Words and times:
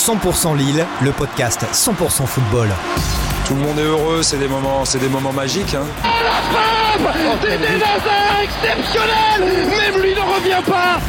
100% 0.00 0.56
Lille, 0.56 0.86
le 1.02 1.12
podcast 1.12 1.66
100% 1.74 2.24
football. 2.24 2.68
Tout 3.46 3.54
le 3.54 3.60
monde 3.60 3.78
est 3.78 3.82
heureux, 3.82 4.22
c'est 4.22 4.38
des 4.38 4.48
moments, 4.48 4.82
c'est 4.86 4.98
des 4.98 5.10
moments 5.10 5.32
magiques. 5.32 5.74
Hein. 5.74 5.84
La 6.02 7.02
frappe 7.04 7.16
C'était 7.42 7.54
exceptionnel 8.42 9.68
Même 9.68 10.02
lui 10.02 10.14
ne 10.14 10.20
revient 10.20 10.62
pas 10.66 11.00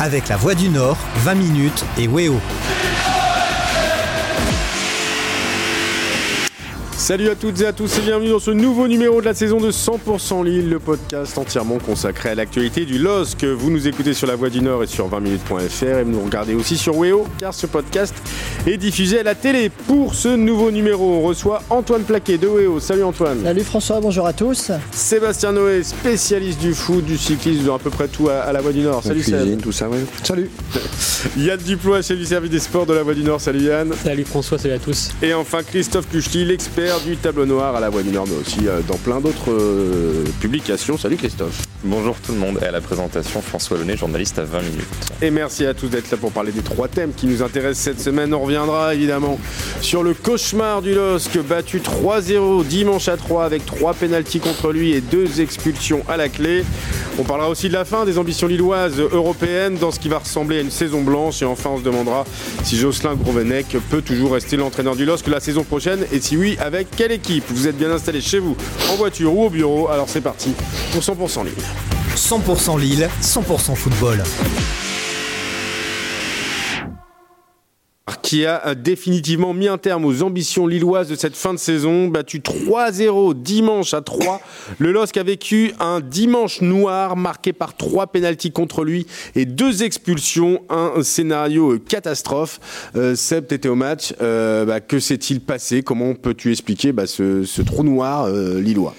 Avec 0.00 0.28
la 0.28 0.36
Voix 0.36 0.56
du 0.56 0.68
Nord, 0.68 0.96
20 1.18 1.34
minutes 1.36 1.84
et 1.96 2.08
Weo. 2.08 2.40
Salut 7.08 7.30
à 7.30 7.34
toutes 7.34 7.58
et 7.62 7.66
à 7.66 7.72
tous 7.72 7.96
et 7.96 8.02
bienvenue 8.02 8.28
dans 8.28 8.38
ce 8.38 8.50
nouveau 8.50 8.86
numéro 8.86 9.22
de 9.22 9.24
la 9.24 9.32
saison 9.32 9.56
de 9.56 9.72
100% 9.72 10.44
Lille, 10.44 10.68
le 10.68 10.78
podcast 10.78 11.38
entièrement 11.38 11.78
consacré 11.78 12.28
à 12.28 12.34
l'actualité 12.34 12.84
du 12.84 12.98
LOSC. 12.98 13.44
Vous 13.44 13.70
nous 13.70 13.88
écoutez 13.88 14.12
sur 14.12 14.26
La 14.26 14.36
Voix 14.36 14.50
du 14.50 14.60
Nord 14.60 14.82
et 14.82 14.86
sur 14.86 15.08
20minutes.fr 15.08 15.84
et 15.84 16.02
vous 16.02 16.10
nous 16.10 16.22
regardez 16.22 16.54
aussi 16.54 16.76
sur 16.76 16.98
Weo 16.98 17.26
car 17.38 17.54
ce 17.54 17.66
podcast 17.66 18.14
est 18.66 18.76
diffusé 18.76 19.20
à 19.20 19.22
la 19.22 19.34
télé. 19.34 19.70
Pour 19.70 20.14
ce 20.14 20.28
nouveau 20.28 20.70
numéro, 20.70 21.14
on 21.14 21.22
reçoit 21.22 21.62
Antoine 21.70 22.02
Plaquet 22.02 22.36
de 22.36 22.46
Weo. 22.46 22.78
Salut 22.78 23.04
Antoine. 23.04 23.42
Salut 23.42 23.64
François, 23.64 24.00
bonjour 24.02 24.26
à 24.26 24.34
tous. 24.34 24.70
Sébastien 24.92 25.52
Noé, 25.52 25.84
spécialiste 25.84 26.60
du 26.60 26.74
foot, 26.74 27.06
du 27.06 27.16
cyclisme, 27.16 27.64
dans 27.64 27.76
à 27.76 27.78
peu 27.78 27.88
près 27.88 28.08
tout 28.08 28.28
à, 28.28 28.52
La 28.52 28.60
Voix 28.60 28.72
du 28.72 28.80
Nord. 28.80 29.02
Salut 29.02 29.22
Seb. 29.22 29.62
tout 29.62 29.72
ça, 29.72 29.88
ouais. 29.88 30.04
Salut. 30.22 30.50
Yann 31.38 31.58
Duplois, 31.58 32.02
chef 32.02 32.18
du 32.18 32.26
service 32.26 32.50
des 32.50 32.60
sports 32.60 32.84
de 32.84 32.92
La 32.92 33.02
Voix 33.02 33.14
du 33.14 33.22
Nord. 33.22 33.40
Salut 33.40 33.62
Yann. 33.62 33.94
Salut 34.04 34.24
François, 34.26 34.58
salut 34.58 34.74
à 34.74 34.78
tous. 34.78 35.10
Et 35.22 35.32
enfin 35.32 35.62
Christophe 35.62 36.06
Kuchli, 36.10 36.44
l'expert 36.44 36.97
du 37.04 37.16
tableau 37.16 37.46
noir 37.46 37.76
à 37.76 37.80
la 37.80 37.90
Voix 37.90 38.02
Nord, 38.02 38.26
mais 38.28 38.36
aussi 38.36 38.66
euh, 38.66 38.80
dans 38.86 38.96
plein 38.96 39.20
d'autres 39.20 39.50
euh, 39.50 40.24
publications. 40.40 40.96
Salut 40.96 41.16
Christophe. 41.16 41.62
Bonjour 41.84 42.16
tout 42.16 42.32
le 42.32 42.38
monde 42.38 42.58
et 42.62 42.66
à 42.66 42.70
la 42.70 42.80
présentation 42.80 43.40
François 43.40 43.76
Launay, 43.76 43.96
journaliste 43.96 44.38
à 44.38 44.44
20 44.44 44.62
minutes. 44.62 44.86
Et 45.22 45.30
merci 45.30 45.66
à 45.66 45.74
tous 45.74 45.88
d'être 45.88 46.10
là 46.10 46.16
pour 46.16 46.32
parler 46.32 46.50
des 46.50 46.62
trois 46.62 46.88
thèmes 46.88 47.12
qui 47.14 47.26
nous 47.26 47.42
intéressent 47.42 47.84
cette 47.84 48.00
semaine. 48.00 48.32
On 48.34 48.40
reviendra 48.40 48.94
évidemment 48.94 49.38
sur 49.80 50.02
le 50.02 50.14
cauchemar 50.14 50.82
du 50.82 50.94
LOSC 50.94 51.38
battu 51.38 51.80
3-0 51.80 52.64
dimanche 52.66 53.08
à 53.08 53.16
3 53.16 53.44
avec 53.44 53.66
trois 53.66 53.94
pénalties 53.94 54.40
contre 54.40 54.72
lui 54.72 54.92
et 54.92 55.00
deux 55.00 55.40
expulsions 55.40 56.02
à 56.08 56.16
la 56.16 56.28
clé. 56.28 56.64
On 57.18 57.24
parlera 57.24 57.48
aussi 57.48 57.68
de 57.68 57.74
la 57.74 57.84
fin 57.84 58.04
des 58.04 58.16
ambitions 58.16 58.46
lilloises 58.46 59.00
européennes 59.00 59.76
dans 59.76 59.90
ce 59.90 59.98
qui 59.98 60.08
va 60.08 60.18
ressembler 60.18 60.58
à 60.58 60.60
une 60.60 60.70
saison 60.70 61.02
blanche 61.02 61.42
et 61.42 61.44
enfin 61.44 61.70
on 61.70 61.78
se 61.78 61.82
demandera 61.82 62.24
si 62.64 62.76
Jocelyn 62.76 63.14
Grouvenec 63.14 63.76
peut 63.90 64.02
toujours 64.02 64.32
rester 64.34 64.56
l'entraîneur 64.56 64.94
du 64.94 65.04
LOSC 65.04 65.26
la 65.26 65.40
saison 65.40 65.64
prochaine 65.64 66.06
et 66.12 66.20
si 66.20 66.36
oui 66.36 66.56
avec 66.60 66.87
quelle 66.96 67.12
équipe 67.12 67.44
Vous 67.48 67.66
êtes 67.68 67.76
bien 67.76 67.90
installé 67.90 68.20
chez 68.20 68.38
vous, 68.38 68.56
en 68.90 68.96
voiture 68.96 69.34
ou 69.34 69.44
au 69.44 69.50
bureau, 69.50 69.88
alors 69.88 70.08
c'est 70.08 70.20
parti 70.20 70.54
pour 70.92 71.02
100% 71.02 71.44
Lille. 71.44 71.54
100% 72.16 72.80
Lille, 72.80 73.08
100% 73.22 73.74
football. 73.74 74.22
Qui 78.16 78.46
a 78.46 78.74
définitivement 78.74 79.52
mis 79.52 79.68
un 79.68 79.78
terme 79.78 80.04
aux 80.04 80.22
ambitions 80.22 80.66
lilloises 80.66 81.08
de 81.08 81.16
cette 81.16 81.36
fin 81.36 81.52
de 81.52 81.58
saison. 81.58 82.08
Battu 82.08 82.40
3-0 82.40 83.34
dimanche 83.34 83.94
à 83.94 84.00
3. 84.00 84.40
Le 84.78 84.92
LOSC 84.92 85.16
a 85.16 85.22
vécu 85.22 85.72
un 85.80 86.00
dimanche 86.00 86.60
noir 86.60 87.16
marqué 87.16 87.52
par 87.52 87.76
trois 87.76 88.06
pénalties 88.06 88.52
contre 88.52 88.84
lui 88.84 89.06
et 89.34 89.44
deux 89.44 89.82
expulsions. 89.82 90.62
Un 90.70 91.02
scénario 91.02 91.78
catastrophe. 91.78 92.60
Euh, 92.96 93.14
Seb, 93.14 93.46
au 93.66 93.74
match. 93.74 94.14
Euh, 94.20 94.64
bah, 94.64 94.80
que 94.80 95.00
s'est-il 95.00 95.40
passé? 95.40 95.82
Comment 95.82 96.14
peux-tu 96.14 96.52
expliquer 96.52 96.92
bah, 96.92 97.06
ce, 97.06 97.62
trou 97.62 97.82
noir 97.82 98.24
euh, 98.24 98.60
lillois? 98.60 98.94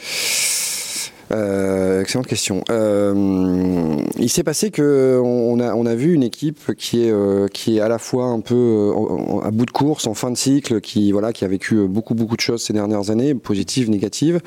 Euh, 1.31 2.01
excellente 2.01 2.27
question. 2.27 2.63
Euh, 2.69 3.97
il 4.17 4.29
s'est 4.29 4.43
passé 4.43 4.71
que 4.71 5.19
on 5.23 5.59
a, 5.59 5.73
on 5.75 5.85
a 5.85 5.95
vu 5.95 6.13
une 6.13 6.23
équipe 6.23 6.73
qui 6.75 7.03
est, 7.03 7.11
euh, 7.11 7.47
qui 7.47 7.77
est 7.77 7.81
à 7.81 7.87
la 7.87 7.99
fois 7.99 8.25
un 8.25 8.39
peu 8.39 8.55
euh, 8.55 9.41
à 9.43 9.51
bout 9.51 9.65
de 9.65 9.71
course, 9.71 10.07
en 10.07 10.13
fin 10.13 10.31
de 10.31 10.37
cycle, 10.37 10.81
qui 10.81 11.11
voilà, 11.11 11.33
qui 11.33 11.45
a 11.45 11.47
vécu 11.47 11.87
beaucoup 11.87 12.15
beaucoup 12.15 12.35
de 12.35 12.41
choses 12.41 12.63
ces 12.63 12.73
dernières 12.73 13.11
années, 13.11 13.35
positives, 13.35 13.89
négatives, 13.89 14.39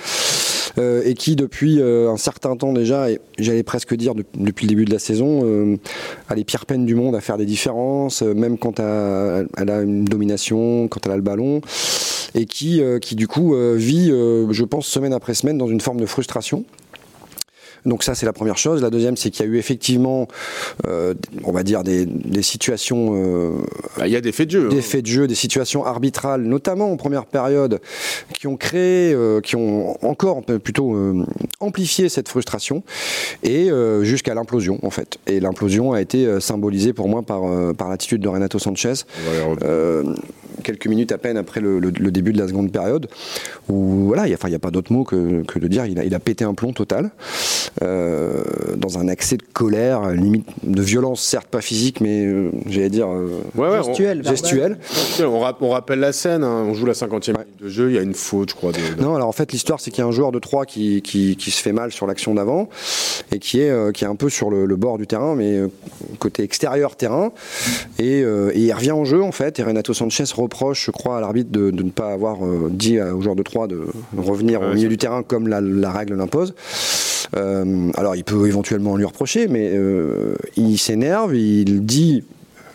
euh, 0.78 1.02
et 1.04 1.14
qui 1.14 1.36
depuis 1.36 1.80
un 1.82 2.16
certain 2.16 2.56
temps 2.56 2.72
déjà, 2.72 3.10
et 3.10 3.20
j'allais 3.38 3.62
presque 3.62 3.94
dire 3.94 4.14
depuis 4.34 4.66
le 4.66 4.70
début 4.70 4.84
de 4.84 4.92
la 4.92 4.98
saison, 4.98 5.78
a 6.28 6.34
les 6.34 6.44
pires 6.44 6.66
peines 6.66 6.86
du 6.86 6.94
monde 6.94 7.14
à 7.14 7.20
faire 7.20 7.36
des 7.36 7.46
différences, 7.46 8.22
même 8.22 8.58
quand 8.58 8.80
elle 8.80 9.70
a 9.70 9.82
une 9.82 10.04
domination, 10.04 10.88
quand 10.88 11.06
elle 11.06 11.12
a 11.12 11.16
le 11.16 11.22
ballon 11.22 11.60
et 12.34 12.46
qui, 12.46 12.80
qui 13.02 13.14
du 13.14 13.28
coup 13.28 13.54
vit, 13.74 14.08
je 14.08 14.64
pense, 14.64 14.86
semaine 14.86 15.12
après 15.12 15.34
semaine 15.34 15.58
dans 15.58 15.68
une 15.68 15.80
forme 15.80 16.00
de 16.00 16.06
frustration. 16.06 16.64
Donc 17.86 18.02
ça, 18.02 18.14
c'est 18.14 18.26
la 18.26 18.32
première 18.32 18.58
chose. 18.58 18.82
La 18.82 18.90
deuxième, 18.90 19.16
c'est 19.16 19.30
qu'il 19.30 19.44
y 19.44 19.48
a 19.48 19.52
eu 19.52 19.58
effectivement, 19.58 20.28
euh, 20.86 21.14
on 21.44 21.52
va 21.52 21.62
dire, 21.62 21.82
des, 21.82 22.06
des 22.06 22.42
situations... 22.42 23.10
Euh, 23.14 23.58
bah, 23.96 24.06
il 24.06 24.12
y 24.12 24.16
a 24.16 24.20
des 24.20 24.32
faits 24.32 24.48
de 24.48 24.52
jeu. 24.52 24.68
Des 24.68 24.78
hein. 24.78 24.82
faits 24.82 25.02
de 25.02 25.10
jeu, 25.10 25.26
des 25.26 25.34
situations 25.34 25.84
arbitrales, 25.84 26.42
notamment 26.42 26.92
en 26.92 26.96
première 26.96 27.26
période, 27.26 27.80
qui 28.38 28.46
ont 28.46 28.56
créé, 28.56 29.12
euh, 29.12 29.40
qui 29.40 29.56
ont 29.56 29.96
encore 30.04 30.42
plutôt 30.42 30.94
euh, 30.94 31.24
amplifié 31.60 32.08
cette 32.08 32.28
frustration, 32.28 32.82
et 33.42 33.70
euh, 33.70 34.04
jusqu'à 34.04 34.34
l'implosion, 34.34 34.78
en 34.82 34.90
fait. 34.90 35.18
Et 35.26 35.40
l'implosion 35.40 35.92
a 35.92 36.00
été 36.00 36.40
symbolisée 36.40 36.92
pour 36.92 37.08
moi 37.08 37.22
par, 37.22 37.42
par 37.74 37.88
l'attitude 37.88 38.20
de 38.20 38.28
Renato 38.28 38.58
Sanchez. 38.58 38.92
Quelques 40.62 40.86
minutes 40.86 41.12
à 41.12 41.18
peine 41.18 41.36
après 41.36 41.60
le, 41.60 41.78
le, 41.78 41.90
le, 41.90 42.10
début 42.10 42.32
de 42.32 42.38
la 42.38 42.48
seconde 42.48 42.70
période, 42.72 43.08
où 43.68 44.06
voilà, 44.06 44.26
il 44.26 44.30
n'y 44.30 44.54
a, 44.54 44.56
a, 44.56 44.58
pas 44.58 44.70
d'autre 44.70 44.92
mot 44.92 45.04
que, 45.04 45.42
que, 45.42 45.58
de 45.58 45.68
dire 45.68 45.86
il 45.86 45.98
a, 45.98 46.04
il 46.04 46.14
a 46.14 46.20
pété 46.20 46.44
un 46.44 46.54
plomb 46.54 46.72
total. 46.72 47.10
Euh, 47.82 48.42
dans 48.76 48.98
un 48.98 49.08
accès 49.08 49.38
de 49.38 49.42
colère, 49.52 50.10
limite 50.10 50.46
de 50.62 50.82
violence, 50.82 51.22
certes 51.22 51.46
pas 51.46 51.62
physique, 51.62 52.02
mais 52.02 52.26
euh, 52.26 52.50
j'allais 52.66 52.90
dire 52.90 53.08
euh, 53.08 53.40
ouais, 53.54 53.68
ouais, 53.68 53.82
gestuelle. 53.82 54.22
On, 54.24 54.28
gestuelle. 54.28 54.78
On, 55.20 55.54
on, 55.60 55.70
rappelle 55.70 56.00
la 56.00 56.12
scène, 56.12 56.44
hein, 56.44 56.66
on 56.68 56.74
joue 56.74 56.84
la 56.84 56.92
50e 56.92 57.32
minute 57.32 57.62
de 57.62 57.68
jeu, 57.68 57.90
il 57.90 57.94
y 57.94 57.98
a 57.98 58.02
une 58.02 58.12
faute, 58.12 58.50
je 58.50 58.54
crois. 58.54 58.72
De, 58.72 58.78
de... 58.96 59.02
Non, 59.02 59.14
alors 59.14 59.28
en 59.28 59.32
fait, 59.32 59.52
l'histoire, 59.52 59.80
c'est 59.80 59.90
qu'il 59.90 60.02
y 60.02 60.04
a 60.04 60.06
un 60.06 60.12
joueur 60.12 60.32
de 60.32 60.38
3 60.38 60.66
qui, 60.66 61.00
qui, 61.00 61.36
qui 61.36 61.50
se 61.50 61.62
fait 61.62 61.72
mal 61.72 61.92
sur 61.92 62.06
l'action 62.06 62.34
d'avant 62.34 62.68
et 63.32 63.38
qui 63.38 63.60
est, 63.60 63.92
qui 63.92 64.04
est 64.04 64.08
un 64.08 64.16
peu 64.16 64.28
sur 64.28 64.50
le, 64.50 64.66
le, 64.66 64.76
bord 64.76 64.98
du 64.98 65.06
terrain, 65.06 65.34
mais 65.34 65.60
côté 66.18 66.42
extérieur 66.42 66.96
terrain. 66.96 67.32
Et, 67.98 68.18
et, 68.18 68.58
il 68.58 68.72
revient 68.72 68.92
en 68.92 69.04
jeu, 69.04 69.22
en 69.22 69.32
fait, 69.32 69.58
et 69.58 69.62
Renato 69.62 69.94
Sanchez 69.94 70.24
reproche, 70.42 70.86
je 70.86 70.90
crois, 70.90 71.18
à 71.18 71.20
l'arbitre 71.20 71.50
de, 71.50 71.70
de, 71.70 71.82
ne 71.82 71.90
pas 71.90 72.12
avoir 72.12 72.38
dit 72.70 73.00
au 73.00 73.20
joueur 73.20 73.36
de 73.36 73.42
3 73.42 73.68
de 73.68 73.86
revenir 74.16 74.60
ouais, 74.60 74.68
au 74.68 74.74
milieu 74.74 74.88
du 74.88 74.98
terrain 74.98 75.22
comme 75.22 75.48
la, 75.48 75.60
la 75.60 75.90
règle 75.90 76.14
l'impose. 76.14 76.54
Euh, 77.36 77.90
alors 77.94 78.16
il 78.16 78.24
peut 78.24 78.46
éventuellement 78.46 78.96
lui 78.96 79.04
reprocher, 79.04 79.48
mais 79.48 79.70
euh, 79.72 80.34
il 80.56 80.78
s'énerve, 80.78 81.34
il 81.34 81.84
dit 81.84 82.24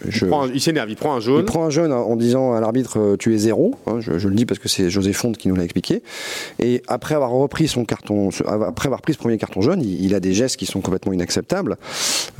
je, 0.07 0.25
il, 0.25 0.55
il 0.55 0.61
s'énerve, 0.61 0.89
il 0.89 0.95
prend 0.95 1.15
un 1.15 1.19
jaune. 1.19 1.39
Il 1.39 1.45
prend 1.45 1.63
un 1.65 1.69
jaune 1.69 1.91
en 1.91 2.15
disant 2.15 2.53
à 2.53 2.59
l'arbitre 2.59 2.99
euh, 2.99 3.17
tu 3.17 3.33
es 3.33 3.37
zéro. 3.37 3.75
Hein, 3.85 3.99
je, 3.99 4.17
je, 4.17 4.27
le 4.27 4.35
dis 4.35 4.45
parce 4.45 4.59
que 4.59 4.69
c'est 4.69 4.89
José 4.89 5.13
Fonte 5.13 5.37
qui 5.37 5.47
nous 5.47 5.55
l'a 5.55 5.63
expliqué. 5.63 6.03
Et 6.59 6.81
après 6.87 7.15
avoir 7.15 7.31
repris 7.31 7.67
son 7.67 7.85
carton, 7.85 8.29
après 8.45 8.87
avoir 8.87 9.01
pris 9.01 9.13
ce 9.13 9.17
premier 9.17 9.37
carton 9.37 9.61
jaune, 9.61 9.81
il, 9.81 10.03
il 10.03 10.15
a 10.15 10.19
des 10.19 10.33
gestes 10.33 10.57
qui 10.57 10.65
sont 10.65 10.81
complètement 10.81 11.13
inacceptables. 11.13 11.77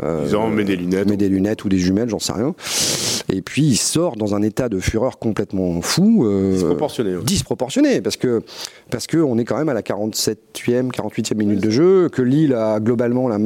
Euh, 0.03 0.25
Disons, 0.25 0.49
met 0.49 0.63
des 0.63 0.75
lunettes. 0.75 1.07
Met 1.07 1.17
des 1.17 1.29
lunettes 1.29 1.63
ou 1.65 1.69
des 1.69 1.79
jumelles, 1.79 2.09
j'en 2.09 2.19
sais 2.19 2.33
rien. 2.33 2.53
Et 3.31 3.41
puis 3.41 3.63
il 3.63 3.77
sort 3.77 4.15
dans 4.15 4.35
un 4.35 4.41
état 4.41 4.69
de 4.69 4.79
fureur 4.79 5.19
complètement 5.19 5.81
fou. 5.81 6.25
Euh, 6.25 6.53
disproportionné. 6.53 7.15
Ouais. 7.15 7.23
Disproportionné 7.23 8.01
parce 8.01 8.17
que 8.17 8.41
parce 8.89 9.07
que 9.07 9.17
on 9.17 9.37
est 9.37 9.45
quand 9.45 9.57
même 9.57 9.69
à 9.69 9.73
la 9.73 9.81
47e, 9.81 10.91
48e 10.91 11.35
minute 11.35 11.59
de 11.59 11.69
jeu, 11.69 12.09
que 12.09 12.21
Lille 12.21 12.53
a 12.53 12.79
globalement 12.79 13.27
la, 13.27 13.37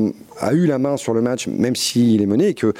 a 0.41 0.53
eu 0.53 0.65
la 0.65 0.79
main 0.79 0.97
sur 0.97 1.13
le 1.13 1.21
match, 1.21 1.47
même 1.47 1.75
s'il 1.75 2.21
est 2.21 2.25
mené, 2.25 2.49
et 2.49 2.53
que 2.53 2.73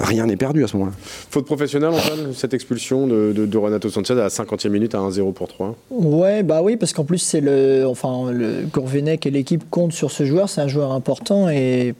rien 0.00 0.26
n'est 0.26 0.36
perdu 0.36 0.64
à 0.64 0.68
ce 0.68 0.76
moment-là. 0.76 0.96
Faute 1.30 1.46
professionnelle, 1.46 1.90
Antoine, 1.90 2.32
cette 2.34 2.54
expulsion 2.54 3.06
de, 3.06 3.32
de, 3.34 3.46
de, 3.46 3.58
Renato 3.58 3.88
Sanchez 3.88 4.14
à 4.14 4.16
la 4.16 4.28
50e 4.28 4.68
minute 4.68 4.94
à 4.94 4.98
1-0 4.98 5.32
pour 5.32 5.48
3 5.48 5.76
Ouais, 5.90 6.42
bah 6.42 6.60
oui, 6.62 6.76
parce 6.76 6.92
qu'en 6.92 7.04
plus, 7.04 7.18
c'est 7.18 7.40
le, 7.40 7.84
enfin, 7.86 8.30
le 8.32 8.66
Gourvenec 8.72 9.26
et 9.26 9.30
l'équipe 9.30 9.64
comptent 9.70 9.92
sur 9.92 10.10
ce 10.10 10.24
joueur, 10.24 10.48
c'est 10.48 10.60
un 10.60 10.68
joueur 10.68 10.92
important 10.92 11.48
et 11.48 11.94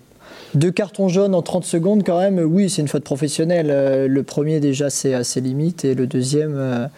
deux 0.54 0.70
cartons 0.70 1.08
jaunes 1.08 1.34
en 1.34 1.42
30 1.42 1.64
secondes, 1.64 2.02
quand 2.04 2.18
même, 2.18 2.38
oui, 2.38 2.70
c'est 2.70 2.82
une 2.82 2.88
faute 2.88 3.04
professionnelle. 3.04 4.06
Le 4.06 4.22
premier, 4.22 4.60
déjà, 4.60 4.90
c'est 4.90 5.14
à 5.14 5.24
ses 5.24 5.40
limites, 5.40 5.84
et 5.84 5.94
le 5.94 6.06
deuxième, 6.06 6.88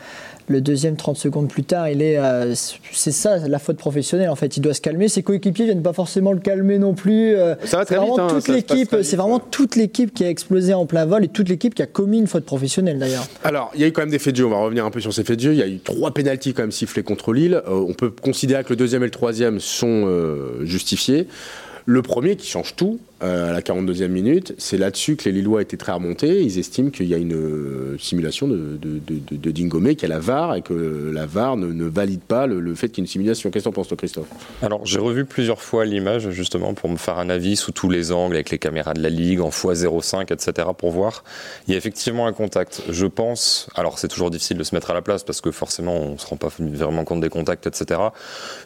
le 0.50 0.61
deuxième 0.61 0.97
30 0.97 1.17
secondes 1.17 1.49
plus 1.49 1.62
tard, 1.62 1.88
il 1.88 2.02
est, 2.02 2.19
euh, 2.19 2.55
c'est 2.91 3.12
ça 3.12 3.38
la 3.47 3.58
faute 3.61 3.76
professionnelle. 3.76 4.29
En 4.29 4.35
fait, 4.35 4.56
il 4.56 4.61
doit 4.61 4.75
se 4.75 4.81
calmer. 4.81 5.06
Ses 5.06 5.23
coéquipiers 5.23 5.67
viennent 5.67 5.82
pas 5.82 5.93
forcément 5.93 6.32
le 6.32 6.41
calmer 6.41 6.79
non 6.79 6.93
plus. 6.93 7.37
Euh, 7.37 7.55
ça 7.64 7.76
va 7.76 7.85
très 7.85 8.00
vite. 8.00 8.19
Hein, 8.19 8.26
toute 8.29 8.49
l'équipe, 8.49 8.97
c'est 9.02 9.17
vraiment 9.17 9.38
toute 9.38 9.76
l'équipe 9.76 10.12
qui 10.12 10.25
a 10.25 10.29
explosé 10.29 10.75
en 10.75 10.87
plein 10.87 11.06
vol 11.06 11.25
et 11.25 11.29
toute 11.29 11.49
l'équipe 11.49 11.73
qui 11.73 11.82
a 11.82 11.87
commis 11.87 12.19
une 12.19 12.26
faute 12.26 12.44
professionnelle 12.44 12.99
d'ailleurs. 12.99 13.26
Alors, 13.44 13.70
il 13.75 13.81
y 13.81 13.85
a 13.85 13.87
eu 13.87 13.93
quand 13.93 14.02
même 14.02 14.11
des 14.11 14.19
faits 14.19 14.32
de 14.32 14.38
jeu. 14.38 14.47
On 14.47 14.50
va 14.50 14.58
revenir 14.58 14.85
un 14.85 14.91
peu 14.91 15.00
sur 15.00 15.14
ces 15.14 15.23
faits 15.23 15.37
de 15.37 15.43
jeu. 15.43 15.52
Il 15.52 15.58
y 15.58 15.62
a 15.62 15.69
eu 15.69 15.79
trois 15.79 16.12
pénalties 16.12 16.52
quand 16.52 16.62
même 16.62 16.73
sifflés 16.73 17.05
contre 17.05 17.32
Lille. 17.32 17.62
Euh, 17.69 17.87
on 17.88 17.94
peut 17.94 18.11
considérer 18.11 18.64
que 18.64 18.70
le 18.70 18.76
deuxième 18.76 19.02
et 19.02 19.06
le 19.06 19.12
troisième 19.12 19.61
sont 19.61 20.08
justifiés. 20.62 21.29
Le 21.87 22.02
premier 22.02 22.37
qui 22.37 22.49
change 22.49 22.75
tout 22.75 22.99
euh, 22.99 23.10
à 23.21 23.53
la 23.53 23.61
42e 23.61 24.09
minute, 24.09 24.55
c'est 24.59 24.79
là-dessus 24.79 25.17
que 25.17 25.27
les 25.27 25.33
Lillois 25.33 25.63
étaient 25.63 25.77
très 25.77 25.93
remontés. 25.93 26.43
Ils 26.43 26.59
estiment 26.59 26.91
qu'il 26.91 27.07
y 27.07 27.15
a 27.15 27.19
une 27.19 27.35
euh, 27.35 27.99
simulation 27.99 28.49
de, 28.49 28.79
de, 28.81 28.99
de, 28.99 29.37
de 29.37 30.05
a 30.05 30.09
la 30.09 30.19
VAR 30.19 30.55
et 30.55 30.63
que 30.63 31.11
la 31.13 31.27
VAR 31.27 31.57
ne, 31.57 31.85
valide 31.85 32.23
pas 32.23 32.47
le, 32.47 32.75
fait 32.75 32.89
qu'il 32.89 32.99
y 32.99 33.01
ait 33.01 33.05
une 33.05 33.11
simulation. 33.11 33.51
Qu'est-ce 33.51 33.69
que 33.69 33.75
penses, 33.75 33.89
toi, 33.89 33.97
Christophe? 33.97 34.29
Alors, 34.63 34.85
j'ai 34.87 34.99
revu 34.99 35.25
plusieurs 35.25 35.61
fois 35.61 35.85
l'image, 35.85 36.31
justement, 36.31 36.75
pour 36.75 36.89
me 36.89 36.97
faire 36.97 37.19
un 37.19 37.29
avis 37.29 37.57
sous 37.57 37.73
tous 37.73 37.91
les 37.91 38.13
angles, 38.13 38.35
avec 38.35 38.51
les 38.51 38.59
caméras 38.59 38.95
de 38.95 39.03
la 39.03 39.11
Ligue, 39.11 39.41
en 39.41 39.51
x05, 39.51 40.33
etc., 40.33 40.69
pour 40.77 40.91
voir. 40.91 41.25
Il 41.67 41.73
y 41.73 41.75
a 41.75 41.79
effectivement 41.79 42.27
un 42.27 42.33
contact. 42.33 42.83
Je 42.89 43.07
pense, 43.07 43.69
alors 43.75 43.99
c'est 43.99 44.09
toujours 44.09 44.31
difficile 44.31 44.57
de 44.57 44.65
se 44.65 44.75
mettre 44.75 44.91
à 44.91 44.95
la 44.95 45.03
place, 45.03 45.25
parce 45.25 45.41
que 45.41 45.51
forcément, 45.51 45.97
on 45.97 46.13
ne 46.13 46.19
se 46.19 46.27
rend 46.27 46.37
pas 46.37 46.49
vraiment 46.59 47.05
compte 47.05 47.21
des 47.21 47.29
contacts, 47.29 47.67
etc. 47.67 48.01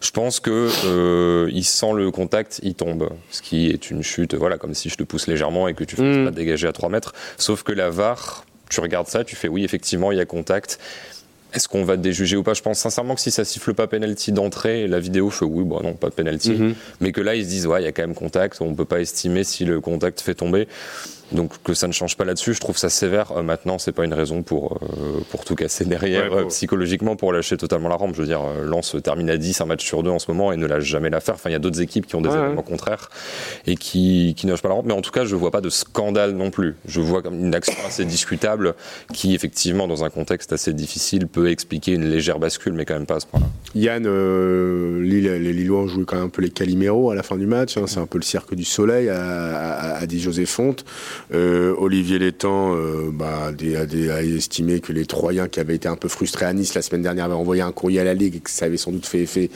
Je 0.01 0.11
pense 0.11 0.41
que 0.41 0.69
euh, 0.85 1.51
il 1.53 1.65
sent 1.65 1.93
le 1.95 2.11
contact, 2.11 2.61
il 2.62 2.75
tombe. 2.75 3.09
Ce 3.31 3.43
qui 3.43 3.71
est 3.71 3.91
une 3.91 4.03
chute, 4.03 4.35
voilà, 4.44 4.58
comme 4.58 4.75
si 4.75 4.91
je 4.91 4.96
te 4.96 5.02
pousse 5.02 5.26
légèrement 5.26 5.69
et 5.69 5.75
que 5.75 5.85
tu 5.85 5.99
ne 6.00 6.20
Mm. 6.20 6.25
pas 6.26 6.31
te 6.31 6.37
dégager 6.37 6.67
à 6.69 6.73
3 6.73 6.91
mètres. 6.91 7.14
Sauf 7.38 7.62
que 7.62 7.73
la 7.73 7.88
VAR, 7.88 8.44
tu 8.69 8.81
regardes 8.81 9.08
ça, 9.08 9.25
tu 9.25 9.37
fais 9.37 9.49
oui, 9.49 9.64
effectivement, 9.64 10.12
il 10.12 10.19
y 10.19 10.20
a 10.20 10.26
contact. 10.26 10.79
Est-ce 11.55 11.69
qu'on 11.69 11.85
va 11.85 11.96
te 11.96 12.02
déjuger 12.02 12.37
ou 12.37 12.43
pas? 12.43 12.52
Je 12.52 12.62
pense 12.62 12.81
sincèrement 12.81 13.14
que 13.14 13.20
si 13.20 13.31
ça 13.31 13.44
siffle 13.44 13.75
pas 13.75 13.87
penalty 13.87 14.32
d'entrée, 14.32 14.88
la 14.88 14.99
vidéo 14.99 15.31
fait 15.31 15.44
oui, 15.44 15.62
bon 15.64 15.81
non, 15.82 15.93
pas 15.94 16.08
de 16.08 16.14
penalty. 16.14 16.50
Mhm. 16.50 16.75
Mais 17.00 17.12
que 17.12 17.20
là, 17.20 17.37
ils 17.37 17.44
se 17.44 17.49
disent, 17.49 17.67
ouais, 17.69 17.81
il 17.81 17.85
y 17.85 17.88
a 17.88 17.93
quand 17.93 18.02
même 18.02 18.14
contact, 18.17 18.61
on 18.61 18.75
peut 18.75 18.85
pas 18.85 19.00
estimer 19.00 19.44
si 19.44 19.64
le 19.64 19.81
contact 19.81 20.20
fait 20.20 20.35
tomber. 20.35 20.67
Donc 21.34 21.52
que 21.64 21.75
ça 21.75 21.86
ne 21.88 21.92
change 21.92 22.16
pas 22.16 22.25
là-dessus, 22.25 22.54
je 22.54 22.60
trouve 22.60 22.78
ça 22.78 22.88
sévère. 22.88 23.32
Euh, 23.32 23.42
maintenant, 23.42 23.78
c'est 23.78 23.92
pas 23.92 24.04
une 24.04 24.14
raison 24.14 24.42
pour, 24.42 24.78
euh, 24.82 25.20
pour 25.31 25.44
tout 25.44 25.54
casser 25.56 25.84
derrière, 25.84 26.32
Ouais, 26.32 26.42
euh, 26.42 26.44
psychologiquement, 26.46 27.16
pour 27.16 27.32
lâcher 27.32 27.56
totalement 27.56 27.88
la 27.88 27.96
rampe. 27.96 28.14
Je 28.14 28.20
veux 28.20 28.26
dire, 28.26 28.40
euh, 28.42 28.64
Lens 28.64 28.96
termine 29.02 29.28
à 29.31 29.36
10, 29.36 29.60
un 29.60 29.66
match 29.66 29.84
sur 29.84 30.02
deux 30.02 30.10
en 30.10 30.19
ce 30.19 30.31
moment, 30.31 30.52
et 30.52 30.56
ne 30.56 30.66
lâche 30.66 30.84
jamais 30.84 31.10
l'affaire. 31.10 31.34
Enfin, 31.34 31.50
il 31.50 31.52
y 31.52 31.56
a 31.56 31.58
d'autres 31.58 31.81
équipes 31.81 32.06
qui 32.06 32.14
ont 32.14 32.20
des 32.20 32.28
Ouais, 32.31 32.36
événements 32.38 32.62
contraires 32.62 33.10
et 33.66 33.75
qui, 33.76 34.34
qui 34.36 34.46
ne 34.46 34.52
lâchent 34.52 34.62
pas 34.62 34.69
la 34.69 34.76
rampe. 34.76 34.86
Mais 34.86 34.92
en 34.94 35.02
tout 35.02 35.10
cas, 35.10 35.25
je 35.25 35.34
vois 35.34 35.50
pas 35.50 35.60
de 35.60 35.70
scandale 35.70 36.32
non 36.32 36.50
plus. 36.50 36.76
Je 36.86 37.00
vois 37.00 37.20
comme 37.22 37.34
une 37.38 37.54
action 37.54 37.75
assez 37.86 38.04
discutable 38.04 38.75
qui, 39.12 39.34
effectivement, 39.34 39.88
dans 39.88 40.04
un 40.04 40.10
contexte 40.10 40.52
assez 40.52 40.72
difficile, 40.72 41.26
peut 41.26 41.50
expliquer 41.50 41.92
une 41.92 42.08
légère 42.08 42.38
bascule, 42.38 42.72
mais 42.75 42.84
quand 42.84 42.94
même 42.94 43.06
pas 43.06 43.16
à 43.16 43.20
ce 43.20 43.26
point-là. 43.26 43.46
Yann, 43.75 44.04
euh, 44.06 45.00
Lille- 45.02 45.25
les 45.42 45.52
Lillois 45.52 45.81
ont 45.81 45.88
joué 45.88 46.04
quand 46.04 46.16
même 46.16 46.26
un 46.26 46.28
peu 46.28 46.42
les 46.42 46.50
Caliméros 46.50 47.10
à 47.10 47.14
la 47.16 47.22
fin 47.25 47.36
du 47.36 47.46
match. 47.46 47.76
hein. 47.76 47.84
c'est 47.86 47.98
un 47.98 48.06
peu 48.06 48.19
le 48.19 48.25
cirque 48.25 48.54
du 48.54 48.64
soleil, 48.64 49.08
a, 49.08 49.16
a- 49.20 49.96
a 49.98 50.06
dit 50.06 50.20
José 50.20 50.46
Fonte. 50.46 50.84
Euh, 51.32 51.75
Olivier 51.79 52.19
Létang 52.19 52.75
euh, 52.75 53.11
bah, 53.12 53.50
a, 53.53 54.23
estimé 54.23 54.81
que 54.81 54.93
les 54.93 55.06
Troyens 55.06 55.49
qui 55.49 55.61
avaient 55.61 55.76
été 55.76 55.88
un 55.88 55.97
peu 55.97 56.09
frustrés 56.09 56.47
à 56.47 56.53
Nice 56.53 56.75
la 56.75 56.82
semaine 56.82 57.03
dernière 57.03 57.25
avaient 57.26 57.35
envoyé 57.35 57.62
un 57.62 57.73
courrier 57.73 58.00
à 58.00 58.05
la 58.05 58.15
Ligue 58.15 58.37
et 58.37 58.41
que 58.41 58.50
ça 58.50 58.67
avait 58.67 58.76
sans 58.76 58.93
doute 58.93 59.06
fait 59.06 59.23
effet 59.23 59.50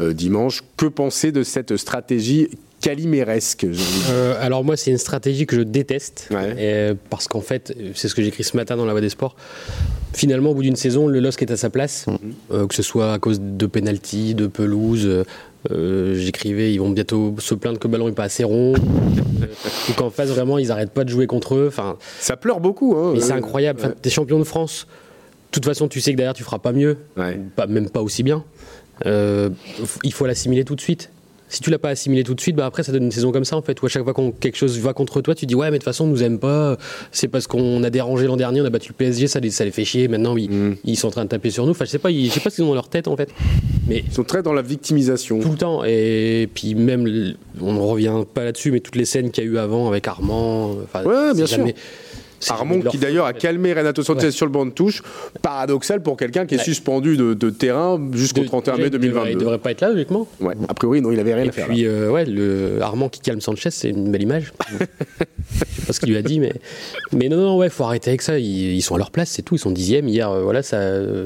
euh, 0.00 0.12
dimanche. 0.12 0.62
Que 0.76 0.86
penser 0.86 1.32
de 1.32 1.42
cette 1.42 1.76
stratégie 1.76 2.48
caliméresque 2.80 3.66
Euh, 4.10 4.34
alors 4.40 4.62
moi, 4.62 4.76
c'est 4.76 4.90
une 4.90 4.98
stratégie 4.98 5.46
que 5.46 5.56
je 5.56 5.62
déteste, 5.62 6.28
Ouais. 6.30 6.54
euh, 6.58 6.94
parce 7.08 7.28
qu'en 7.28 7.40
fait, 7.40 7.74
c'est 7.94 8.08
ce 8.08 8.14
que 8.14 8.20
j'ai 8.20 8.28
écrit 8.28 8.44
ce 8.44 8.56
matin 8.56 8.76
dans 8.76 8.84
la 8.84 8.92
Voix 8.92 9.00
des 9.00 9.08
Sports. 9.08 9.36
Finalement, 10.12 10.50
au 10.50 10.54
bout 10.54 10.62
d'une 10.62 10.76
saison, 10.76 11.08
le 11.08 11.18
LOSC 11.18 11.42
est 11.42 11.50
à 11.50 11.56
sa 11.56 11.70
place, 11.70 12.04
euh, 12.52 12.66
que 12.66 12.74
ce 12.74 12.82
soit 12.82 13.12
à 13.14 13.18
cause 13.18 13.40
de 13.40 13.66
pénalty, 13.66 14.34
de 14.34 14.46
pelouse. 14.46 15.24
Euh, 15.70 15.74
euh, 15.74 16.14
J'écrivais, 16.14 16.72
ils 16.72 16.78
vont 16.78 16.90
bientôt 16.90 17.34
se 17.38 17.54
plaindre 17.54 17.78
que 17.78 17.86
le 17.88 17.92
ballon 17.92 18.08
est 18.08 18.12
pas 18.12 18.24
assez 18.24 18.44
rond, 18.44 18.74
euh, 18.74 19.46
ou 19.88 19.92
qu'en 19.94 20.10
face 20.10 20.28
vraiment, 20.28 20.58
ils 20.58 20.70
arrêtent 20.70 20.92
pas 20.92 21.04
de 21.04 21.08
jouer 21.10 21.26
contre 21.26 21.54
eux. 21.54 21.66
Enfin, 21.68 21.96
Ça 22.20 22.36
pleure 22.36 22.60
beaucoup. 22.60 22.94
Hein, 22.96 23.12
mais 23.14 23.20
c'est 23.20 23.32
Euh, 23.32 23.36
incroyable. 23.36 23.80
Enfin, 23.82 23.94
T'es 24.00 24.10
champion 24.10 24.38
de 24.38 24.44
France. 24.44 24.86
De 25.52 25.60
toute 25.60 25.64
façon, 25.64 25.88
tu 25.88 26.00
sais 26.00 26.12
que 26.12 26.16
derrière, 26.16 26.34
tu 26.34 26.42
feras 26.42 26.58
pas 26.58 26.72
mieux, 26.72 26.98
pas, 27.56 27.66
même 27.66 27.88
pas 27.88 28.02
aussi 28.02 28.22
bien. 28.22 28.44
Euh, 29.06 29.50
il 30.02 30.12
faut 30.12 30.26
l'assimiler 30.26 30.64
tout 30.64 30.74
de 30.76 30.80
suite. 30.80 31.10
Si 31.54 31.60
tu 31.60 31.70
l'as 31.70 31.78
pas 31.78 31.90
assimilé 31.90 32.24
tout 32.24 32.34
de 32.34 32.40
suite, 32.40 32.56
bah 32.56 32.66
après 32.66 32.82
ça 32.82 32.90
donne 32.90 33.04
une 33.04 33.12
saison 33.12 33.30
comme 33.30 33.44
ça 33.44 33.56
en 33.56 33.62
fait, 33.62 33.80
où 33.80 33.86
à 33.86 33.88
chaque 33.88 34.02
fois 34.02 34.12
qu'on 34.12 34.32
quelque 34.32 34.56
chose 34.56 34.76
va 34.80 34.92
contre 34.92 35.20
toi, 35.20 35.36
tu 35.36 35.46
dis 35.46 35.54
ouais 35.54 35.66
mais 35.66 35.72
de 35.72 35.76
toute 35.78 35.84
façon 35.84 36.04
on 36.04 36.08
nous 36.08 36.22
aime 36.24 36.40
pas, 36.40 36.76
c'est 37.12 37.28
parce 37.28 37.46
qu'on 37.46 37.82
a 37.84 37.90
dérangé 37.90 38.26
l'an 38.26 38.36
dernier, 38.36 38.60
on 38.60 38.64
a 38.64 38.70
battu 38.70 38.88
le 38.88 38.94
PSG, 38.94 39.28
ça 39.28 39.38
les, 39.38 39.50
ça 39.50 39.64
les 39.64 39.70
fait 39.70 39.84
chier. 39.84 40.08
Maintenant 40.08 40.36
ils, 40.36 40.50
Mm. 40.50 40.76
ils 40.84 40.96
sont 40.96 41.08
en 41.08 41.12
train 41.12 41.24
de 41.24 41.28
taper 41.28 41.50
sur 41.50 41.64
nous. 41.64 41.70
Enfin 41.70 41.84
je 41.84 41.90
sais 41.90 41.98
pas, 41.98 42.10
ils- 42.10 42.26
je 42.26 42.32
sais 42.32 42.40
pas 42.40 42.50
ce 42.50 42.56
qu'ils 42.56 42.64
ont 42.64 42.68
dans 42.68 42.74
leur 42.74 42.88
tête 42.88 43.06
en 43.06 43.16
fait, 43.16 43.28
mais 43.86 44.02
Ils 44.06 44.12
sont 44.12 44.24
très 44.24 44.42
dans 44.42 44.52
la 44.52 44.62
victimisation. 44.62 45.38
tout 45.40 45.50
le 45.50 45.56
temps. 45.56 45.84
Et 45.84 46.48
puis 46.52 46.74
même, 46.74 47.34
on 47.60 47.72
ne 47.72 47.78
revient 47.80 48.12
pas 48.34 48.42
là-dessus, 48.44 48.72
mais 48.72 48.80
toutes 48.80 48.96
les 48.96 49.04
scènes 49.04 49.30
qu'il 49.30 49.44
y 49.44 49.46
a 49.46 49.50
eu 49.50 49.58
avant 49.58 49.86
avec 49.88 50.08
Armand. 50.08 50.72
enfin, 50.82 51.04
Ouais, 51.04 51.34
bien 51.34 51.46
sûr. 51.46 51.58
jamais- 51.58 51.74
Armand 52.50 52.80
qui 52.80 52.98
d'ailleurs 52.98 53.26
a 53.26 53.32
calmé 53.32 53.72
Renato 53.72 54.02
Sanchez 54.02 54.26
Ouais. 54.26 54.30
sur 54.30 54.46
le 54.46 54.52
banc 54.52 54.66
de 54.66 54.70
touche. 54.70 55.02
Paradoxal 55.42 56.02
pour 56.02 56.16
quelqu'un 56.16 56.46
qui 56.46 56.54
est 56.54 56.58
Ouais. 56.58 56.64
suspendu 56.64 57.16
de, 57.16 57.34
de 57.34 57.50
terrain 57.50 58.00
jusqu'au 58.12 58.40
De- 58.42 58.46
31 58.46 58.76
mai 58.76 58.78
déjà, 58.78 58.86
il 58.86 58.90
devrait- 58.92 59.08
2022. 59.08 59.30
Il 59.32 59.38
devrait 59.38 59.58
pas 59.58 59.70
être 59.70 59.80
là 59.80 59.90
logiquement. 59.90 60.26
Ouais, 60.40 60.54
a 60.68 60.74
priori, 60.74 61.00
non, 61.00 61.10
il 61.12 61.20
avait 61.20 61.34
rien 61.34 61.44
Et 61.44 61.48
à 61.48 61.52
faire. 61.52 61.66
puis, 61.66 61.86
euh, 61.86 62.10
ouais, 62.10 62.24
le 62.24 62.78
Armand 62.82 63.08
qui 63.08 63.20
calme 63.20 63.40
Sanchez, 63.40 63.70
c'est 63.70 63.88
une 63.90 64.10
belle 64.10 64.22
image. 64.22 64.52
Je 64.70 65.64
sais 65.80 65.86
pas 65.86 65.92
ce 65.92 66.00
qu'il 66.00 66.08
lui 66.10 66.16
a 66.16 66.22
dit, 66.22 66.40
mais, 66.40 66.52
mais 67.12 67.28
non, 67.28 67.36
non, 67.36 67.56
ouais, 67.58 67.68
faut 67.68 67.84
arrêter 67.84 68.10
avec 68.10 68.22
ça. 68.22 68.38
Ils, 68.38 68.74
ils 68.74 68.82
sont 68.82 68.94
à 68.94 68.98
leur 68.98 69.10
place, 69.10 69.30
c'est 69.30 69.42
tout. 69.42 69.54
Ils 69.54 69.58
sont 69.58 69.70
dixièmes. 69.70 70.08
Hier, 70.08 70.30
euh, 70.30 70.42
voilà, 70.42 70.62
ça, 70.62 70.78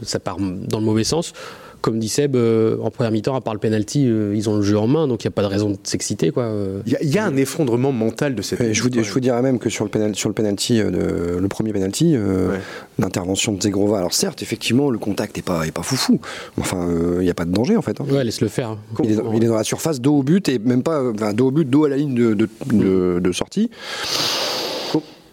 ça 0.02 0.18
part 0.18 0.36
dans 0.38 0.78
le 0.80 0.84
mauvais 0.84 1.04
sens. 1.04 1.32
Comme 1.80 1.98
dit 2.00 2.08
Seb, 2.08 2.34
euh, 2.34 2.76
en 2.82 2.90
première 2.90 3.12
mi-temps, 3.12 3.36
à 3.36 3.40
part 3.40 3.54
le 3.54 3.60
penalty, 3.60 4.06
euh, 4.08 4.34
ils 4.34 4.50
ont 4.50 4.56
le 4.56 4.62
jeu 4.62 4.76
en 4.76 4.86
main, 4.88 5.06
donc 5.06 5.22
il 5.22 5.26
n'y 5.28 5.32
a 5.32 5.32
pas 5.32 5.42
de 5.42 5.46
raison 5.46 5.70
de 5.70 5.76
s'exciter, 5.84 6.30
quoi. 6.32 6.42
euh. 6.44 6.80
Il 6.86 6.92
y, 6.92 6.96
a- 6.96 7.02
il 7.02 7.08
y 7.08 7.18
a 7.18 7.24
un 7.24 7.36
effondrement 7.36 7.92
mental 7.92 8.34
de 8.34 8.42
cette 8.42 8.60
Et 8.60 8.74
je, 8.74 8.82
vous, 8.82 8.90
je 8.92 9.12
vous 9.12 9.20
dirais 9.20 9.40
même 9.42 9.58
que 9.60 9.70
sur 9.70 9.84
le, 9.84 9.90
pénal, 9.90 10.14
sur 10.16 10.28
le 10.28 10.34
penalty, 10.34 10.80
euh, 10.80 10.90
de- 10.90 11.38
le 11.38 11.48
premier 11.48 11.72
penalty, 11.72 12.14
euh, 12.16 12.50
Ouais. 12.50 12.58
l'intervention 12.98 13.52
de 13.52 13.62
Zegrova, 13.62 13.98
alors 13.98 14.12
certes, 14.12 14.42
effectivement, 14.42 14.90
le 14.90 14.98
contact 14.98 15.36
n'est 15.36 15.42
pas, 15.42 15.66
est 15.66 15.70
pas 15.70 15.82
foufou. 15.82 16.20
Enfin, 16.58 16.88
euh, 16.88 17.18
il 17.20 17.24
n'y 17.24 17.30
a 17.30 17.34
pas 17.34 17.44
de 17.44 17.52
danger 17.52 17.76
en 17.76 17.82
fait. 17.82 18.00
hein. 18.00 18.04
Ouais, 18.10 18.24
laisse-le 18.24 18.48
faire. 18.48 18.70
hein. 18.70 18.78
Il 19.04 19.12
est, 19.12 19.16
dans, 19.16 19.32
il 19.32 19.44
est 19.44 19.48
dans 19.48 19.54
la 19.56 19.64
surface, 19.64 20.00
dos 20.00 20.16
au 20.18 20.22
but, 20.22 20.48
et 20.48 20.58
même 20.58 20.82
pas, 20.82 21.02
enfin, 21.10 21.32
dos 21.32 21.46
au 21.48 21.50
but, 21.52 21.68
dos 21.70 21.84
à 21.84 21.88
la 21.88 21.96
ligne 21.96 22.14
de, 22.14 22.34
de, 22.34 22.48
de- 22.72 23.20
de 23.22 23.32
sortie. 23.32 23.70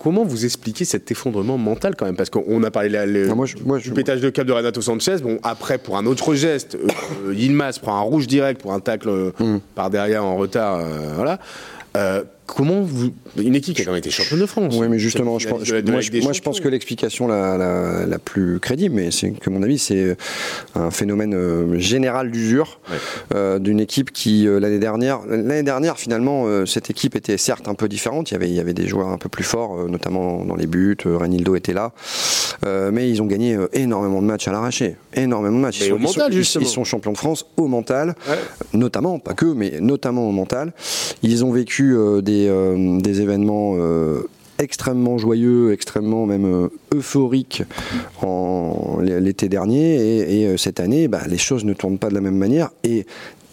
Co- 0.06 0.10
Comment 0.12 0.24
vous 0.24 0.46
expliquez 0.46 0.86
cet 0.86 1.10
effondrement 1.12 1.58
mental 1.58 1.96
quand 1.98 2.06
même? 2.06 2.16
Parce 2.16 2.30
qu'on 2.30 2.64
a 2.64 2.70
parlé 2.72 2.90
là, 2.90 3.06
le- 3.08 3.28
Ah, 3.32 3.36
moi, 3.36 3.46
je- 3.48 3.56
moi, 3.66 3.80
du 3.80 3.90
je- 3.90 3.94
pétage 3.94 4.22
de 4.22 4.30
câble 4.30 4.48
de 4.50 4.54
Renato 4.54 4.80
Sanchez. 4.82 5.18
Bon, 5.24 5.40
après, 5.44 5.78
pour 5.80 5.98
un 5.98 6.06
autre 6.06 6.36
geste, 6.36 6.76
euh, 6.76 7.34
Yilmaz 7.34 7.80
prend 7.80 7.98
un 7.98 8.02
rouge 8.02 8.28
direct 8.28 8.62
pour 8.62 8.72
un 8.74 8.80
tacle 8.80 9.10
euh, 9.10 9.32
Mm. 9.40 9.58
par 9.74 9.90
derrière 9.90 10.24
en 10.24 10.36
retard. 10.38 10.76
euh, 10.80 11.14
voilà. 11.16 11.40
Euh, 11.98 12.24
comment 12.46 12.82
vous. 12.82 13.12
Une 13.38 13.56
équipe 13.56 13.76
qui 13.76 13.82
a 13.82 13.86
quand 13.86 13.92
même 13.92 14.00
été 14.00 14.10
championne 14.10 14.40
de 14.40 14.46
France. 14.46 14.76
Oui, 14.78 14.88
mais 14.90 15.00
justement, 15.00 15.38
je 15.40 15.44
Cette 15.48 15.52
pense, 15.58 15.64
finaliste 15.64 15.72
de 15.72 15.76
la- 15.76 15.82
de 15.82 15.92
moi, 15.92 16.02
je, 16.02 16.06
Ligue 16.12 16.20
des 16.20 16.26
moi, 16.26 16.34
je 16.34 16.42
pense 16.42 16.60
que 16.60 16.68
l'explication 16.70 17.28
la, 17.28 17.58
la, 17.58 18.06
la 18.06 18.20
plus 18.20 18.60
crédible, 18.60 18.96
mais 18.96 19.12
c'est 19.12 19.32
que 19.32 19.50
mon 19.50 19.62
avis, 19.64 19.78
c'est 19.78 20.16
un 20.76 20.92
phénomène 20.92 21.34
euh, 21.34 21.78
général 21.80 22.32
d'usure 22.32 22.80
Ouais. 22.90 22.98
euh, 23.36 23.60
d'une 23.60 23.80
équipe 23.80 24.12
qui 24.12 24.48
euh, 24.48 24.60
l'année 24.60 24.80
dernière, 24.80 25.22
l'année 25.28 25.64
dernière 25.64 25.98
finalement, 25.98 26.46
euh, 26.46 26.66
cette 26.66 26.90
équipe 26.90 27.16
était 27.16 27.38
certes 27.38 27.68
un 27.68 27.74
peu 27.76 27.88
différente. 27.90 28.32
Il 28.32 28.36
y 28.36 28.38
avait, 28.38 28.48
il 28.50 28.56
y 28.56 28.60
avait 28.60 28.74
des 28.74 28.88
joueurs 28.88 29.10
un 29.10 29.18
peu 29.18 29.28
plus 29.30 29.44
forts, 29.44 29.80
euh, 29.80 29.88
notamment 29.88 30.46
dans 30.46 30.56
les 30.56 30.68
buts. 30.68 30.98
Euh, 31.06 31.18
Renildo 31.18 31.56
était 31.56 31.74
là, 31.74 31.92
Euh, 32.66 32.90
mais 32.94 33.10
ils 33.10 33.22
ont 33.22 33.26
gagné 33.26 33.54
euh, 33.56 33.68
énormément 33.74 34.22
de 34.22 34.28
matchs 34.28 34.48
à 34.48 34.52
l'arraché, 34.52 34.96
énormément 35.14 35.58
de 35.58 35.62
matchs. 35.62 35.80
Ils, 35.82 35.92
au 35.92 35.96
sont, 35.96 35.98
ils 35.98 36.04
mental, 36.04 36.44
sont- 36.46 36.60
ils- 36.62 36.66
sont 36.68 36.84
champions 36.84 37.12
de 37.12 37.18
France 37.18 37.46
au 37.58 37.68
mental 37.68 38.16
Ouais. 38.30 38.38
notamment, 38.74 39.20
pas 39.20 39.34
que, 39.34 39.46
mais 39.46 39.80
notamment 39.82 40.28
au 40.28 40.32
mental. 40.32 40.74
Ils 41.22 41.44
ont 41.44 41.52
vécu 41.52 41.94
euh, 41.96 42.22
des, 42.36 42.48
euh, 42.48 43.00
des 43.00 43.22
événements 43.22 43.76
euh, 43.78 44.28
extrêmement 44.60 45.18
joyeux, 45.18 45.74
extrêmement 45.74 46.26
même 46.26 46.46
euh, 46.46 46.68
euphoriques 46.94 47.64
en 48.22 49.00
l'été 49.02 49.50
dernier, 49.50 49.96
et, 49.96 50.42
et, 50.42 50.58
cette 50.58 50.80
année, 50.80 51.08
bah, 51.08 51.22
les 51.28 51.38
choses 51.38 51.66
ne 51.66 51.74
tournent 51.74 51.98
pas 51.98 52.10
de 52.10 52.16
la 52.16 52.22
même 52.22 52.38
manière. 52.38 52.70
Et 52.84 53.06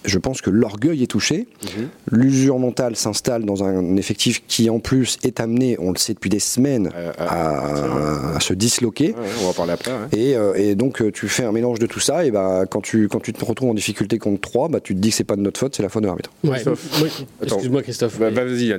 je 0.05 0.19
pense 0.19 0.41
que 0.41 0.51
l'orgueil 0.51 1.03
est 1.03 1.07
touché, 1.07 1.47
Mhm. 1.65 1.89
l'usure 2.11 2.59
mentale 2.59 2.97
s'installe 2.97 3.45
dans 3.45 3.65
un 3.65 3.97
effectif 3.97 4.43
qui 4.47 4.69
en 4.71 4.79
plus 4.81 5.19
est 5.23 5.41
amené, 5.41 5.77
on 5.79 5.93
le 5.93 5.99
sait 5.99 6.15
depuis 6.15 6.31
des 6.31 6.39
semaines, 6.41 6.91
Euh, 6.95 7.13
euh, 7.21 7.27
à, 7.27 8.37
à 8.37 8.41
se 8.41 8.53
disloquer. 8.55 9.09
Ouais, 9.09 9.15
on 9.41 9.45
va 9.45 9.49
en 9.51 9.53
parler 9.53 9.73
après. 9.73 9.93
ouais. 9.93 10.19
Et, 10.19 10.37
euh, 10.37 10.55
et 10.55 10.75
donc 10.75 11.03
tu 11.13 11.29
fais 11.29 11.45
un 11.45 11.53
mélange 11.53 11.79
de 11.79 11.87
tout 11.87 12.01
ça, 12.01 12.25
et 12.25 12.31
bah, 12.31 12.65
quand, 12.69 12.81
tu, 12.81 13.09
quand 13.09 13.21
tu 13.21 13.33
te 13.33 13.45
retrouves 13.45 13.71
en 13.71 13.75
difficulté 13.75 14.19
contre 14.19 14.41
3, 14.41 14.69
bah, 14.69 14.81
tu 14.81 14.95
te 14.95 15.01
dis 15.01 15.11
que 15.11 15.15
c'est 15.17 15.25
pas 15.25 15.37
de 15.37 15.43
notre 15.43 15.59
faute, 15.61 15.75
c'est 15.77 15.83
la 15.83 15.89
faute 15.89 16.03
de 16.03 16.09
l'arbitre. 16.09 16.31
Ouais. 16.45 16.63
Excuse-moi, 17.43 17.83
Christophe. 17.83 18.19
Bah. 18.19 18.31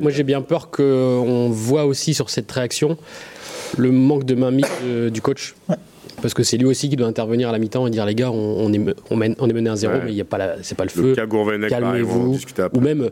Moi, 0.01 0.11
j'ai 0.11 0.23
bien 0.23 0.41
peur 0.41 0.69
qu'on 0.71 1.49
voit 1.49 1.85
aussi 1.85 2.13
sur 2.13 2.29
cette 2.29 2.51
réaction 2.51 2.97
le 3.77 3.91
manque 3.91 4.23
de 4.25 4.35
mainmise 4.35 4.65
euh, 4.83 5.09
du 5.09 5.21
coach. 5.21 5.55
Parce 6.23 6.33
que 6.33 6.41
c'est 6.41 6.57
lui 6.57 6.65
aussi 6.65 6.89
qui 6.89 6.95
doit 6.95 7.05
intervenir 7.07 7.49
à 7.49 7.51
la 7.51 7.59
mi-temps 7.59 7.85
et 7.85 7.91
dire 7.91 8.05
les 8.05 8.15
gars, 8.15 8.31
on, 8.31 8.65
on 8.65 8.73
est, 8.73 8.79
on, 9.11 9.15
mène- 9.17 9.35
on 9.39 9.47
est 9.49 9.53
mené 9.53 9.69
à 9.69 9.75
zéro, 9.75 9.93
Ouais. 9.93 10.01
mais 10.05 10.11
il 10.11 10.15
y 10.15 10.21
a 10.21 10.25
pas 10.25 10.55
c'est 10.63 10.75
pas 10.75 10.85
le 10.85 10.89
Le 10.95 11.01
feu. 11.09 11.13
Calmez-vous. 11.69 12.37
Ou 12.73 12.79
même, 12.79 13.09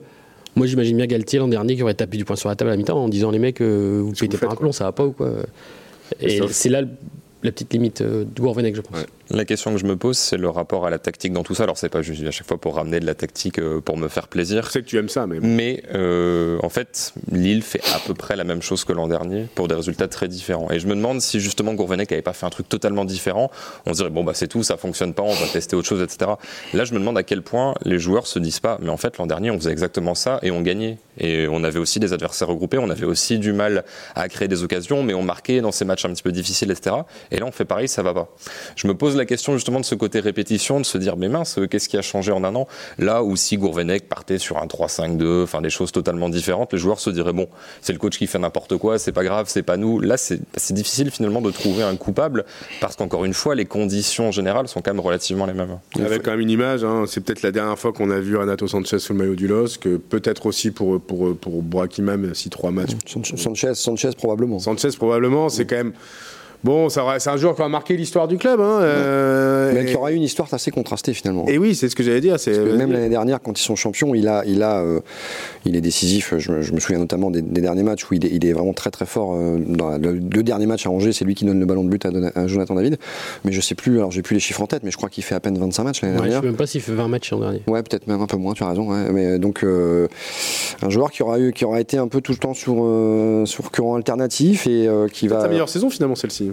moi 0.55 0.65
j'imagine 0.65 0.97
bien 0.97 1.05
Galtier 1.05 1.37
l'an 1.39 1.47
dernier 1.49 1.75
qui 1.75 1.83
aurait 1.83 1.93
tapé 1.93 2.17
du 2.17 2.25
poing 2.25 2.35
sur 2.35 2.49
la 2.49 2.55
table 2.55 2.69
à 2.69 2.73
la 2.73 2.77
mi-temps 2.77 2.97
en 2.97 3.09
disant 3.09 3.29
les 3.29 3.39
mecs, 3.39 3.61
euh, 3.61 4.01
vous 4.03 4.13
pétez 4.13 4.37
pas 4.37 4.47
un 4.47 4.55
plomb, 4.55 4.71
ça 4.71 4.85
va 4.85 4.91
pas 4.93 5.05
ou 5.05 5.11
quoi? 5.11 5.29
Et 6.21 6.39
c'est 6.49 6.69
là 6.69 6.81
la 7.43 7.51
petite 7.51 7.73
limite 7.73 8.01
euh, 8.01 8.23
de 8.23 8.39
Gourvenec, 8.41 8.75
je 8.75 8.81
pense. 8.81 8.97
Ouais. 8.97 9.05
La 9.33 9.45
question 9.45 9.71
que 9.71 9.79
je 9.79 9.85
me 9.85 9.95
pose, 9.95 10.17
c'est 10.17 10.35
le 10.35 10.49
rapport 10.49 10.85
à 10.85 10.89
la 10.89 10.99
tactique 10.99 11.31
dans 11.31 11.43
tout 11.43 11.55
ça. 11.55 11.63
Alors, 11.63 11.77
c'est 11.77 11.87
pas 11.87 12.01
juste 12.01 12.21
à 12.25 12.31
chaque 12.31 12.47
fois 12.47 12.57
pour 12.57 12.75
ramener 12.75 12.99
de 12.99 13.05
la 13.05 13.15
tactique 13.15 13.59
euh, 13.59 13.79
pour 13.79 13.95
me 13.95 14.09
faire 14.09 14.27
plaisir. 14.27 14.65
Je 14.65 14.71
sais 14.71 14.81
que 14.81 14.87
tu 14.87 14.97
aimes 14.97 15.07
ça, 15.07 15.25
mais. 15.25 15.39
Mais 15.39 15.83
euh, 15.93 16.59
en 16.63 16.69
fait, 16.69 17.13
Lille 17.31 17.61
fait 17.61 17.81
à 17.95 17.99
peu 18.05 18.13
près 18.13 18.35
la 18.35 18.43
même 18.43 18.61
chose 18.61 18.83
que 18.83 18.91
l'an 18.91 19.07
dernier 19.07 19.47
pour 19.55 19.69
des 19.69 19.75
résultats 19.75 20.09
très 20.09 20.27
différents. 20.27 20.69
Et 20.69 20.79
je 20.79 20.87
me 20.87 20.95
demande 20.95 21.21
si 21.21 21.39
justement 21.39 21.73
Gourvenec 21.73 22.11
n'avait 22.11 22.21
pas 22.21 22.33
fait 22.33 22.45
un 22.45 22.49
truc 22.49 22.67
totalement 22.67 23.05
différent. 23.05 23.51
On 23.85 23.93
se 23.93 23.99
dirait, 23.99 24.09
bon, 24.09 24.25
bah 24.25 24.33
c'est 24.35 24.49
tout, 24.49 24.63
ça 24.63 24.75
fonctionne 24.75 25.13
pas, 25.13 25.23
on 25.23 25.33
va 25.33 25.47
tester 25.47 25.77
autre 25.77 25.87
chose, 25.87 26.01
etc. 26.01 26.31
Là, 26.73 26.83
je 26.83 26.93
me 26.93 26.99
demande 26.99 27.17
à 27.17 27.23
quel 27.23 27.41
point 27.41 27.75
les 27.85 27.99
joueurs 27.99 28.27
se 28.27 28.37
disent 28.37 28.59
pas, 28.59 28.79
mais 28.81 28.89
en 28.89 28.97
fait, 28.97 29.17
l'an 29.17 29.27
dernier, 29.27 29.49
on 29.49 29.57
faisait 29.57 29.71
exactement 29.71 30.13
ça 30.13 30.39
et 30.41 30.51
on 30.51 30.61
gagnait. 30.61 30.97
Et 31.17 31.47
on 31.47 31.63
avait 31.63 31.79
aussi 31.79 31.99
des 31.99 32.11
adversaires 32.11 32.49
regroupés, 32.49 32.79
on 32.79 32.89
avait 32.89 33.05
aussi 33.05 33.39
du 33.39 33.53
mal 33.53 33.85
à 34.15 34.27
créer 34.27 34.47
des 34.47 34.63
occasions, 34.63 35.03
mais 35.03 35.13
on 35.13 35.23
marquait 35.23 35.61
dans 35.61 35.71
ces 35.71 35.85
matchs 35.85 36.03
un 36.03 36.09
petit 36.09 36.23
peu 36.23 36.31
difficiles, 36.31 36.71
etc. 36.71 36.97
Et 37.31 37.37
là, 37.37 37.45
on 37.45 37.51
fait 37.51 37.65
pareil, 37.65 37.87
ça 37.87 38.03
va 38.03 38.13
pas. 38.13 38.29
Je 38.75 38.87
me 38.87 38.93
pose 38.93 39.15
la 39.15 39.20
question 39.25 39.53
justement 39.53 39.79
de 39.79 39.85
ce 39.85 39.95
côté 39.95 40.19
répétition, 40.19 40.79
de 40.79 40.85
se 40.85 40.97
dire, 40.97 41.17
mais 41.17 41.29
mince, 41.29 41.59
qu'est-ce 41.69 41.89
qui 41.89 41.97
a 41.97 42.01
changé 42.01 42.31
en 42.31 42.43
un 42.43 42.55
an? 42.55 42.67
Là 42.97 43.23
où 43.23 43.35
si 43.35 43.57
Gourvenec 43.57 44.07
partait 44.07 44.37
sur 44.37 44.57
un 44.57 44.65
3-5-2, 44.65 45.43
enfin 45.43 45.61
des 45.61 45.69
choses 45.69 45.91
totalement 45.91 46.29
différentes, 46.29 46.73
les 46.73 46.79
joueurs 46.79 46.99
se 46.99 47.09
diraient, 47.09 47.33
bon, 47.33 47.47
c'est 47.81 47.93
le 47.93 47.99
coach 47.99 48.17
qui 48.17 48.27
fait 48.27 48.39
n'importe 48.39 48.77
quoi, 48.77 48.99
c'est 48.99 49.11
pas 49.11 49.23
grave, 49.23 49.45
c'est 49.49 49.63
pas 49.63 49.77
nous. 49.77 49.99
Là, 49.99 50.17
c'est 50.17 50.39
difficile 50.71 51.11
finalement 51.11 51.41
de 51.41 51.51
trouver 51.51 51.83
un 51.83 51.95
coupable, 51.95 52.45
parce 52.79 52.95
qu'encore 52.95 53.25
une 53.25 53.33
fois, 53.33 53.55
les 53.55 53.65
conditions 53.65 54.31
générales 54.31 54.67
sont 54.67 54.81
quand 54.81 54.91
même 54.91 54.99
relativement 54.99 55.45
les 55.45 55.53
mêmes. 55.53 55.79
Avait 55.99 56.19
quand 56.19 56.31
même 56.31 56.41
une 56.41 56.49
image, 56.49 56.83
hein, 56.83 57.05
c'est 57.07 57.21
peut-être 57.21 57.41
la 57.41 57.51
dernière 57.51 57.77
fois 57.77 57.93
qu'on 57.93 58.09
a 58.09 58.19
vu 58.19 58.35
Renato 58.37 58.67
Sanchez 58.67 58.99
sous 58.99 59.13
le 59.13 59.19
maillot 59.19 59.35
du 59.35 59.47
LOSC, 59.47 59.87
peut-être 60.09 60.45
aussi 60.45 60.71
pour, 60.71 61.01
pour, 61.01 61.35
pour 61.37 61.63
si 62.33 62.49
trois 62.49 62.71
matchs. 62.71 62.91
Sanchez, 63.05 63.73
Sanchez 63.75 64.11
probablement. 64.17 64.59
Sanchez 64.59 64.89
probablement, 64.97 65.49
c'est 65.49 65.65
quand 65.65 65.77
même 65.77 65.93
Bon, 66.63 66.89
c'est 66.89 66.99
un 67.01 67.37
joueur 67.37 67.55
qui 67.55 67.61
a 67.63 67.69
marqué 67.69 67.97
l'histoire 67.97 68.27
du 68.27 68.37
club. 68.37 68.59
Hein, 68.59 68.81
euh, 68.81 69.71
mais 69.73 69.85
qui 69.85 69.95
aura 69.95 70.11
eu 70.11 70.15
une 70.15 70.23
histoire 70.23 70.47
assez 70.53 70.69
contrastée 70.69 71.13
finalement. 71.13 71.47
Et 71.47 71.57
oui, 71.57 71.73
c'est 71.73 71.89
ce 71.89 71.95
que 71.95 72.03
j'allais 72.03 72.21
dire. 72.21 72.39
C'est 72.39 72.57
même 72.59 72.91
l'année 72.91 73.09
dernière, 73.09 73.41
quand 73.41 73.59
ils 73.59 73.63
sont 73.63 73.75
champions, 73.75 74.13
il 74.13 74.27
a, 74.27 74.43
il 74.45 74.61
a, 74.61 74.81
euh, 74.81 74.99
il 75.65 75.75
est 75.75 75.81
décisif. 75.81 76.35
Je, 76.37 76.51
me 76.51 76.79
souviens 76.79 76.99
notamment 76.99 77.31
des, 77.31 77.41
derniers 77.41 77.83
matchs 77.83 78.09
où 78.09 78.13
il 78.13 78.25
est, 78.25 78.29
il 78.29 78.45
est, 78.45 78.53
vraiment 78.53 78.73
très 78.73 78.91
très 78.91 79.05
fort. 79.07 79.33
Euh, 79.33 79.57
dans 79.65 79.97
le, 79.97 80.19
deux 80.19 80.43
derniers 80.43 80.67
matchs 80.67 80.85
à 80.85 80.91
Angers, 80.91 81.13
c'est 81.13 81.25
lui 81.25 81.33
qui 81.33 81.45
donne 81.45 81.59
le 81.59 81.65
ballon 81.65 81.83
de 81.83 81.89
but 81.89 82.05
à, 82.05 82.47
Jonathan 82.47 82.75
David. 82.75 82.97
Mais 83.43 83.51
je 83.51 83.61
sais 83.61 83.75
plus. 83.75 83.97
Alors 83.97 84.11
j'ai 84.11 84.21
plus 84.21 84.35
les 84.35 84.39
chiffres 84.39 84.61
en 84.61 84.67
tête, 84.67 84.83
mais 84.83 84.91
je 84.91 84.97
crois 84.97 85.09
qu'il 85.09 85.23
fait 85.23 85.35
à 85.35 85.39
peine 85.39 85.57
25 85.57 85.83
matchs 85.83 86.01
l'année 86.01 86.15
dernière. 86.15 86.37
Je 86.37 86.41
sais 86.41 86.45
même 86.45 86.55
pas 86.57 86.67
s'il 86.67 86.81
fait 86.81 86.93
20 86.93 87.07
matchs 87.07 87.31
l'an 87.31 87.39
dernier. 87.39 87.61
Ouais, 87.65 87.81
peut-être 87.81 88.05
même 88.05 88.21
un 88.21 88.27
peu 88.27 88.37
moins. 88.37 88.53
Tu 88.53 88.63
as 88.63 88.69
raison. 88.69 88.89
Mais 89.11 89.39
donc 89.39 89.63
un 89.63 90.89
joueur 90.89 91.09
qui 91.09 91.23
aura 91.23 91.39
eu, 91.39 91.53
qui 91.53 91.65
aura 91.65 91.81
été 91.81 91.97
un 91.97 92.07
peu 92.07 92.21
tout 92.21 92.31
le 92.31 92.37
temps 92.37 92.53
sur 92.53 92.75
sur 93.47 93.71
courant 93.71 93.95
alternatif 93.95 94.67
et 94.67 94.87
qui 95.11 95.27
va. 95.27 95.41
sa 95.41 95.47
meilleure 95.47 95.69
saison 95.69 95.89
finalement 95.89 96.15
celle-ci. 96.15 96.50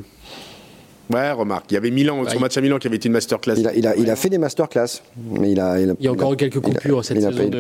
Ouais, 1.13 1.33
remarque. 1.33 1.65
Il 1.71 1.75
y 1.75 1.77
avait 1.77 1.91
Milan, 1.91 2.23
son 2.29 2.39
match 2.39 2.57
à 2.59 2.61
Milan 2.61 2.79
qui 2.79 2.87
avait 2.87 2.97
été 2.97 3.09
une 3.09 3.15
masterclass. 3.15 3.55
Il 3.57 3.67
a, 3.67 3.75
il 3.75 3.87
a, 3.87 3.97
il 3.97 4.11
a 4.11 4.17
fait 4.17 4.29
des 4.29 4.37
masterclass, 4.37 5.03
mais 5.17 5.53
il 5.53 5.61
a. 5.61 5.81
Il, 5.81 5.91
a, 5.91 5.95
il 5.99 6.05
y 6.05 6.09
a 6.09 6.13
encore 6.13 6.35
eu 6.35 6.37
quelques 6.37 6.61
coupures 6.61 7.05
cette 7.05 7.21
saison 7.21 7.49
de, 7.49 7.59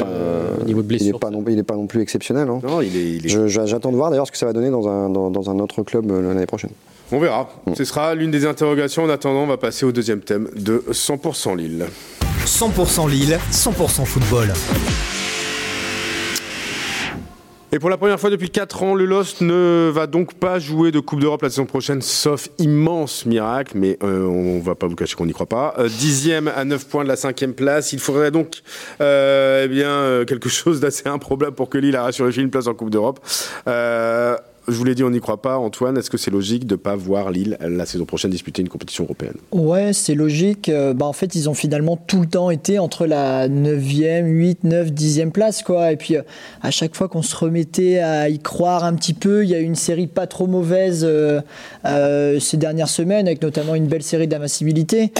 au 0.60 0.64
niveau 0.64 0.82
de 0.82 0.86
blessure. 0.86 1.06
Il 1.06 1.12
n'est 1.12 1.18
pas, 1.18 1.30
non, 1.30 1.64
pas 1.64 1.76
non 1.76 1.86
plus 1.86 2.02
exceptionnel. 2.02 2.48
Hein. 2.48 2.60
Non, 2.62 2.82
il 2.82 2.94
est. 2.94 3.10
Il 3.12 3.26
est... 3.26 3.48
J'attends 3.48 3.90
de 3.90 3.96
voir 3.96 4.10
d'ailleurs 4.10 4.26
ce 4.26 4.32
que 4.32 4.38
ça 4.38 4.46
va 4.46 4.52
donner 4.52 4.70
dans 4.70 4.86
un, 4.86 5.08
dans, 5.08 5.30
dans 5.30 5.50
un 5.50 5.58
autre 5.60 5.82
club 5.82 6.10
euh, 6.10 6.20
l'année 6.20 6.46
prochaine. 6.46 6.70
On 7.10 7.18
verra. 7.18 7.48
Mm. 7.66 7.74
Ce 7.74 7.84
sera 7.84 8.14
l'une 8.14 8.30
des 8.30 8.44
interrogations. 8.44 9.04
En 9.04 9.08
attendant, 9.08 9.44
on 9.44 9.46
va 9.46 9.56
passer 9.56 9.86
au 9.86 9.92
deuxième 9.92 10.20
thème 10.20 10.48
de 10.54 10.84
100% 10.90 11.56
Lille. 11.56 11.86
100% 12.44 13.08
Lille, 13.08 13.38
100% 13.50 14.04
football. 14.04 14.52
Et 17.70 17.78
pour 17.78 17.90
la 17.90 17.98
première 17.98 18.18
fois 18.18 18.30
depuis 18.30 18.48
4 18.48 18.82
ans, 18.82 18.94
le 18.94 19.04
Lost 19.04 19.42
ne 19.42 19.90
va 19.92 20.06
donc 20.06 20.32
pas 20.32 20.58
jouer 20.58 20.90
de 20.90 21.00
Coupe 21.00 21.20
d'Europe 21.20 21.42
la 21.42 21.50
saison 21.50 21.66
prochaine, 21.66 22.00
sauf 22.00 22.48
immense 22.56 23.26
miracle, 23.26 23.72
mais 23.76 23.98
euh, 24.02 24.24
on 24.24 24.58
va 24.60 24.74
pas 24.74 24.86
vous 24.86 24.96
cacher 24.96 25.16
qu'on 25.16 25.26
n'y 25.26 25.34
croit 25.34 25.44
pas. 25.44 25.74
Euh, 25.78 25.90
dixième 25.90 26.48
à 26.48 26.64
9 26.64 26.86
points 26.86 27.04
de 27.04 27.08
la 27.08 27.16
cinquième 27.16 27.52
place. 27.52 27.92
Il 27.92 27.98
faudrait 27.98 28.30
donc 28.30 28.62
euh, 29.02 29.64
eh 29.66 29.68
bien, 29.68 30.24
quelque 30.24 30.48
chose 30.48 30.80
d'assez 30.80 31.10
improbable 31.10 31.54
pour 31.54 31.68
que 31.68 31.76
Lille 31.76 31.96
arrache 31.96 32.20
une 32.20 32.50
place 32.50 32.68
en 32.68 32.74
Coupe 32.74 32.88
d'Europe. 32.88 33.20
Je 34.68 34.74
vous 34.74 34.84
l'ai 34.84 34.94
dit, 34.94 35.02
on 35.02 35.08
n'y 35.08 35.20
croit 35.20 35.40
pas. 35.40 35.56
Antoine, 35.56 35.96
est-ce 35.96 36.10
que 36.10 36.18
c'est 36.18 36.30
logique 36.30 36.66
de 36.66 36.74
ne 36.74 36.76
pas 36.76 36.94
voir 36.94 37.30
Lille 37.30 37.56
la 37.58 37.86
saison 37.86 38.04
prochaine 38.04 38.30
disputer 38.30 38.60
une 38.60 38.68
compétition 38.68 39.04
européenne? 39.04 39.36
Ouais, 39.50 39.94
c'est 39.94 40.14
logique. 40.14 40.68
Euh, 40.68 40.92
bah, 40.92 41.06
en 41.06 41.14
fait, 41.14 41.34
ils 41.34 41.48
ont 41.48 41.54
finalement 41.54 41.96
tout 41.96 42.20
le 42.20 42.26
temps 42.26 42.50
été 42.50 42.78
entre 42.78 43.06
la 43.06 43.48
9e, 43.48 44.26
8, 44.26 44.64
9, 44.64 44.92
10e 44.92 45.30
place. 45.30 45.62
Quoi. 45.62 45.92
Et 45.92 45.96
puis, 45.96 46.16
euh, 46.16 46.22
à 46.60 46.70
chaque 46.70 46.96
fois 46.96 47.08
qu'on 47.08 47.22
se 47.22 47.34
remettait 47.34 48.00
à 48.00 48.28
y 48.28 48.40
croire 48.40 48.84
un 48.84 48.94
petit 48.94 49.14
peu, 49.14 49.42
il 49.42 49.48
y 49.48 49.54
a 49.54 49.58
eu 49.58 49.64
une 49.64 49.74
série 49.74 50.06
pas 50.06 50.26
trop 50.26 50.46
mauvaise 50.46 51.02
euh, 51.02 51.40
ces 52.38 52.58
dernières 52.58 52.90
semaines, 52.90 53.26
avec 53.26 53.40
notamment 53.40 53.74
une 53.74 53.86
belle 53.86 54.02
série 54.02 54.28
d'invincibilité. 54.28 55.14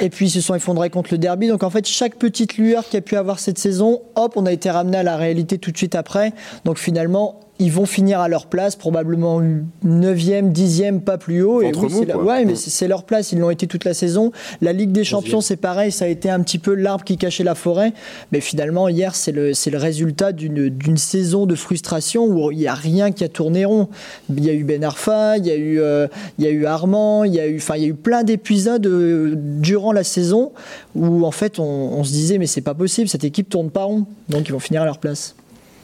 Et 0.00 0.10
puis, 0.10 0.26
ils 0.26 0.30
se 0.30 0.40
sont 0.40 0.56
effondrés 0.56 0.90
contre 0.90 1.10
le 1.12 1.18
derby. 1.18 1.46
Donc, 1.46 1.62
en 1.62 1.70
fait, 1.70 1.86
chaque 1.86 2.16
petite 2.16 2.56
lueur 2.56 2.84
qu'il 2.84 2.94
y 2.94 2.98
a 2.98 3.02
pu 3.02 3.14
avoir 3.14 3.38
cette 3.38 3.58
saison, 3.58 4.02
hop, 4.16 4.32
on 4.34 4.44
a 4.44 4.52
été 4.52 4.70
ramené 4.70 4.96
à 4.96 5.04
la 5.04 5.16
réalité 5.16 5.58
tout 5.58 5.70
de 5.70 5.76
suite 5.76 5.94
après. 5.94 6.32
Donc, 6.64 6.78
finalement, 6.78 7.38
ils 7.58 7.72
vont 7.72 7.86
finir 7.86 8.20
à 8.20 8.28
leur 8.28 8.46
place, 8.46 8.76
probablement 8.76 9.40
9e, 9.84 10.52
10e, 10.52 11.00
pas 11.00 11.18
plus 11.18 11.42
haut. 11.42 11.60
et 11.62 11.72
oui, 11.76 12.06
Ouais, 12.22 12.44
mais 12.44 12.54
c'est 12.54 12.88
leur 12.88 13.04
place, 13.04 13.32
ils 13.32 13.38
l'ont 13.38 13.50
été 13.50 13.66
toute 13.66 13.84
la 13.84 13.94
saison. 13.94 14.32
La 14.60 14.72
Ligue 14.72 14.92
des 14.92 15.04
Champions, 15.04 15.40
c'est 15.40 15.56
pareil, 15.56 15.90
ça 15.92 16.04
a 16.04 16.08
été 16.08 16.30
un 16.30 16.40
petit 16.40 16.58
peu 16.58 16.74
l'arbre 16.74 17.04
qui 17.04 17.16
cachait 17.16 17.44
la 17.44 17.54
forêt. 17.54 17.92
Mais 18.32 18.40
finalement, 18.40 18.88
hier, 18.88 19.14
c'est 19.14 19.32
le, 19.32 19.50
le 19.50 19.78
résultat 19.78 20.32
d'une 20.32 20.96
saison 20.96 21.46
de 21.46 21.54
frustration 21.54 22.26
où 22.26 22.50
il 22.50 22.58
n'y 22.58 22.66
a 22.68 22.74
rien 22.74 23.12
qui 23.12 23.24
a 23.24 23.28
tourné 23.28 23.64
rond. 23.64 23.88
Il 24.34 24.44
y 24.44 24.50
a 24.50 24.52
eu 24.52 24.64
Ben 24.64 24.84
Arfa, 24.84 25.36
il 25.38 25.46
y 25.46 25.50
a 25.50 25.56
eu, 25.56 25.80
euh, 25.80 26.06
il 26.38 26.44
y 26.44 26.48
a 26.48 26.50
eu 26.50 26.64
Armand, 26.66 27.24
il 27.24 27.34
y 27.34 27.40
a 27.40 27.46
eu, 27.46 27.56
enfin, 27.56 27.74
il 27.76 27.82
y 27.82 27.86
a 27.86 27.88
eu 27.88 27.94
plein 27.94 28.22
d'épisodes 28.22 28.86
euh, 28.86 29.34
durant 29.36 29.92
la 29.92 30.04
saison 30.04 30.52
où 30.94 31.24
en 31.24 31.30
fait 31.30 31.58
on, 31.58 31.64
on 31.64 32.04
se 32.04 32.10
disait 32.12 32.38
mais 32.38 32.46
c'est 32.46 32.60
pas 32.60 32.74
possible, 32.74 33.08
cette 33.08 33.24
équipe 33.24 33.48
tourne 33.48 33.70
pas 33.70 33.84
rond. 33.84 34.06
Donc 34.28 34.48
ils 34.48 34.52
vont 34.52 34.60
finir 34.60 34.82
à 34.82 34.84
leur 34.84 34.98
place. 34.98 35.34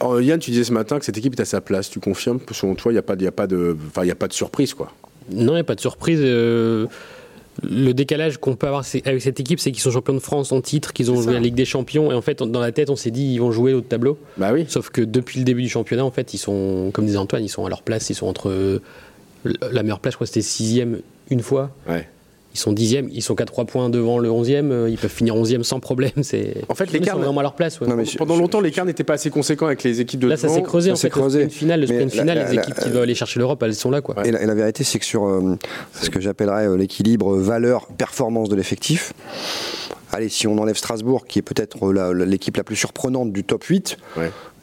Yann, 0.01 0.39
tu 0.39 0.51
disais 0.51 0.63
ce 0.63 0.73
matin 0.73 0.99
que 0.99 1.05
cette 1.05 1.17
équipe 1.17 1.33
est 1.37 1.41
à 1.41 1.45
sa 1.45 1.61
place. 1.61 1.89
Tu 1.89 1.99
confirmes 1.99 2.39
Selon 2.51 2.75
toi, 2.75 2.91
il 2.91 2.95
n'y 2.95 2.99
a, 2.99 3.01
pas, 3.01 3.13
a, 3.13 3.31
pas 3.31 3.47
de, 3.47 3.75
a 3.95 4.15
pas 4.15 4.27
de 4.27 4.33
surprise, 4.33 4.73
quoi. 4.73 4.91
Non, 5.31 5.53
il 5.53 5.55
n'y 5.55 5.61
a 5.61 5.63
pas 5.63 5.75
de 5.75 5.81
surprise. 5.81 6.19
Euh, 6.21 6.85
le 7.63 7.93
décalage 7.93 8.37
qu'on 8.37 8.55
peut 8.55 8.67
avoir 8.67 8.83
avec 9.05 9.21
cette 9.21 9.39
équipe, 9.39 9.59
c'est 9.59 9.71
qu'ils 9.71 9.81
sont 9.81 9.91
champions 9.91 10.13
de 10.13 10.19
France 10.19 10.51
en 10.51 10.61
titre, 10.61 10.93
qu'ils 10.93 11.11
ont 11.11 11.21
joué 11.21 11.33
la 11.33 11.39
Ligue 11.39 11.55
des 11.55 11.65
Champions, 11.65 12.11
et 12.11 12.15
en 12.15 12.21
fait, 12.21 12.43
dans 12.43 12.59
la 12.59 12.71
tête, 12.71 12.89
on 12.89 12.95
s'est 12.95 13.11
dit 13.11 13.33
ils 13.33 13.39
vont 13.39 13.51
jouer 13.51 13.73
au 13.73 13.81
tableau. 13.81 14.17
Bah 14.37 14.51
oui. 14.53 14.65
Sauf 14.67 14.89
que 14.89 15.01
depuis 15.01 15.39
le 15.39 15.45
début 15.45 15.63
du 15.63 15.69
championnat, 15.69 16.03
en 16.03 16.11
fait, 16.11 16.33
ils 16.33 16.37
sont, 16.37 16.91
comme 16.93 17.05
disait 17.05 17.17
Antoine, 17.17 17.43
ils 17.43 17.49
sont 17.49 17.65
à 17.65 17.69
leur 17.69 17.81
place, 17.81 18.09
ils 18.09 18.15
sont 18.15 18.27
entre 18.27 18.81
la 19.45 19.83
meilleure 19.83 19.99
place, 19.99 20.13
je 20.13 20.17
crois, 20.17 20.27
c'était 20.27 20.41
sixième 20.41 20.99
une 21.29 21.41
fois. 21.41 21.71
Ouais 21.87 22.07
ils 22.55 22.57
sont 22.57 22.71
dixièmes, 22.71 23.09
ils 23.11 23.21
sont 23.21 23.35
qu'à 23.35 23.43
3 23.43 23.65
points 23.65 23.89
devant 23.89 24.17
le 24.17 24.29
11e, 24.29 24.71
euh, 24.71 24.89
ils 24.89 24.97
peuvent 24.97 25.11
finir 25.11 25.35
11e 25.35 25.63
sans 25.63 25.81
problème. 25.81 26.11
C'est 26.23 26.63
en 26.69 26.75
fait 26.75 26.89
l'écart 26.93 27.17
vraiment 27.17 27.41
à 27.41 27.43
leur 27.43 27.53
place. 27.53 27.79
pendant 28.17 28.37
longtemps, 28.37 28.61
l'écart 28.61 28.85
n'était 28.85 29.03
pas 29.03 29.15
assez 29.15 29.29
conséquent 29.29 29.65
avec 29.65 29.83
les 29.83 29.99
équipes 29.99 30.21
de 30.21 30.29
Là, 30.29 30.37
ça 30.37 30.47
s'est 30.47 30.61
creusé. 30.61 30.89
en 30.89 30.95
fait, 30.95 31.09
creusé. 31.09 31.39
Le 31.39 31.49
sprint 31.49 31.59
final, 31.59 31.81
le 31.81 31.87
sprint 31.87 32.11
final, 32.11 32.47
les 32.49 32.57
équipes 32.57 32.75
qui 32.75 32.89
veulent 32.89 33.03
aller 33.03 33.15
chercher 33.15 33.39
l'Europe, 33.39 33.61
elles 33.61 33.75
sont 33.75 33.91
là, 33.91 33.99
quoi. 33.99 34.25
Et, 34.25 34.31
la, 34.31 34.55
vérité, 34.55 34.85
c'est 34.85 34.99
que 34.99 35.05
sur 35.05 35.25
euh, 35.25 35.57
ce 36.01 36.09
que 36.09 36.21
j'appellerais 36.21 36.65
euh, 36.65 36.77
l'équilibre 36.77 37.35
valeur-performance 37.35 38.47
de 38.47 38.55
l'effectif. 38.55 39.11
Allez, 40.13 40.29
si 40.29 40.47
on 40.47 40.57
enlève 40.57 40.77
Strasbourg, 40.77 41.27
qui 41.27 41.39
est 41.39 41.41
peut-être 41.41 41.91
l'équipe 42.13 42.55
la 42.55 42.63
plus 42.63 42.77
surprenante 42.77 43.33
du 43.33 43.43
top 43.43 43.65
8, 43.65 43.97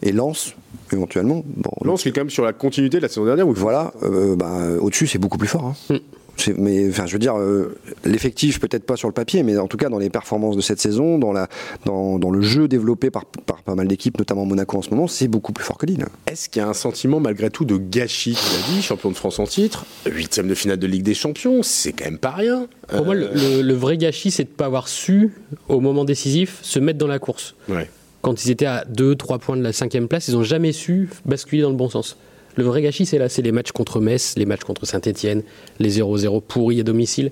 et 0.01 0.13
Lens, 0.13 0.55
éventuellement. 0.93 1.45
Bon, 1.45 1.73
Lens, 1.85 2.03
qui 2.03 2.09
est 2.09 2.13
quand 2.13 2.23
même 2.23 2.31
sur 2.31 2.45
la 2.45 2.55
continuité 2.55 2.97
de 2.97 3.03
la 3.03 3.09
saison 3.09 3.27
dernière. 3.27 3.47
Voilà, 3.47 3.93
bah, 4.37 4.61
au-dessus, 4.81 5.07
c'est 5.07 5.19
beaucoup 5.19 5.37
plus 5.37 5.49
fort. 5.49 5.75
Hein. 5.91 5.95
Mm 5.95 6.22
mais 6.57 6.89
enfin, 6.89 7.07
je 7.07 7.13
veux 7.13 7.19
dire, 7.19 7.39
euh, 7.39 7.77
l'effectif 8.05 8.61
peut-être 8.61 8.85
pas 8.85 8.97
sur 8.97 9.09
le 9.09 9.15
papier, 9.15 9.43
mais 9.43 9.57
en 9.59 9.69
tout 9.69 9.77
cas 9.77 9.89
dans 9.89 9.99
les 9.99 10.11
performances 10.11 10.57
de 10.57 10.61
cette 10.61 10.81
saison, 10.81 11.19
dans, 11.19 11.33
la, 11.33 11.49
dans, 11.85 12.19
dans 12.19 12.31
le 12.31 12.43
jeu 12.43 12.69
développé 12.69 13.11
par, 13.11 13.25
par 13.27 13.63
pas 13.63 13.75
mal 13.75 13.89
d'équipes, 13.89 14.19
notamment 14.19 14.45
Monaco 14.45 14.79
en 14.79 14.83
ce 14.83 14.91
moment, 14.91 15.07
c'est 15.07 15.29
beaucoup 15.29 15.53
plus 15.53 15.65
fort 15.65 15.79
que 15.79 15.87
Lille. 15.87 16.05
Est-ce 16.27 16.49
qu'il 16.49 16.61
y 16.61 16.65
a 16.65 16.69
un 16.69 16.75
sentiment 16.75 17.21
malgré 17.21 17.51
tout 17.51 17.65
de 17.65 17.77
gâchis 17.77 18.35
Tu 18.35 18.57
l'as 18.57 18.75
dit, 18.75 18.83
champion 18.83 19.11
de 19.11 19.17
France 19.17 19.39
en 19.39 19.45
titre, 19.45 19.85
huitième 20.07 20.49
de 20.49 20.55
finale 20.55 20.79
de 20.79 20.87
Ligue 20.87 21.03
des 21.03 21.15
Champions, 21.15 21.63
c'est 21.63 21.93
quand 21.93 22.07
même 22.07 22.19
pas 22.19 22.31
rien. 22.31 22.67
Pour 22.89 23.05
moi, 23.05 23.15
le, 23.15 23.73
vrai 23.75 23.97
gâchis, 23.97 24.31
c'est 24.31 24.45
de 24.45 24.51
ne 24.51 24.55
pas 24.55 24.67
avoir 24.67 24.89
su, 24.89 25.33
au 25.69 25.81
moment 25.81 26.05
décisif, 26.05 26.59
se 26.63 26.79
mettre 26.79 26.99
dans 26.99 27.07
la 27.07 27.19
course. 27.19 27.55
Ouais. 27.69 27.89
Quand 28.21 28.45
ils 28.45 28.51
étaient 28.51 28.67
à 28.67 28.85
2-3 28.85 29.39
points 29.39 29.57
de 29.57 29.63
la 29.63 29.73
cinquième 29.73 30.09
place, 30.09 30.29
ils 30.29 30.35
n'ont 30.35 30.45
jamais 30.45 30.73
su 30.73 31.09
basculer 31.25 31.63
dans 31.63 31.71
le 31.71 31.77
bon 31.77 31.89
sens. 31.89 32.17
Le 32.57 32.65
vrai 32.65 32.83
gâchis, 32.83 33.07
c'est 33.07 33.19
là, 33.19 33.29
c'est 33.29 33.43
les 33.43 33.53
matchs 33.53 33.73
contre 33.73 34.01
Metz, 34.01 34.35
les 34.37 34.47
matchs 34.47 34.65
contre 34.65 34.87
Saint-Etienne, 34.87 35.43
les 35.79 36.01
0-0 36.01 36.43
pourris 36.43 36.81
à 36.81 36.83
domicile, 36.83 37.31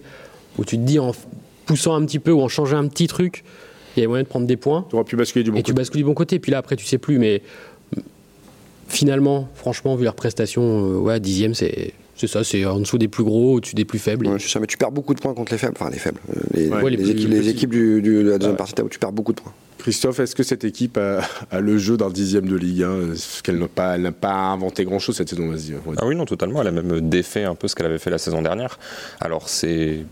où 0.58 0.64
tu 0.64 0.76
te 0.76 0.82
dis 0.82 0.98
en 0.98 1.12
poussant 1.66 1.94
un 1.94 2.04
petit 2.04 2.18
peu 2.18 2.32
ou 2.32 2.40
en 2.40 2.48
changeant 2.48 2.78
un 2.78 2.88
petit 2.88 3.06
truc, 3.06 3.44
il 3.96 4.02
y 4.02 4.06
a 4.06 4.08
moyen 4.08 4.22
de 4.22 4.28
prendre 4.28 4.46
des 4.46 4.56
points. 4.56 4.86
Tu 4.88 4.96
aurais 4.96 5.04
pu 5.04 5.16
basculer 5.16 5.44
du 5.44 5.50
bon 5.50 5.56
et 5.56 5.60
côté. 5.60 5.72
tu 5.72 5.74
bascules 5.74 6.00
du 6.00 6.04
bon 6.04 6.14
côté. 6.14 6.38
Puis 6.38 6.52
là, 6.52 6.58
après, 6.58 6.76
tu 6.76 6.86
sais 6.86 6.98
plus. 6.98 7.18
Mais 7.18 7.42
finalement, 8.88 9.48
franchement, 9.54 9.96
vu 9.96 10.04
leur 10.04 10.14
prestation, 10.14 10.62
euh, 10.62 10.98
ouais, 10.98 11.20
dixième, 11.20 11.54
c'est. 11.54 11.92
C'est 12.20 12.26
ça, 12.26 12.44
c'est 12.44 12.66
en 12.66 12.80
dessous 12.80 12.98
des 12.98 13.08
plus 13.08 13.24
gros, 13.24 13.54
au-dessus 13.54 13.74
des 13.74 13.86
plus 13.86 13.98
faibles. 13.98 14.26
Ouais, 14.26 14.38
ça, 14.38 14.60
mais 14.60 14.66
tu 14.66 14.76
perds 14.76 14.90
beaucoup 14.90 15.14
de 15.14 15.20
points 15.20 15.32
contre 15.32 15.52
les 15.52 15.58
faibles. 15.58 15.72
Enfin, 15.80 15.88
les 15.88 15.98
faibles. 15.98 16.20
Les, 16.52 16.68
les, 16.68 17.48
équipes, 17.48 17.70
du, 17.70 18.02
de 18.02 18.28
la 18.28 18.36
deuxième 18.36 18.58
partie 18.58 18.82
où 18.82 18.90
tu 18.90 18.98
perds 18.98 19.12
beaucoup 19.12 19.32
de 19.32 19.40
points. 19.40 19.54
Christophe, 19.78 20.20
est-ce 20.20 20.34
que 20.34 20.42
cette 20.42 20.64
équipe 20.64 20.98
a, 20.98 21.60
le 21.62 21.78
jeu 21.78 21.96
d'un 21.96 22.10
dixième 22.10 22.46
de 22.46 22.56
Ligue 22.56 22.82
1 22.82 23.12
Est-ce 23.14 23.42
qu'elle 23.42 23.58
n'a 23.58 23.68
pas, 23.68 23.96
pas, 24.10 24.34
inventé 24.34 24.84
grand-chose 24.84 25.16
cette 25.16 25.30
saison? 25.30 25.48
Vas 25.48 25.56
Ah 25.96 26.06
oui, 26.06 26.14
non, 26.14 26.26
totalement. 26.26 26.60
Elle 26.60 26.68
a 26.68 26.72
même 26.72 27.08
défait 27.08 27.44
un 27.44 27.54
peu 27.54 27.68
ce 27.68 27.74
qu'elle 27.74 27.86
avait 27.86 27.98
fait 27.98 28.10
la 28.10 28.18
saison 28.18 28.42
dernière. 28.42 28.78
Alors, 29.18 29.48
c'est 29.48 30.04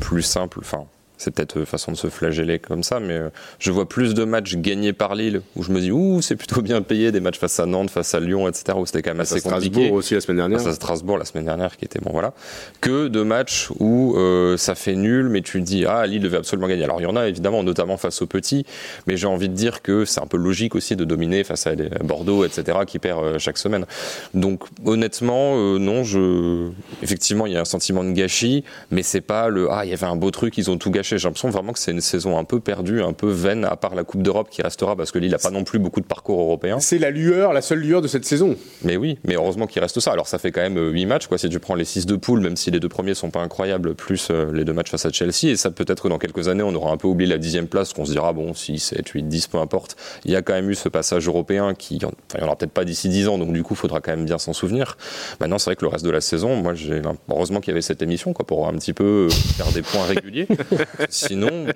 plus 0.00 0.22
simple. 0.22 0.58
Enfin, 0.62 0.86
c'est 1.22 1.30
peut-être 1.30 1.58
euh, 1.58 1.64
façon 1.64 1.92
de 1.92 1.96
se 1.96 2.08
flageller 2.08 2.58
comme 2.58 2.82
ça, 2.82 3.00
mais 3.00 3.14
euh, 3.14 3.28
je 3.58 3.70
vois 3.70 3.88
plus 3.88 4.14
de 4.14 4.24
matchs 4.24 4.56
gagnés 4.56 4.92
par 4.92 5.14
Lille 5.14 5.42
où 5.56 5.62
je 5.62 5.70
me 5.70 5.80
dis 5.80 5.92
ouh 5.92 6.20
c'est 6.20 6.36
plutôt 6.36 6.62
bien 6.62 6.82
payé, 6.82 7.12
des 7.12 7.20
matchs 7.20 7.38
face 7.38 7.60
à 7.60 7.66
Nantes, 7.66 7.90
face 7.90 8.14
à 8.14 8.20
Lyon, 8.20 8.48
etc. 8.48 8.76
où 8.76 8.86
c'était 8.86 9.02
quand 9.02 9.10
même 9.10 9.20
à 9.20 9.22
assez 9.22 9.40
Strasbourg 9.40 9.72
compliqué. 9.72 9.90
aussi 9.90 10.14
la 10.14 10.20
semaine 10.20 10.38
dernière. 10.38 10.58
Face 10.58 10.68
à 10.68 10.74
Strasbourg 10.74 11.18
la 11.18 11.24
semaine 11.24 11.44
dernière 11.44 11.76
qui 11.76 11.84
était 11.84 12.00
bon 12.00 12.10
voilà, 12.10 12.34
que 12.80 13.08
de 13.08 13.22
matchs 13.22 13.70
où 13.78 14.16
euh, 14.16 14.56
ça 14.56 14.74
fait 14.74 14.94
nul, 14.94 15.28
mais 15.28 15.42
tu 15.42 15.60
te 15.60 15.64
dis 15.64 15.84
ah 15.86 16.06
Lille 16.06 16.22
devait 16.22 16.38
absolument 16.38 16.68
gagner. 16.68 16.84
Alors 16.84 17.00
il 17.00 17.04
y 17.04 17.06
en 17.06 17.16
a 17.16 17.28
évidemment, 17.28 17.62
notamment 17.62 17.96
face 17.96 18.20
aux 18.22 18.26
petits, 18.26 18.66
mais 19.06 19.16
j'ai 19.16 19.26
envie 19.26 19.48
de 19.48 19.54
dire 19.54 19.82
que 19.82 20.04
c'est 20.04 20.20
un 20.20 20.26
peu 20.26 20.36
logique 20.36 20.74
aussi 20.74 20.96
de 20.96 21.04
dominer 21.04 21.44
face 21.44 21.66
à 21.66 21.74
Bordeaux, 22.02 22.44
etc. 22.44 22.78
qui 22.86 22.98
perd 22.98 23.22
euh, 23.22 23.38
chaque 23.38 23.58
semaine. 23.58 23.86
Donc 24.34 24.64
honnêtement, 24.84 25.54
euh, 25.56 25.78
non, 25.78 26.02
je 26.02 26.70
effectivement 27.02 27.46
il 27.46 27.52
y 27.52 27.56
a 27.56 27.60
un 27.60 27.64
sentiment 27.64 28.02
de 28.04 28.12
gâchis, 28.12 28.64
mais 28.90 29.02
c'est 29.02 29.20
pas 29.20 29.48
le 29.48 29.70
ah 29.70 29.84
il 29.84 29.90
y 29.90 29.94
avait 29.94 30.06
un 30.06 30.16
beau 30.16 30.30
truc, 30.30 30.58
ils 30.58 30.70
ont 30.70 30.78
tout 30.78 30.90
gâché. 30.90 31.11
J'ai 31.18 31.28
l'impression 31.28 31.50
vraiment 31.50 31.72
que 31.72 31.78
c'est 31.78 31.92
une 31.92 32.00
saison 32.00 32.38
un 32.38 32.44
peu 32.44 32.60
perdue, 32.60 33.02
un 33.02 33.12
peu 33.12 33.30
vaine, 33.30 33.64
à 33.64 33.76
part 33.76 33.94
la 33.94 34.04
Coupe 34.04 34.22
d'Europe 34.22 34.48
qui 34.50 34.62
restera 34.62 34.96
parce 34.96 35.10
que 35.10 35.18
Lille 35.18 35.34
a 35.34 35.38
pas 35.38 35.50
non 35.50 35.64
plus 35.64 35.78
beaucoup 35.78 36.00
de 36.00 36.06
parcours 36.06 36.40
européen. 36.40 36.80
C'est 36.80 36.98
la 36.98 37.10
lueur, 37.10 37.52
la 37.52 37.62
seule 37.62 37.80
lueur 37.80 38.02
de 38.02 38.08
cette 38.08 38.24
saison. 38.24 38.56
Mais 38.82 38.96
oui, 38.96 39.18
mais 39.24 39.34
heureusement 39.34 39.66
qu'il 39.66 39.80
reste 39.80 40.00
ça. 40.00 40.12
Alors 40.12 40.26
ça 40.26 40.38
fait 40.38 40.50
quand 40.50 40.60
même 40.60 40.78
8 40.78 41.06
matchs, 41.06 41.26
quoi. 41.26 41.38
Si 41.38 41.48
tu 41.48 41.58
prends 41.58 41.74
les 41.74 41.84
6 41.84 42.06
de 42.06 42.16
poule, 42.16 42.40
même 42.40 42.56
si 42.56 42.70
les 42.70 42.80
deux 42.80 42.88
premiers 42.88 43.14
sont 43.14 43.30
pas 43.30 43.40
incroyables, 43.40 43.94
plus 43.94 44.28
euh, 44.30 44.52
les 44.52 44.64
deux 44.64 44.72
matchs 44.72 44.90
face 44.90 45.06
à 45.06 45.10
Chelsea, 45.10 45.46
et 45.46 45.56
ça 45.56 45.70
peut-être 45.70 46.02
que 46.04 46.08
dans 46.08 46.18
quelques 46.18 46.48
années, 46.48 46.62
on 46.62 46.74
aura 46.74 46.92
un 46.92 46.96
peu 46.96 47.08
oublié 47.08 47.30
la 47.30 47.38
dixième 47.38 47.66
place, 47.66 47.92
qu'on 47.92 48.04
se 48.04 48.12
dira, 48.12 48.32
bon, 48.32 48.54
6, 48.54 48.78
7, 48.78 49.08
8, 49.08 49.22
10, 49.28 49.46
peu 49.48 49.58
importe. 49.58 49.96
Il 50.24 50.30
y 50.30 50.36
a 50.36 50.42
quand 50.42 50.54
même 50.54 50.70
eu 50.70 50.74
ce 50.74 50.88
passage 50.88 51.26
européen 51.26 51.74
qui, 51.74 51.98
enfin, 52.04 52.14
il 52.34 52.40
y 52.40 52.42
en 52.42 52.46
aura 52.46 52.56
peut-être 52.56 52.72
pas 52.72 52.84
d'ici 52.84 53.08
10 53.08 53.28
ans, 53.28 53.38
donc 53.38 53.52
du 53.52 53.62
coup, 53.62 53.74
il 53.74 53.78
faudra 53.78 54.00
quand 54.00 54.12
même 54.12 54.24
bien 54.24 54.38
s'en 54.38 54.52
souvenir. 54.52 54.96
Maintenant, 55.40 55.58
c'est 55.58 55.70
vrai 55.70 55.76
que 55.76 55.84
le 55.84 55.90
reste 55.90 56.04
de 56.04 56.10
la 56.10 56.20
saison, 56.20 56.56
moi, 56.56 56.74
j'ai 56.74 57.00
heureusement 57.30 57.60
qu'il 57.60 57.70
y 57.70 57.74
avait 57.74 57.82
cette 57.82 58.02
émission, 58.02 58.32
quoi, 58.32 58.46
pour 58.46 58.66
un 58.68 58.74
petit 58.74 58.92
peu 58.92 59.28
euh, 59.28 59.30
faire 59.30 59.70
des 59.72 59.82
points 59.82 60.04
réguliers. 60.04 60.46
Sinon, 61.10 61.66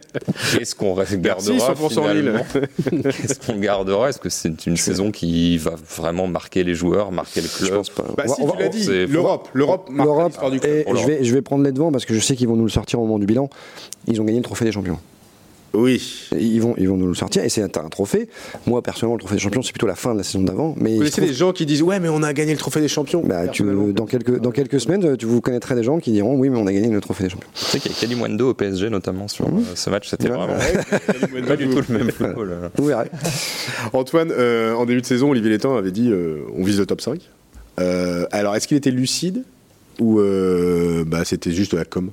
qu'est-ce 0.52 0.74
qu'on 0.74 0.94
gardera 0.94 1.74
100% 1.74 2.12
Lille. 2.14 2.20
finalement 2.20 2.44
Qu'est-ce 3.12 3.46
qu'on 3.46 3.58
gardera? 3.58 4.08
Est-ce 4.08 4.18
que 4.18 4.28
c'est 4.28 4.66
une 4.66 4.76
saison 4.76 5.10
qui 5.10 5.58
va 5.58 5.74
vraiment 5.96 6.26
marquer 6.26 6.64
les 6.64 6.74
joueurs, 6.74 7.12
marquer 7.12 7.40
le 7.40 7.48
club? 7.48 7.68
Je 7.70 7.74
pense 7.74 7.90
pas. 7.90 8.04
Bah 8.16 8.24
On 8.26 8.28
va- 8.28 8.34
si, 8.34 8.42
on 8.42 8.50
tu 8.50 8.56
va- 8.56 8.62
l'as 8.62 8.68
dit, 8.68 8.84
c'est- 8.84 9.06
l'Europe. 9.06 9.48
L'Europe 9.52 9.88
marque 9.90 10.06
L'Europe, 10.06 10.28
l'histoire 10.28 10.50
du 10.50 10.60
club. 10.60 10.74
et 10.76 10.84
Pour 10.84 10.96
je 10.96 11.06
vais, 11.06 11.24
je 11.24 11.34
vais 11.34 11.42
prendre 11.42 11.64
les 11.64 11.72
devants 11.72 11.92
parce 11.92 12.04
que 12.04 12.14
je 12.14 12.20
sais 12.20 12.36
qu'ils 12.36 12.48
vont 12.48 12.56
nous 12.56 12.64
le 12.64 12.70
sortir 12.70 13.00
au 13.00 13.04
moment 13.04 13.18
du 13.18 13.26
bilan. 13.26 13.48
Ils 14.06 14.20
ont 14.20 14.24
gagné 14.24 14.38
le 14.38 14.44
trophée 14.44 14.64
des 14.64 14.72
champions. 14.72 14.98
Oui. 15.76 16.28
Ils 16.38 16.60
vont, 16.60 16.74
ils 16.78 16.88
vont 16.88 16.96
nous 16.96 17.06
le 17.06 17.14
sortir 17.14 17.44
et 17.44 17.48
c'est 17.48 17.62
un, 17.62 17.66
un 17.84 17.88
trophée. 17.88 18.28
Moi, 18.66 18.82
personnellement, 18.82 19.14
le 19.16 19.20
trophée 19.20 19.34
des 19.36 19.40
champions, 19.40 19.62
c'est 19.62 19.72
plutôt 19.72 19.86
la 19.86 19.94
fin 19.94 20.12
de 20.12 20.18
la 20.18 20.24
saison 20.24 20.42
d'avant. 20.42 20.74
Mais 20.78 20.92
Vous 20.92 20.98
connaissez 20.98 21.12
trouve- 21.18 21.28
des 21.28 21.34
gens 21.34 21.52
qui 21.52 21.66
disent 21.66 21.82
ouais 21.82 22.00
mais 22.00 22.08
on 22.08 22.22
a 22.22 22.32
gagné 22.32 22.52
le 22.52 22.58
trophée 22.58 22.80
des 22.80 22.88
champions. 22.88 23.22
bah, 23.24 23.48
tu, 23.48 23.62
dans, 23.92 24.06
quelques, 24.06 24.40
dans 24.40 24.50
quelques 24.50 24.80
semaines, 24.80 25.16
tu 25.16 25.26
vous 25.26 25.40
connaîtrais 25.40 25.74
des 25.74 25.82
gens 25.82 25.98
qui 25.98 26.12
diront 26.12 26.36
oui, 26.38 26.48
mais 26.50 26.58
on 26.58 26.66
a 26.66 26.72
gagné 26.72 26.88
le 26.88 27.00
trophée 27.00 27.24
des 27.24 27.30
champions. 27.30 27.48
Tu 27.54 27.64
sais 27.64 27.78
qu'il 27.80 27.92
y 27.92 27.94
a 27.94 27.98
Kalimundo 27.98 28.50
au 28.50 28.54
PSG 28.54 28.90
notamment 28.90 29.28
sur 29.28 29.46
euh, 29.46 29.50
ce 29.74 29.90
match, 29.90 30.08
c'était 30.08 30.28
Ouais, 30.30 30.36
vraiment 30.36 30.54
Ouais, 30.56 31.42
pas 31.46 31.56
du 31.56 31.68
tout 31.68 31.82
le 31.88 31.98
même 31.98 32.10
football. 32.10 32.50
euh. 32.50 32.68
Vous 32.76 32.86
verrez. 32.86 33.10
Antoine, 33.92 34.30
euh, 34.30 34.74
en 34.74 34.86
début 34.86 35.00
de 35.00 35.06
saison, 35.06 35.30
Olivier 35.30 35.50
Létang 35.50 35.76
avait 35.76 35.90
dit 35.92 36.10
euh, 36.10 36.38
on 36.56 36.64
vise 36.64 36.78
le 36.78 36.86
top 36.86 37.00
5. 37.00 37.20
Euh, 37.78 38.26
alors, 38.32 38.56
est-ce 38.56 38.66
qu'il 38.66 38.76
était 38.76 38.90
lucide? 38.90 39.44
Ou 40.00 40.20
euh, 40.20 41.04
bah, 41.06 41.24
c'était 41.24 41.50
juste 41.52 41.72
de 41.72 41.78
la 41.78 41.84
com 41.84 42.10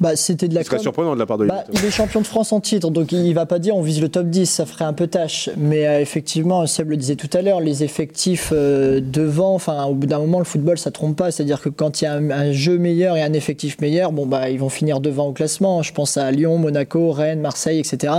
Bah, 0.00 0.16
c'était 0.16 0.48
de 0.48 0.54
la 0.54 0.60
Ce 0.62 0.66
serait 0.66 0.76
com. 0.76 0.82
surprenant 0.82 1.14
de 1.14 1.18
la 1.18 1.26
part 1.26 1.38
de 1.38 1.46
Bah, 1.46 1.64
il 1.72 1.84
est 1.84 1.90
champion 1.90 2.20
de 2.20 2.26
France 2.26 2.52
en 2.52 2.60
titre, 2.60 2.90
donc 2.90 3.12
il 3.12 3.32
va 3.34 3.46
pas 3.46 3.58
dire 3.58 3.76
on 3.76 3.82
vise 3.82 4.00
le 4.00 4.08
top 4.08 4.26
10, 4.28 4.46
ça 4.46 4.66
ferait 4.66 4.84
un 4.84 4.92
peu 4.92 5.06
tâche. 5.06 5.50
Mais 5.56 5.86
euh, 5.86 6.00
effectivement, 6.00 6.66
Seb 6.66 6.90
le 6.90 6.96
disait 6.96 7.16
tout 7.16 7.30
à 7.32 7.42
l'heure, 7.42 7.60
les 7.60 7.84
effectifs 7.84 8.50
euh, 8.54 9.00
devant, 9.02 9.54
enfin 9.54 9.84
au 9.84 9.94
bout 9.94 10.06
d'un 10.06 10.18
moment, 10.18 10.38
le 10.38 10.44
football 10.44 10.78
ça 10.78 10.90
trompe 10.90 11.16
pas, 11.16 11.30
c'est-à-dire 11.30 11.60
que 11.60 11.68
quand 11.68 12.00
il 12.00 12.04
y 12.04 12.06
a 12.08 12.14
un, 12.14 12.30
un 12.30 12.52
jeu 12.52 12.78
meilleur 12.78 13.16
et 13.16 13.22
un 13.22 13.32
effectif 13.32 13.80
meilleur, 13.80 14.12
bon 14.12 14.26
bah 14.26 14.48
ils 14.50 14.58
vont 14.58 14.68
finir 14.70 15.00
devant 15.00 15.26
au 15.26 15.32
classement. 15.32 15.82
Je 15.82 15.92
pense 15.92 16.16
à 16.16 16.30
Lyon, 16.30 16.58
Monaco, 16.58 17.10
Rennes, 17.12 17.40
Marseille, 17.40 17.78
etc. 17.78 18.12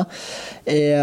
Et 0.67 0.93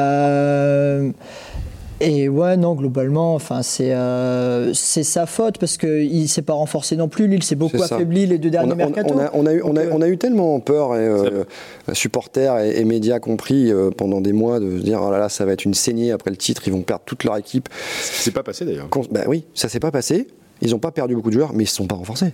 et 2.05 2.29
ouais, 2.29 2.57
non, 2.57 2.75
globalement, 2.75 3.35
enfin, 3.35 3.63
c'est 3.63 3.93
euh, 3.93 4.73
c'est 4.75 5.03
sa 5.03 5.27
faute 5.27 5.59
parce 5.59 5.77
qu'il 5.77 6.23
ne 6.23 6.27
s'est 6.27 6.43
pas 6.43 6.53
renforcé 6.53 6.97
non 6.97 7.09
plus. 7.09 7.27
Lille 7.27 7.43
s'est 7.43 7.55
beaucoup 7.55 7.83
affaibli 7.83 8.27
les 8.27 8.39
deux 8.39 8.49
On 8.49 8.53
derniers 8.53 8.71
a, 8.73 8.75
on- 8.75 8.91
mercato. 8.91 9.15
on 9.15 9.19
a- 9.19 9.31
on 9.33 9.47
a 9.47 9.53
eu, 9.53 9.63
on, 9.65 9.77
a, 9.77 9.81
euh, 9.81 9.91
on 9.93 10.03
a 10.03 10.09
eu 10.09 10.19
tellement 10.19 10.59
peur, 10.61 10.95
et, 10.97 11.01
euh, 11.07 11.45
supporters 11.93 12.59
et, 12.61 12.79
et 12.81 12.85
médias 12.85 13.19
compris, 13.19 13.71
euh, 13.73 13.91
pendant 13.91 14.21
des 14.21 14.33
mois, 14.33 14.61
de 14.61 14.79
se 14.79 14.83
dire 14.85 15.01
oh 15.03 15.11
là 15.11 15.19
là, 15.19 15.29
ça 15.29 15.45
va 15.45 15.53
être 15.53 15.65
une 15.65 15.75
saignée 15.75 16.13
après 16.13 16.31
le 16.31 16.37
titre, 16.37 16.63
ils 16.67 16.73
vont 16.73 16.83
perdre 16.83 17.03
toute 17.07 17.25
leur 17.25 17.37
équipe. 17.37 17.69
C'est 18.01 18.31
pas 18.33 18.43
passé 18.43 18.65
d'ailleurs. 18.65 18.89
Bah 19.11 19.23
oui, 19.27 19.45
ça 19.55 19.69
s'est 19.69 19.81
pas 19.81 19.91
passé. 19.91 20.29
Ils 20.63 20.71
n'ont 20.71 20.79
pas 20.79 20.93
perdu 20.93 21.15
beaucoup 21.15 21.31
de 21.31 21.35
joueurs, 21.35 21.53
mais 21.53 21.65
ils 21.65 21.67
ne 21.67 21.71
se 21.71 21.77
sont 21.77 21.87
pas 21.87 21.97
renforcés. 21.97 22.33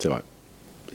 C'est 0.00 0.08
vrai. 0.08 0.20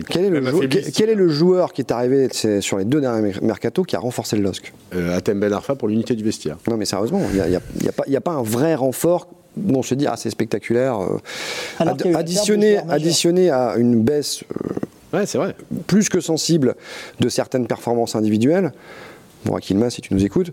Quel 0.10 0.26
est, 0.26 0.30
le 0.30 0.42
Même 0.42 0.52
jou- 0.52 0.58
affaibli, 0.60 0.82
quel, 0.84 0.92
quel 0.92 1.10
est 1.10 1.16
le 1.16 1.28
joueur 1.30 1.72
qui 1.74 1.82
est 1.82 1.92
arrivé 1.92 2.28
sur 2.62 2.78
les 2.78 2.86
deux 2.86 3.00
derniers 3.02 3.22
mer- 3.22 3.40
mercato 3.44 3.84
qui 3.84 3.96
a 3.96 4.00
renforcé 4.00 4.36
le 4.36 4.44
LOSC 4.44 4.74
Euh, 4.94 5.16
Atem 5.18 5.40
Ben 5.40 5.54
Arfa 5.54 5.76
pour 5.76 5.88
l'unité 5.88 6.16
du 6.16 6.24
vestiaire. 6.24 6.58
Non 6.70 6.78
mais 6.78 6.86
sérieusement, 6.86 7.22
il 7.30 7.36
n'y 7.36 7.42
a, 7.42 7.48
y 7.50 7.56
a- 7.56 7.62
il 7.80 7.86
y 7.86 7.90
a 7.90 7.92
pas- 7.92 8.04
il 8.08 8.14
y 8.14 8.18
a 8.18 8.22
pas 8.22 8.32
un 8.34 8.44
vrai 8.44 8.76
renfort 8.76 9.28
dont 9.56 9.80
on 9.80 9.84
se 9.84 9.96
dit 9.96 10.06
ah 10.08 10.16
c'est 10.18 10.30
spectaculaire. 10.30 11.00
euh, 11.00 11.18
Ad- 11.80 12.06
additionné, 12.16 12.78
additionné 12.90 13.50
à 13.50 13.76
une 13.78 14.02
baisse 14.04 14.44
euh, 15.14 15.18
Ouais, 15.18 15.26
c'est 15.26 15.38
vrai. 15.38 15.56
plus 15.88 16.10
que 16.10 16.20
sensible 16.20 16.76
de 17.22 17.30
certaines 17.30 17.68
performances 17.68 18.16
individuelles. 18.16 18.74
Bon, 19.46 19.56
Akilma, 19.56 19.90
si 19.90 20.02
tu 20.02 20.14
nous 20.14 20.26
écoutes. 20.26 20.52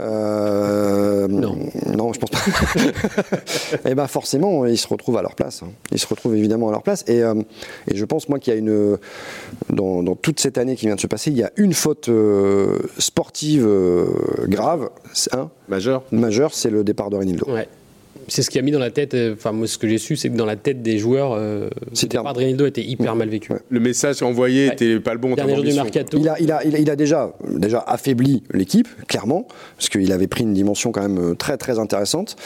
euh, 0.00 1.28
Non. 1.28 1.56
Non, 1.94 2.12
je 2.12 2.18
pense 2.20 2.30
pas. 2.30 2.38
et 3.90 3.94
ben 3.94 4.06
forcément, 4.06 4.66
ils 4.66 4.78
se 4.78 4.88
retrouvent 4.88 5.18
à 5.18 5.22
leur 5.22 5.34
place. 5.34 5.62
hein. 5.62 5.68
Ils 5.92 5.98
se 5.98 6.06
retrouvent 6.06 6.34
évidemment 6.36 6.68
à 6.68 6.72
leur 6.72 6.82
place. 6.82 7.04
Et, 7.06 7.22
euh, 7.22 7.34
et 7.90 7.96
je 7.96 8.04
pense, 8.04 8.28
moi, 8.28 8.38
qu'il 8.38 8.52
y 8.52 8.56
a 8.56 8.58
une. 8.58 8.96
Dans, 9.70 10.02
dans 10.02 10.16
toute 10.16 10.40
cette 10.40 10.58
année 10.58 10.76
qui 10.76 10.86
vient 10.86 10.94
de 10.96 11.00
se 11.00 11.06
passer, 11.06 11.30
il 11.30 11.36
y 11.36 11.42
a 11.42 11.50
une 11.56 11.74
faute 11.74 12.08
euh, 12.08 12.78
sportive 12.98 13.66
euh, 13.66 14.06
grave, 14.46 14.90
un, 15.32 15.50
Majeur. 15.68 16.02
majeur, 16.10 16.54
c'est 16.54 16.70
le 16.70 16.82
départ 16.84 17.10
de 17.10 17.16
Renildo. 17.16 17.46
Ouais. 17.50 17.68
C'est 18.30 18.42
ce 18.42 18.48
qui 18.50 18.58
a 18.58 18.62
mis 18.62 18.70
dans 18.70 18.78
la 18.78 18.90
tête, 18.90 19.14
euh, 19.14 19.34
enfin 19.34 19.50
moi 19.52 19.66
ce 19.66 19.76
que 19.76 19.88
j'ai 19.88 19.98
su, 19.98 20.14
c'est 20.16 20.30
que 20.30 20.36
dans 20.36 20.46
la 20.46 20.54
tête 20.56 20.82
des 20.82 20.98
joueurs, 20.98 21.32
euh, 21.32 21.64
le 21.64 21.70
C'était 21.94 22.16
départ 22.16 22.28
un- 22.30 22.32
de 22.32 22.38
Renildo 22.38 22.64
était 22.64 22.80
hyper 22.82 23.16
mal 23.16 23.28
vécu. 23.28 23.52
Ouais. 23.52 23.58
Le 23.68 23.80
message 23.80 24.22
envoyé 24.22 24.68
Ouais. 24.68 24.72
était 24.74 25.00
pas 25.00 25.12
le 25.12 25.18
bon. 25.18 25.34
Dernier 25.34 25.56
jour 25.56 25.64
du 25.64 25.72
mercato. 25.74 26.16
Il 26.18 26.28
a, 26.28 26.40
il, 26.40 26.50
a, 26.52 26.64
il, 26.64 26.76
a, 26.76 26.78
il 26.78 26.90
a 26.90 26.96
déjà, 26.96 27.34
déjà 27.48 27.80
affaibli 27.86 28.42
l'équipe, 28.54 28.86
clairement, 29.08 29.46
parce 29.76 29.88
qu'il 29.88 30.12
avait 30.12 30.28
pris 30.28 30.44
une 30.44 30.54
dimension 30.54 30.92
quand 30.92 31.02
même 31.02 31.18
euh, 31.18 31.34
très 31.34 31.56
très 31.56 31.78
intéressante 31.80 32.36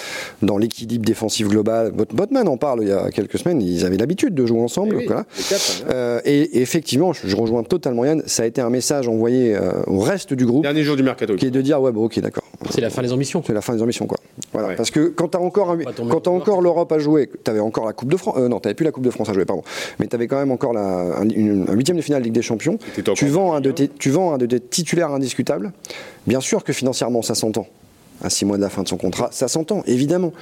dans 0.43 0.57
l'équilibre 0.59 1.05
défensif 1.05 1.49
global. 1.49 1.93
Bot- 1.93 2.13
Botman 2.15 2.49
en 2.49 2.57
parle 2.57 2.81
il 2.83 2.89
y 2.89 2.93
a 2.93 3.11
quelques 3.11 3.39
semaines, 3.39 3.61
ils 3.61 3.85
avaient 3.85 3.99
l'habitude 3.99 4.35
de 4.35 4.47
jouer 4.47 4.61
ensemble. 4.61 4.95
Eh 4.95 4.99
oui, 5.01 5.05
voilà. 5.07 5.27
les 5.37 5.45
quatre, 5.45 5.83
hein. 5.87 5.91
Euh, 5.93 6.21
et, 6.25 6.41
et 6.59 6.63
effectivement, 6.63 7.13
je, 7.13 7.29
je 7.29 7.37
rejoins 7.37 7.63
totalement 7.63 8.05
Yann, 8.07 8.23
ça 8.27 8.45
a 8.45 8.47
été 8.47 8.63
un 8.63 8.71
message 8.71 9.07
envoyé 9.07 9.55
euh, 9.55 9.71
au 9.87 9.99
reste 9.99 10.33
du 10.33 10.47
groupe 10.47 10.63
Dernier 10.63 10.83
jour 10.83 10.97
du 10.97 11.03
mercato. 11.03 11.35
qui 11.37 11.45
est 11.47 11.51
de 11.51 11.61
dire 11.61 11.81
ouais, 11.83 11.93
bon, 11.93 12.05
ok, 12.07 12.21
d'accord. 12.21 12.45
C'est 12.71 12.81
la 12.81 12.89
fin 12.89 13.03
des 13.03 13.13
ambitions. 13.13 13.43
C'est 13.47 13.53
la 13.53 13.61
fin 13.61 13.75
des 13.75 13.83
ambitions, 13.83 14.07
quoi. 14.07 14.17
Voilà. 14.53 14.69
Ouais. 14.69 14.77
Parce 14.77 14.91
que 14.91 15.09
quand 15.09 15.35
encore, 15.37 15.71
un- 15.71 15.79
t'as 15.79 15.93
dans 15.93 16.05
le 16.05 16.41
encore 16.41 16.61
l'Europe 16.61 16.91
à 16.93 16.99
jouer, 16.99 17.31
t'avais 17.45 17.61
encore 17.61 17.87
la 17.87 17.93
Coupe 17.93 18.09
de 18.11 18.17
France, 18.17 18.35
euh, 18.39 18.49
non, 18.49 18.59
t'avais 18.61 18.75
plus 18.75 18.85
la 18.85 18.91
Coupe 18.93 19.05
de 19.05 19.11
France 19.11 19.29
à 19.29 19.33
jouer, 19.33 19.45
pardon, 19.45 19.63
mais 19.99 20.07
t'avais 20.07 20.27
quand 20.27 20.37
même 20.39 20.51
encore 20.51 20.73
la, 20.73 20.83
un, 21.19 21.29
une- 21.29 21.67
un 21.69 21.73
huitième 21.75 21.97
de 21.97 22.03
finale 22.03 22.23
Ligue 22.23 22.33
des 22.33 22.43
Champions. 22.43 22.79
Encore 22.99 23.15
Tu 23.15 23.27
vends, 23.29 23.55
un 23.55 23.61
de 23.61 23.71
tes, 23.71 23.89
tu 23.89 24.11
vends 24.11 24.33
un 24.35 24.39
de 24.39 24.47
tes 24.47 24.61
titulaires 24.61 25.13
indiscutables. 25.13 25.73
Bien 26.27 26.41
sûr 26.41 26.65
que 26.65 26.73
financièrement, 26.73 27.23
ça 27.23 27.35
s'entend. 27.35 27.67
À 28.23 28.31
six 28.31 28.45
mois 28.45 28.57
de 28.57 28.63
la 28.63 28.71
fin 28.71 28.83
de 28.83 28.89
son 28.89 28.97
contrat, 28.97 29.29
ça 29.33 29.49
s'entend, 29.49 29.83
évidemment. 29.87 30.33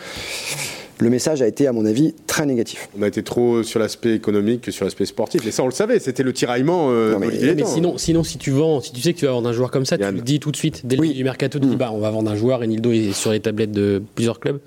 Le 1.03 1.11
message 1.11 1.43
a 1.43 1.49
été, 1.49 1.67
à 1.67 1.73
mon 1.73 1.85
avis, 1.85 2.15
très 2.27 2.47
négatif. 2.47 2.88
On 2.99 3.03
a 3.03 3.09
été 3.09 3.23
trop 3.25 3.62
sur 3.65 3.81
l'aspect 3.81 4.15
économique 4.15 4.61
que 4.62 4.71
sur 4.71 4.85
l'aspect 4.85 5.05
sportif. 5.05 5.45
Et 5.47 5.51
ça, 5.51 5.62
on 5.65 5.67
le 5.67 5.73
savait. 5.73 5.99
C'était 5.99 6.23
le 6.23 6.33
tiraillement 6.33 6.91
euh, 6.91 7.12
Non, 7.12 7.19
mais- 7.19 7.27
Mais 7.55 7.65
sinon, 7.65 7.99
sinon, 7.99 8.23
si 8.23 8.38
tu 8.38 8.51
vends, 8.53 8.81
si 8.81 8.93
tu 8.93 9.01
sais 9.01 9.12
que 9.12 9.19
tu 9.19 9.27
vas 9.27 9.33
vendre 9.33 9.49
un 9.49 9.53
joueur 9.53 9.71
comme 9.73 9.85
ça, 9.85 9.97
Yann. 9.97 10.11
tu 10.11 10.17
le 10.17 10.23
dis 10.23 10.38
tout 10.38 10.53
de 10.53 10.57
suite 10.57 10.87
dès 10.87 10.95
le 10.97 11.03
Oui. 11.03 11.15
du 11.15 11.25
mercato, 11.25 11.59
tu 11.59 11.67
dis 11.67 11.75
bah 11.77 11.91
on 11.93 11.99
va 11.99 12.11
vendre 12.11 12.31
un 12.31 12.37
joueur, 12.37 12.61
Renildo 12.61 12.93
est 12.93 13.12
sur 13.12 13.33
les 13.33 13.41
tablettes 13.41 13.73
de 13.73 14.01
plusieurs 14.15 14.38
clubs. 14.38 14.61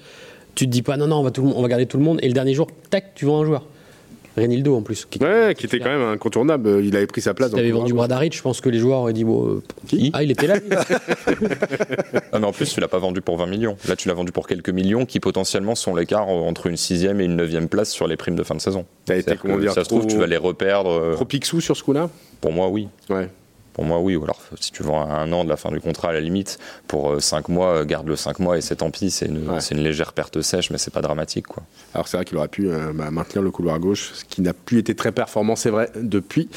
Tu 0.56 0.66
te 0.66 0.72
dis 0.72 0.82
pas 0.82 0.98
non 0.98 1.08
non 1.08 1.18
on 1.18 1.24
va 1.24 1.32
tout 1.32 1.42
le 1.42 1.48
monde- 1.48 1.58
on 1.58 1.62
va 1.62 1.68
garder 1.70 1.86
tout 1.86 1.98
le 1.98 2.04
monde 2.04 2.20
et 2.22 2.28
le 2.28 2.34
dernier 2.34 2.54
jour 2.54 2.68
tac 2.90 3.14
tu 3.16 3.26
vends 3.26 3.42
un 3.42 3.46
joueur. 3.46 3.66
Renildo 4.36 4.76
en 4.76 4.82
plus. 4.82 5.06
Qui, 5.10 5.20
Ouais, 5.24 5.54
qui 5.58 5.66
était 5.66 5.80
quand 5.80 5.90
même 5.98 6.02
incontournable. 6.08 6.82
Il 6.84 6.96
avait 6.96 7.08
pris 7.08 7.22
sa 7.22 7.34
place. 7.34 7.52
Si 7.52 7.56
le 7.62 7.70
vendu. 7.72 7.94
Bradaric, 7.94 8.36
je 8.36 8.42
pense 8.42 8.60
que 8.62 8.70
les 8.70 8.80
joueurs 8.80 9.00
auraient 9.00 9.14
dit 9.14 9.24
bon, 9.24 9.48
euh, 9.48 9.64
Qui 9.88 10.12
ah 10.14 10.24
il 10.24 10.32
était 10.32 10.48
là. 10.48 10.56
lui. 10.56 10.64
Ah, 12.32 12.40
mais 12.40 12.48
en 12.48 12.52
plus, 12.52 12.74
tu 12.74 12.82
l'as 12.82 12.88
pas 12.90 13.00
vendu 13.00 13.22
pour 13.22 13.38
20 13.38 13.46
millions. 13.46 13.78
Là, 13.88 13.96
tu 13.96 14.08
l'as 14.10 14.14
vendu 14.14 14.32
pour 14.34 14.46
quelques 14.48 14.70
millions 14.70 15.06
qui 15.06 15.20
potentiellement 15.22 15.76
sont 15.76 15.96
l'écart 15.96 16.28
entre 16.28 16.68
une 16.68 16.76
sixième 16.76 17.22
et 17.22 17.26
une 17.26 17.36
neuvième 17.38 17.70
place 17.70 17.92
sur 17.92 18.08
les 18.08 18.18
primes 18.18 18.36
de 18.36 18.44
fin 18.44 18.56
de 18.56 18.62
saison. 18.62 18.86
Été, 19.10 19.36
dire, 19.60 19.72
ça 19.74 19.84
se 19.84 19.90
trouve, 19.90 20.06
tu 20.08 20.18
vas 20.18 20.28
les 20.28 20.36
reperdre. 20.38 20.90
euh, 20.90 21.14
Trop 21.14 21.24
pixou 21.26 21.62
sur 21.62 21.78
ce 21.78 21.84
coup-là? 21.84 22.10
Pour 22.42 22.52
moi, 22.52 22.68
oui. 22.68 22.90
Ouais. 23.10 23.30
Pour 23.76 23.84
moi, 23.84 24.00
oui. 24.00 24.16
Ou 24.16 24.24
alors, 24.24 24.40
si 24.60 24.72
tu 24.72 24.82
vends 24.84 25.02
à 25.08 25.14
un 25.14 25.32
an 25.34 25.44
de 25.44 25.50
la 25.50 25.58
fin 25.58 25.70
du 25.70 25.80
contrat, 25.80 26.10
à 26.10 26.14
la 26.14 26.22
limite, 26.22 26.58
pour 26.88 27.22
5 27.22 27.50
mois, 27.50 27.68
euh, 27.68 27.86
garde 27.86 28.08
le 28.08 28.16
5 28.16 28.40
mois 28.40 28.58
et 28.58 28.62
c'est 28.62 28.78
tant 28.78 28.90
pis. 28.90 29.12
C'est 29.12 29.28
une, 29.28 29.50
Ouais. 29.50 29.60
c'est 29.60 29.76
une 29.76 29.84
légère 29.84 30.14
perte 30.14 30.42
sèche, 30.42 30.72
mais 30.72 30.78
c'est 30.78 30.92
pas 30.94 31.02
dramatique, 31.02 31.46
quoi. 31.46 31.62
Alors 31.94 32.08
c'est 32.08 32.16
vrai 32.18 32.26
qu'il 32.26 32.38
aurait 32.38 32.48
pu 32.48 32.70
euh, 32.70 32.92
bah, 32.94 33.12
maintenir 33.12 33.44
le 33.44 33.52
couloir 33.52 33.78
gauche, 33.80 34.12
ce 34.14 34.24
qui 34.26 34.42
n'a 34.42 34.54
plus 34.54 34.80
été 34.80 34.96
très 34.96 35.12
performant, 35.12 35.56
c'est 35.56 35.70
vrai, 35.70 35.92
depuis 35.96 36.50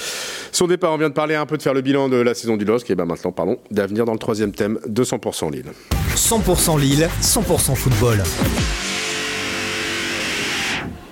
son 0.52 0.66
départ. 0.68 0.92
On 0.92 0.96
vient 0.96 1.08
de 1.10 1.14
parler 1.14 1.34
un 1.34 1.44
peu 1.44 1.56
de 1.58 1.62
faire 1.62 1.74
le 1.74 1.80
bilan 1.82 2.08
de 2.08 2.16
la 2.16 2.34
saison 2.34 2.56
du 2.56 2.64
LOSC, 2.64 2.88
et 2.90 2.94
ben 2.94 3.04
maintenant 3.04 3.32
parlons 3.32 3.58
d'avenir 3.70 4.04
dans 4.04 4.12
le 4.12 4.18
troisième 4.18 4.52
thème, 4.52 4.78
200% 4.88 5.50
Lille. 5.50 5.64
100% 6.14 6.78
Lille, 6.80 7.08
100% 7.20 7.74
football. 7.74 8.22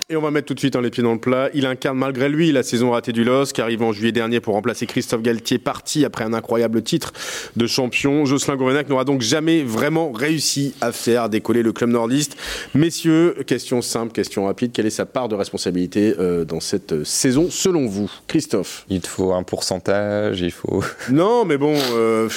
Et 0.08 0.14
on 0.14 0.20
va 0.20 0.30
mettre 0.30 0.46
tout 0.46 0.54
de 0.54 0.60
suite 0.60 0.76
hein, 0.76 0.82
les 0.82 0.90
pieds 0.90 1.02
dans 1.02 1.14
le 1.14 1.18
plat. 1.18 1.50
Il 1.52 1.66
incarne 1.66 1.98
malgré 1.98 2.28
lui 2.28 2.52
la 2.52 2.62
saison 2.62 2.92
ratée 2.92 3.10
du 3.10 3.24
LOSC, 3.24 3.58
arrive 3.58 3.82
en 3.82 3.90
juillet 3.90 4.12
dernier 4.12 4.38
pour 4.38 4.54
remplacer 4.54 4.86
Christophe 4.86 5.20
Galtier, 5.20 5.58
parti 5.58 6.04
après 6.04 6.22
un 6.22 6.32
incroyable 6.32 6.80
titre 6.82 7.12
de 7.56 7.66
champion. 7.66 8.24
Jocelyn 8.24 8.54
Gourvenac 8.54 8.88
n'aura 8.88 9.02
donc 9.02 9.20
jamais 9.20 9.64
vraiment 9.64 10.12
réussi 10.12 10.76
à 10.80 10.92
faire 10.92 11.28
décoller 11.28 11.64
le 11.64 11.72
club 11.72 11.90
nordiste. 11.90 12.36
Messieurs, 12.72 13.34
question 13.48 13.82
simple, 13.82 14.12
question 14.12 14.44
rapide. 14.44 14.70
Quelle 14.70 14.86
est 14.86 14.90
sa 14.90 15.06
part 15.06 15.26
de 15.26 15.34
responsabilité 15.34 16.14
euh, 16.20 16.44
dans 16.44 16.60
cette 16.60 16.92
euh, 16.92 17.04
saison, 17.04 17.50
selon 17.50 17.86
vous? 17.86 18.08
Christophe 18.28 18.86
Il 18.88 19.00
te 19.00 19.08
faut 19.08 19.32
un 19.32 19.42
pourcentage, 19.42 20.40
il 20.40 20.52
faut. 20.52 20.84
Non, 21.10 21.44
mais 21.44 21.58
bon. 21.58 21.74
Euh, 21.94 22.28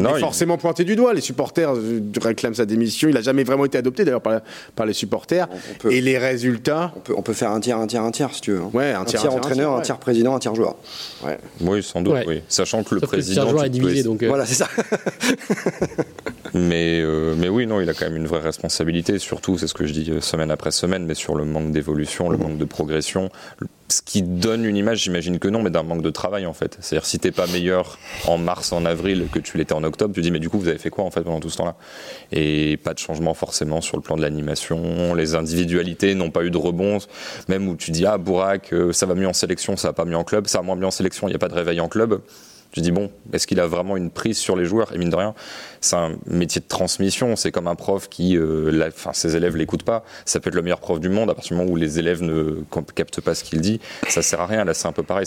Non, 0.00 0.10
est 0.14 0.18
il- 0.18 0.20
forcément 0.20 0.56
pointé 0.58 0.84
du 0.84 0.96
doigt. 0.96 1.14
Les 1.14 1.20
supporters 1.20 1.74
euh, 1.74 2.00
réclament 2.22 2.54
sa 2.54 2.66
démission. 2.66 3.08
Il 3.08 3.14
n'a 3.14 3.20
jamais 3.22 3.44
vraiment 3.44 3.64
été 3.64 3.78
adopté 3.78 4.04
d'ailleurs 4.04 4.20
par, 4.22 4.40
par 4.76 4.86
les 4.86 4.92
supporters. 4.92 5.48
On 5.52 5.78
peut- 5.78 5.92
Et 5.92 6.00
les 6.00 6.18
résultats 6.18 6.92
On 6.96 7.00
peut, 7.00 7.14
on 7.16 7.22
peut 7.22 7.32
faire 7.32 7.50
un 7.50 7.60
tiers, 7.60 7.78
un 7.78 7.86
tiers, 7.86 8.02
un 8.02 8.10
tiers 8.10 8.32
si 8.34 8.40
tu 8.40 8.52
veux. 8.52 8.60
hein. 8.60 8.70
Ouais, 8.72 8.92
un 8.92 9.00
un 9.02 9.04
tiers, 9.04 9.20
tiers, 9.20 9.30
un 9.32 9.34
tiers, 9.34 9.44
entraîneur, 9.44 9.72
un 9.74 9.78
un 9.78 9.82
tiers, 9.82 9.98
président, 9.98 10.34
un 10.34 10.38
tiers 10.38 10.54
joueur. 10.54 10.76
ouais. 11.24 11.38
Oui, 11.60 11.82
sans 11.82 12.00
doute, 12.02 12.14
Ouais. 12.14 12.24
oui. 12.26 12.42
Sachant 12.48 12.82
que 12.82 12.94
le 12.94 13.00
Sauf 13.00 13.10
que 13.10 13.16
le 13.16 13.22
président. 13.22 13.42
tiers 13.42 13.50
joueur 13.50 13.64
est 13.64 13.70
divisé, 13.70 14.02
donc. 14.02 14.22
euh, 14.22 14.28
Voilà, 14.28 14.46
c'est 14.46 14.54
ça. 14.54 14.68
Mais, 16.54 17.00
euh, 17.02 17.34
mais 17.36 17.48
oui, 17.48 17.66
non, 17.66 17.80
il 17.80 17.88
a 17.90 17.94
quand 17.94 18.04
même 18.06 18.16
une 18.16 18.26
vraie 18.26 18.40
responsabilité, 18.40 19.18
surtout, 19.18 19.58
c'est 19.58 19.66
ce 19.66 19.74
que 19.74 19.86
je 19.86 19.92
dis 19.92 20.12
semaine 20.20 20.50
après 20.50 20.70
semaine, 20.70 21.04
mais 21.04 21.14
sur 21.14 21.34
le 21.34 21.44
manque 21.44 21.72
d'évolution, 21.72 22.28
le 22.30 22.36
manque 22.38 22.58
de 22.58 22.64
progression. 22.64 23.30
Le- 23.58 23.66
Ce 23.94 24.02
qui 24.02 24.22
donne 24.22 24.64
une 24.64 24.76
image, 24.76 25.04
j'imagine 25.04 25.38
que 25.38 25.46
non, 25.46 25.62
mais 25.62 25.70
d'un 25.70 25.84
manque 25.84 26.02
de 26.02 26.10
travail 26.10 26.46
en 26.46 26.52
fait. 26.52 26.76
C'est-à-dire, 26.80 27.06
si 27.06 27.20
t'es 27.20 27.30
pas 27.30 27.46
meilleur 27.46 27.96
en 28.26 28.38
mars, 28.38 28.72
en 28.72 28.84
avril 28.84 29.28
que 29.30 29.38
tu 29.38 29.56
l'étais 29.56 29.72
en 29.72 29.84
octobre, 29.84 30.12
tu 30.12 30.20
dis, 30.20 30.32
mais 30.32 30.40
du 30.40 30.50
coup, 30.50 30.58
vous 30.58 30.66
avez 30.66 30.78
fait 30.78 30.90
quoi 30.90 31.04
en 31.04 31.12
fait 31.12 31.20
pendant 31.20 31.38
tout 31.38 31.48
ce 31.48 31.58
temps-là? 31.58 31.76
Et 32.32 32.76
pas 32.76 32.92
de 32.92 32.98
changement 32.98 33.34
forcément 33.34 33.80
sur 33.80 33.96
le 33.96 34.02
plan 34.02 34.16
de 34.16 34.22
l'animation, 34.22 35.14
les 35.14 35.36
individualités 35.36 36.16
n'ont 36.16 36.32
pas 36.32 36.42
eu 36.42 36.50
de 36.50 36.56
rebond, 36.56 36.98
même 37.46 37.68
où 37.68 37.76
tu 37.76 37.92
dis, 37.92 38.04
ah, 38.04 38.18
Bourak, 38.18 38.72
euh, 38.72 38.92
ça 38.92 39.06
va 39.06 39.14
mieux 39.14 39.28
en 39.28 39.32
sélection, 39.32 39.76
ça 39.76 39.90
va 39.90 39.92
pas 39.92 40.06
mieux 40.06 40.16
en 40.16 40.24
club, 40.24 40.48
ça 40.48 40.58
va 40.58 40.64
moins 40.64 40.74
bien 40.74 40.88
en 40.88 40.90
sélection, 40.90 41.28
il 41.28 41.30
n'y 41.30 41.36
a 41.36 41.38
pas 41.38 41.46
de 41.46 41.54
réveil 41.54 41.78
en 41.78 41.86
club. 41.86 42.20
Tu 42.74 42.80
dis, 42.80 42.90
bon, 42.90 43.08
est-ce 43.32 43.46
qu'il 43.46 43.60
a 43.60 43.68
vraiment 43.68 43.96
une 43.96 44.10
prise 44.10 44.36
sur 44.36 44.56
les 44.56 44.64
joueurs? 44.64 44.92
Et 44.92 44.98
mine 44.98 45.08
de 45.08 45.14
rien, 45.14 45.32
c'est 45.80 45.94
un 45.94 46.16
métier 46.26 46.60
de 46.60 46.66
transmission. 46.66 47.36
C'est 47.36 47.52
comme 47.52 47.68
un 47.68 47.76
prof 47.76 48.08
qui, 48.08 48.36
euh, 48.36 48.90
ses 49.12 49.36
élèves 49.36 49.56
l'écoutent 49.56 49.84
pas. 49.84 50.04
Ça 50.24 50.40
peut 50.40 50.48
être 50.48 50.56
le 50.56 50.62
meilleur 50.62 50.80
prof 50.80 50.98
du 50.98 51.08
monde 51.08 51.30
à 51.30 51.34
partir 51.34 51.56
du 51.56 51.62
moment 51.62 51.70
où 51.72 51.76
les 51.76 52.00
élèves 52.00 52.20
ne 52.22 52.64
cap- 52.72 52.92
captent 52.92 53.20
pas 53.20 53.36
ce 53.36 53.44
qu'il 53.44 53.60
dit. 53.60 53.78
Ça 54.08 54.22
sert 54.22 54.40
à 54.40 54.46
rien. 54.46 54.64
Là, 54.64 54.74
c'est 54.74 54.88
un 54.88 54.92
peu 54.92 55.04
pareil. 55.04 55.24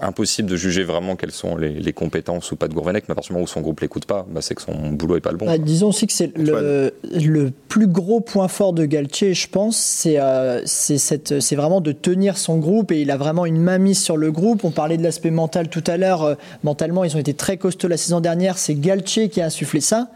Impossible 0.00 0.48
de 0.50 0.56
juger 0.56 0.82
vraiment 0.84 1.16
quelles 1.16 1.30
sont 1.30 1.56
les, 1.56 1.70
les 1.70 1.92
compétences 1.92 2.50
ou 2.52 2.56
pas 2.56 2.68
de 2.68 2.74
Gourvenec, 2.74 3.04
mais 3.08 3.12
à 3.12 3.14
partir 3.14 3.30
du 3.30 3.34
moment 3.34 3.44
où 3.44 3.48
son 3.48 3.60
groupe 3.60 3.80
l'écoute 3.80 4.06
pas, 4.06 4.26
bah, 4.28 4.40
c'est 4.42 4.54
que 4.54 4.62
son 4.62 4.90
boulot 4.90 5.16
est 5.16 5.20
pas 5.20 5.30
le 5.30 5.38
bon. 5.38 5.46
Bah, 5.46 5.58
disons 5.58 5.88
aussi 5.88 6.06
que 6.06 6.12
c'est 6.12 6.36
le, 6.36 6.92
le 7.14 7.52
plus 7.68 7.86
gros 7.86 8.20
point 8.20 8.48
fort 8.48 8.72
de 8.72 8.84
Galtier, 8.84 9.34
je 9.34 9.48
pense, 9.48 9.76
c'est 9.76 10.18
euh, 10.18 10.62
c'est 10.64 11.56
vraiment 11.56 11.80
de 11.80 11.92
tenir 11.92 12.36
son 12.36 12.58
groupe 12.58 12.92
et 12.92 13.00
il 13.00 13.10
a 13.10 13.16
vraiment 13.16 13.46
une 13.46 13.60
main 13.60 13.78
mise 13.78 14.00
sur 14.02 14.16
le 14.16 14.32
groupe. 14.32 14.64
On 14.64 14.70
parlait 14.70 14.96
de 14.96 15.02
l'aspect 15.02 15.30
mental 15.30 15.68
tout 15.68 15.84
à 15.86 15.96
l'heure. 15.96 16.22
euh, 16.22 16.34
mentalement, 16.62 17.04
ils 17.04 17.16
ont 17.16 17.20
été 17.20 17.34
très 17.34 17.56
costauds 17.56 17.88
la 17.88 17.96
saison 17.96 18.20
dernière. 18.20 18.58
C'est 18.58 18.74
Galtier 18.74 19.28
qui 19.28 19.40
a 19.40 19.46
insufflé 19.46 19.80
ça. 19.80 20.08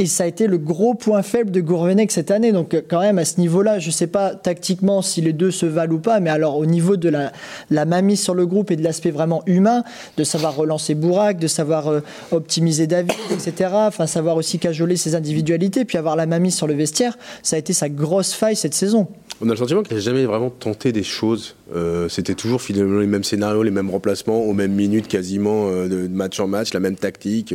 Et 0.00 0.06
ça 0.06 0.24
a 0.24 0.26
été 0.26 0.46
le 0.46 0.56
gros 0.56 0.94
point 0.94 1.20
faible 1.20 1.50
de 1.50 1.60
Gourvenec 1.60 2.10
cette 2.10 2.30
année. 2.30 2.52
Donc, 2.52 2.72
euh, 2.72 2.80
quand 2.88 3.00
même, 3.00 3.18
à 3.18 3.26
ce 3.26 3.38
niveau-là, 3.38 3.78
je 3.78 3.88
ne 3.88 3.92
sais 3.92 4.06
pas 4.06 4.34
tactiquement 4.34 5.02
si 5.02 5.20
les 5.20 5.34
deux 5.34 5.50
se 5.50 5.66
valent 5.66 5.96
ou 5.96 5.98
pas, 5.98 6.20
mais 6.20 6.30
alors 6.30 6.56
au 6.56 6.64
niveau 6.64 6.96
de 6.96 7.10
la, 7.10 7.84
mainmise 7.84 8.22
sur 8.22 8.32
le 8.34 8.46
groupe 8.46 8.70
et 8.70 8.76
de 8.76 8.82
l'aspect 8.82 9.10
vraiment 9.10 9.42
humain, 9.44 9.84
de 10.16 10.24
savoir 10.24 10.56
relancer 10.56 10.94
Bourak, 10.94 11.38
de 11.38 11.46
savoir 11.46 11.88
euh, 11.88 12.00
optimiser 12.30 12.86
David, 12.86 13.12
etc. 13.30 13.72
Enfin, 13.74 14.06
savoir 14.06 14.36
aussi 14.36 14.58
cajoler 14.58 14.96
ses 14.96 15.14
individualités, 15.14 15.84
puis 15.84 15.98
avoir 15.98 16.16
la 16.16 16.24
mainmise 16.24 16.54
sur 16.54 16.66
le 16.66 16.72
vestiaire, 16.72 17.18
ça 17.42 17.56
a 17.56 17.58
été 17.58 17.74
sa 17.74 17.90
grosse 17.90 18.32
faille 18.32 18.56
cette 18.56 18.72
saison. 18.72 19.06
On 19.42 19.48
a 19.48 19.50
le 19.50 19.58
sentiment 19.58 19.82
qu'il 19.82 19.96
n'a 19.98 20.02
jamais 20.02 20.24
vraiment 20.24 20.48
tenté 20.48 20.92
des 20.92 21.02
choses. 21.02 21.56
Euh, 21.76 22.08
C'était 22.08 22.34
toujours 22.34 22.62
finalement 22.62 23.00
les 23.00 23.06
mêmes 23.06 23.24
scénarios, 23.24 23.64
les 23.64 23.70
mêmes 23.70 23.90
remplacements, 23.90 24.40
aux 24.40 24.54
mêmes 24.54 24.72
minutes 24.72 25.08
quasiment 25.08 25.70
de 25.70 26.08
match 26.08 26.40
en 26.40 26.46
match, 26.46 26.72
la 26.72 26.80
même 26.80 26.96
tactique. 26.96 27.54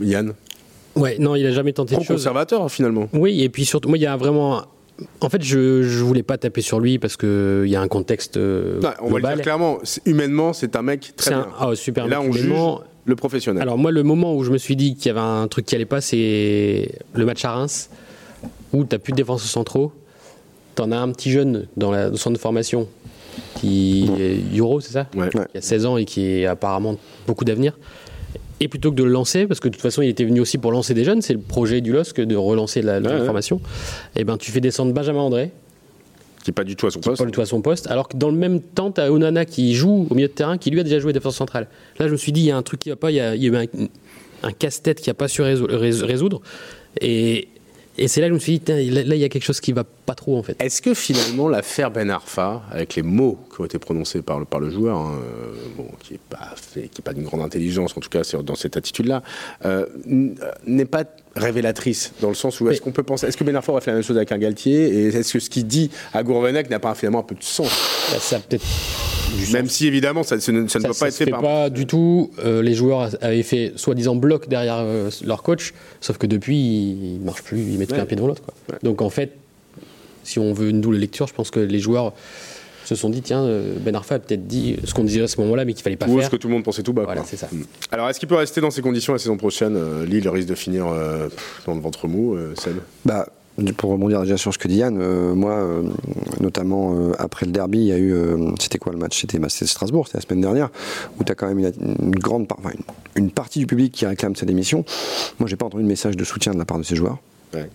Yann? 0.00 0.34
Ouais, 0.96 1.16
non, 1.18 1.34
il 1.34 1.44
a 1.46 1.50
jamais 1.52 1.72
tenté 1.72 1.96
de 1.96 2.00
choses. 2.00 2.16
conservateur 2.16 2.70
finalement. 2.70 3.08
Oui, 3.12 3.42
et 3.42 3.48
puis 3.48 3.64
surtout, 3.64 3.88
moi, 3.88 3.98
il 3.98 4.02
y 4.02 4.06
a 4.06 4.16
vraiment. 4.16 4.62
En 5.20 5.28
fait, 5.28 5.42
je, 5.42 5.82
je 5.82 6.04
voulais 6.04 6.22
pas 6.22 6.38
taper 6.38 6.60
sur 6.60 6.78
lui 6.78 6.98
parce 7.00 7.16
qu'il 7.16 7.64
y 7.66 7.74
a 7.74 7.80
un 7.80 7.88
contexte 7.88 8.36
euh, 8.36 8.80
Ouais, 8.80 8.88
on 9.00 9.06
va 9.06 9.08
le 9.08 9.14
global. 9.16 9.34
dire 9.36 9.42
clairement, 9.42 9.78
humainement, 10.06 10.52
c'est 10.52 10.76
un 10.76 10.82
mec 10.82 11.12
très 11.16 11.30
C'est 11.30 11.34
un 11.34 11.40
bien. 11.42 11.48
ah, 11.58 11.74
super 11.74 12.06
Et 12.06 12.08
là, 12.10 12.20
on 12.20 12.30
humainement. 12.30 12.76
juge 12.78 12.84
le 13.06 13.16
professionnel. 13.16 13.62
Alors 13.62 13.76
moi, 13.76 13.90
le 13.90 14.02
moment 14.04 14.36
où 14.36 14.44
je 14.44 14.52
me 14.52 14.56
suis 14.58 14.76
dit 14.76 14.94
qu'il 14.94 15.06
y 15.06 15.10
avait 15.10 15.18
un 15.18 15.48
truc 15.48 15.66
qui 15.66 15.74
allait 15.74 15.84
pas, 15.84 16.00
c'est 16.00 16.88
le 17.12 17.24
match 17.26 17.44
à 17.44 17.50
Reims, 17.54 17.90
où 18.72 18.84
tu 18.84 18.96
plus 19.00 19.10
de 19.12 19.16
défense 19.16 19.42
centraux. 19.42 19.90
Tu 20.76 20.82
en 20.82 20.92
as 20.92 20.96
un 20.98 21.10
petit 21.10 21.30
jeune 21.32 21.66
dans 21.76 21.90
la- 21.90 22.10
le 22.10 22.16
centre 22.16 22.34
de 22.36 22.40
formation, 22.40 22.86
qui 23.56 24.08
est 24.20 24.56
Euro, 24.58 24.80
c'est 24.80 24.92
ça? 24.92 25.06
Ouais. 25.16 25.24
Ouais. 25.36 25.46
Qui 25.52 25.58
a 25.58 25.60
16 25.60 25.86
ans 25.86 25.96
et 25.96 26.04
qui 26.04 26.46
a 26.46 26.52
apparemment 26.52 26.96
beaucoup 27.26 27.44
d'avenir. 27.44 27.76
Et 28.60 28.68
plutôt 28.68 28.90
que 28.90 28.96
de 28.96 29.02
le 29.04 29.10
lancer, 29.10 29.46
parce 29.46 29.60
que 29.60 29.68
de 29.68 29.72
toute 29.74 29.82
façon 29.82 30.00
il 30.02 30.08
était 30.08 30.24
venu 30.24 30.40
aussi 30.40 30.58
pour 30.58 30.70
lancer 30.72 30.94
des 30.94 31.04
jeunes, 31.04 31.22
c'est 31.22 31.32
le 31.32 31.40
projet 31.40 31.80
du 31.80 31.92
LOSC 31.92 32.20
de 32.20 32.36
relancer 32.36 32.82
la, 32.82 33.00
la 33.00 33.10
Ouais, 33.10 33.18
ouais. 33.20 33.24
formation, 33.26 33.60
et 34.16 34.24
ben 34.24 34.36
tu 34.38 34.50
fais 34.52 34.60
descendre 34.60 34.92
Benjamin 34.92 35.20
André, 35.20 35.50
Qui 36.44 36.50
est 36.50 36.54
pas 36.54 36.62
du 36.64 36.76
tout 36.76 36.86
à 36.86 36.90
son 36.90 37.00
qui 37.00 37.08
poste. 37.08 37.18
pas 37.20 37.26
du 37.26 37.32
tout 37.32 37.40
à 37.40 37.46
son 37.46 37.60
poste, 37.62 37.88
alors 37.88 38.08
que 38.08 38.16
dans 38.16 38.30
le 38.30 38.36
même 38.36 38.60
temps, 38.60 38.92
tu 38.92 39.00
as 39.00 39.10
Onana 39.12 39.44
qui 39.44 39.74
joue 39.74 40.06
au 40.08 40.14
milieu 40.14 40.28
de 40.28 40.32
terrain, 40.32 40.56
qui 40.56 40.70
lui 40.70 40.78
a 40.80 40.84
déjà 40.84 40.98
joué 41.00 41.12
défense 41.12 41.36
centrale. 41.36 41.66
Là, 41.98 42.06
je 42.06 42.12
me 42.12 42.16
suis 42.16 42.30
dit, 42.32 42.42
il 42.42 42.46
y 42.46 42.50
a 42.52 42.56
un 42.56 42.62
truc 42.62 42.80
qui 42.80 42.90
va 42.90 42.96
pas, 42.96 43.10
il 43.10 43.14
y 43.16 43.20
a, 43.20 43.34
il 43.34 43.42
y 43.42 43.48
a 43.48 43.50
eu 43.50 43.56
un, 43.56 43.66
un 44.48 44.52
casse-tête 44.52 45.00
qui 45.00 45.10
a 45.10 45.14
pas 45.14 45.26
su 45.28 45.42
résou- 45.42 45.66
rés- 45.66 46.04
résoudre. 46.06 46.40
Et, 47.00 47.48
et 47.98 48.06
c'est 48.08 48.20
là 48.20 48.26
que 48.28 48.30
je 48.30 48.34
me 48.34 48.38
suis 48.40 48.58
dit, 48.60 48.90
là, 48.90 49.02
là, 49.02 49.14
il 49.16 49.20
y 49.20 49.24
a 49.24 49.28
quelque 49.28 49.44
chose 49.44 49.60
qui 49.60 49.72
va 49.72 49.84
pas 50.04 50.14
trop, 50.14 50.36
en 50.38 50.42
fait. 50.42 50.56
Est-ce 50.62 50.80
que 50.82 50.94
finalement 50.94 51.48
l'affaire 51.48 51.90
Ben 51.90 52.10
Arfa, 52.10 52.62
avec 52.70 52.94
les 52.94 53.02
mots 53.02 53.38
qui 53.54 53.60
ont 53.60 53.64
été 53.64 53.78
prononcés 53.78 54.22
par 54.22 54.38
le, 54.38 54.44
par 54.44 54.60
le 54.60 54.70
joueur, 54.70 54.96
hein, 54.98 55.12
euh, 55.22 55.54
bon, 55.76 55.86
qui 56.00 56.14
n'est 56.14 56.20
pas, 56.28 56.52
fait- 56.56 56.88
qui 56.88 57.00
est 57.00 57.04
pas 57.04 57.12
d'une 57.12 57.24
grande 57.24 57.40
intelligence, 57.42 57.94
en 57.96 58.00
tout 58.00 58.08
cas 58.10 58.22
dans 58.42 58.54
cette 58.54 58.76
attitude-là, 58.76 59.22
euh, 59.64 59.86
euh, 60.10 60.34
n'est 60.66 60.84
pas 60.84 61.04
révélatrice 61.36 62.12
dans 62.20 62.28
le 62.28 62.34
sens 62.34 62.60
où 62.60 62.68
est-ce 62.70 62.80
qu'on 62.80 62.92
peut 62.92 63.02
penser, 63.02 63.26
est-ce 63.26 63.36
que 63.36 63.44
Ben 63.44 63.56
Arfa 63.56 63.72
aurait 63.72 63.80
fait 63.80 63.90
la 63.90 63.96
même 63.96 64.04
chose 64.04 64.16
avec 64.16 64.30
un 64.32 64.38
Galtier 64.38 64.86
et 64.88 65.06
est-ce 65.08 65.32
que 65.32 65.38
ce 65.40 65.50
qu'il 65.50 65.66
dit 65.66 65.90
à 66.12 66.22
Gourvenec 66.22 66.70
n'a 66.70 66.78
pas 66.78 66.94
finalement 66.94 67.20
un 67.20 67.24
peu 67.24 67.34
de 67.34 67.42
sens? 67.42 67.68
Là, 68.12 68.18
ça 68.20 68.36
a 68.36 68.38
peut-être 68.38 68.64
Même 69.52 69.68
si 69.68 69.86
évidemment 69.88 70.22
ça, 70.22 70.38
ça 70.38 70.52
ne, 70.52 70.68
ça 70.68 70.78
ça, 70.80 70.88
peut 70.88 70.94
ça 70.94 71.00
pas 71.00 71.08
être 71.08 71.12
se 71.12 71.18
fait 71.18 71.24
fait 71.24 71.30
par. 71.32 71.40
pas 71.40 71.70
du 71.70 71.86
tout. 71.86 72.30
Euh, 72.44 72.62
les 72.62 72.74
joueurs 72.74 73.10
avaient 73.20 73.42
fait 73.42 73.72
soi-disant 73.76 74.14
bloc 74.14 74.48
derrière 74.48 74.76
euh, 74.78 75.10
leur 75.24 75.42
coach, 75.42 75.72
sauf 76.00 76.18
que 76.18 76.26
depuis, 76.26 76.56
ils 76.56 77.18
ne 77.20 77.24
marchent 77.24 77.42
plus, 77.42 77.58
ils 77.60 77.78
mettent 77.78 77.90
Ouais. 77.92 77.98
qu'un 77.98 78.06
pied 78.06 78.16
devant 78.16 78.28
l'autre. 78.28 78.42
Ouais. 78.70 78.78
Donc 78.84 79.02
en 79.02 79.10
fait, 79.10 79.32
si 80.24 80.38
on 80.38 80.52
veut 80.52 80.70
une 80.70 80.80
double 80.80 80.96
lecture, 80.96 81.26
je 81.28 81.34
pense 81.34 81.50
que 81.50 81.60
les 81.60 81.78
joueurs 81.78 82.12
se 82.84 82.94
sont 82.96 83.08
dit, 83.08 83.22
tiens, 83.22 83.42
euh, 83.44 83.76
Ben 83.80 83.94
Arfa 83.94 84.16
a 84.16 84.18
peut-être 84.18 84.46
dit 84.46 84.76
ce 84.84 84.92
qu'on 84.92 85.04
disait 85.04 85.22
à 85.22 85.26
ce 85.28 85.40
moment-là, 85.40 85.64
mais 85.64 85.72
qu'il 85.72 85.82
fallait 85.82 85.96
pas 85.96 86.06
Ou 86.06 86.12
est-ce 86.18 86.20
faire. 86.22 86.30
que 86.32 86.36
tout 86.36 86.48
le 86.48 86.54
monde 86.54 86.64
pensait 86.64 86.82
tout 86.82 86.92
bas 86.92 87.04
Voilà, 87.04 87.22
c'est 87.24 87.36
ça. 87.38 87.48
Mm. 87.50 87.62
Alors 87.90 88.10
est-ce 88.10 88.18
qu'il 88.20 88.28
peut 88.28 88.34
rester 88.34 88.60
dans 88.60 88.70
ces 88.70 88.82
conditions 88.82 89.12
la 89.14 89.18
saison 89.18 89.36
prochaine 89.38 89.74
Euh, 89.76 90.04
Lille 90.04 90.28
risque 90.28 90.48
de 90.48 90.54
finir 90.54 90.86
euh, 90.88 91.28
dans 91.66 91.74
le 91.74 91.80
ventre 91.80 92.08
mou, 92.08 92.34
euh, 92.34 92.54
Seb? 92.56 92.76
Bah, 93.06 93.26
pour 93.78 93.90
rebondir 93.92 94.20
déjà 94.22 94.36
sur 94.36 94.52
ce 94.52 94.58
que 94.58 94.68
dit 94.68 94.78
Yann, 94.78 94.98
euh, 95.00 95.32
moi, 95.32 95.52
euh, 95.52 95.82
notamment 96.40 96.94
euh, 96.98 97.12
après 97.18 97.46
le 97.46 97.52
derby, 97.52 97.78
il 97.78 97.84
y 97.86 97.92
a 97.92 97.96
eu. 97.96 98.12
euh, 98.12 98.50
c'était 98.60 98.78
quoi 98.78 98.92
le 98.92 98.98
match? 98.98 99.18
C'était 99.18 99.38
bah, 99.38 99.48
Strasbourg, 99.48 100.06
c'était 100.08 100.18
la 100.18 100.22
semaine 100.22 100.40
dernière, 100.42 100.70
où 101.18 101.24
tu 101.24 101.32
as 101.32 101.34
quand 101.36 101.46
même 101.46 101.60
une, 101.60 101.72
une 101.80 102.10
grande 102.16 102.48
part, 102.48 102.58
enfin, 102.60 102.72
une, 103.16 103.24
une 103.24 103.30
partie 103.30 103.60
du 103.60 103.66
public 103.66 103.92
qui 103.92 104.04
réclame 104.04 104.36
sa 104.36 104.44
démission. 104.44 104.84
Moi, 105.38 105.48
j'ai 105.48 105.56
pas 105.56 105.64
entendu 105.66 105.84
de 105.84 105.88
message 105.88 106.16
de 106.18 106.24
soutien 106.24 106.52
de 106.52 106.58
la 106.58 106.64
part 106.66 106.78
de 106.78 106.82
ces 106.82 106.96
joueurs. 106.96 107.16
Ouais. 107.54 107.70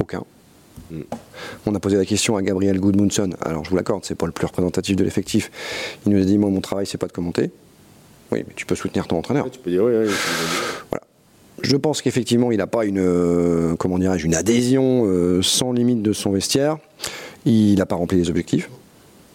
Aucun. 0.00 0.22
On 1.66 1.74
a 1.74 1.80
posé 1.80 1.96
la 1.96 2.04
question 2.04 2.36
à 2.36 2.42
Gabriel 2.42 2.80
Goodmunson. 2.80 3.30
Alors, 3.40 3.64
je 3.64 3.70
vous 3.70 3.76
l'accorde, 3.76 4.04
c'est 4.04 4.14
pas 4.14 4.26
le 4.26 4.32
plus 4.32 4.46
représentatif 4.46 4.96
de 4.96 5.04
l'effectif. 5.04 5.50
Il 6.06 6.12
nous 6.12 6.22
a 6.22 6.24
dit 6.24 6.38
Moi, 6.38 6.50
mon 6.50 6.60
travail, 6.60 6.86
c'est 6.86 6.98
pas 6.98 7.06
de 7.06 7.12
commenter. 7.12 7.50
Oui, 8.30 8.44
mais 8.46 8.54
tu 8.54 8.66
peux 8.66 8.74
soutenir 8.74 9.06
ton 9.06 9.16
entraîneur. 9.18 9.50
Tu 9.50 9.58
peux 9.58 9.70
dire 9.70 9.84
oui, 9.84 9.92
oui, 9.94 10.06
oui. 10.08 10.98
Je 11.62 11.76
pense 11.76 12.02
qu'effectivement, 12.02 12.52
il 12.52 12.58
n'a 12.58 12.66
pas 12.66 12.84
une, 12.84 13.00
euh, 13.00 13.74
comment 13.76 13.98
dirais-je, 13.98 14.26
une 14.26 14.34
adhésion 14.34 15.04
euh, 15.06 15.42
sans 15.42 15.72
limite 15.72 16.02
de 16.02 16.12
son 16.12 16.30
vestiaire. 16.30 16.78
Il 17.44 17.76
n'a 17.76 17.86
pas 17.86 17.96
rempli 17.96 18.18
les 18.18 18.30
objectifs. 18.30 18.70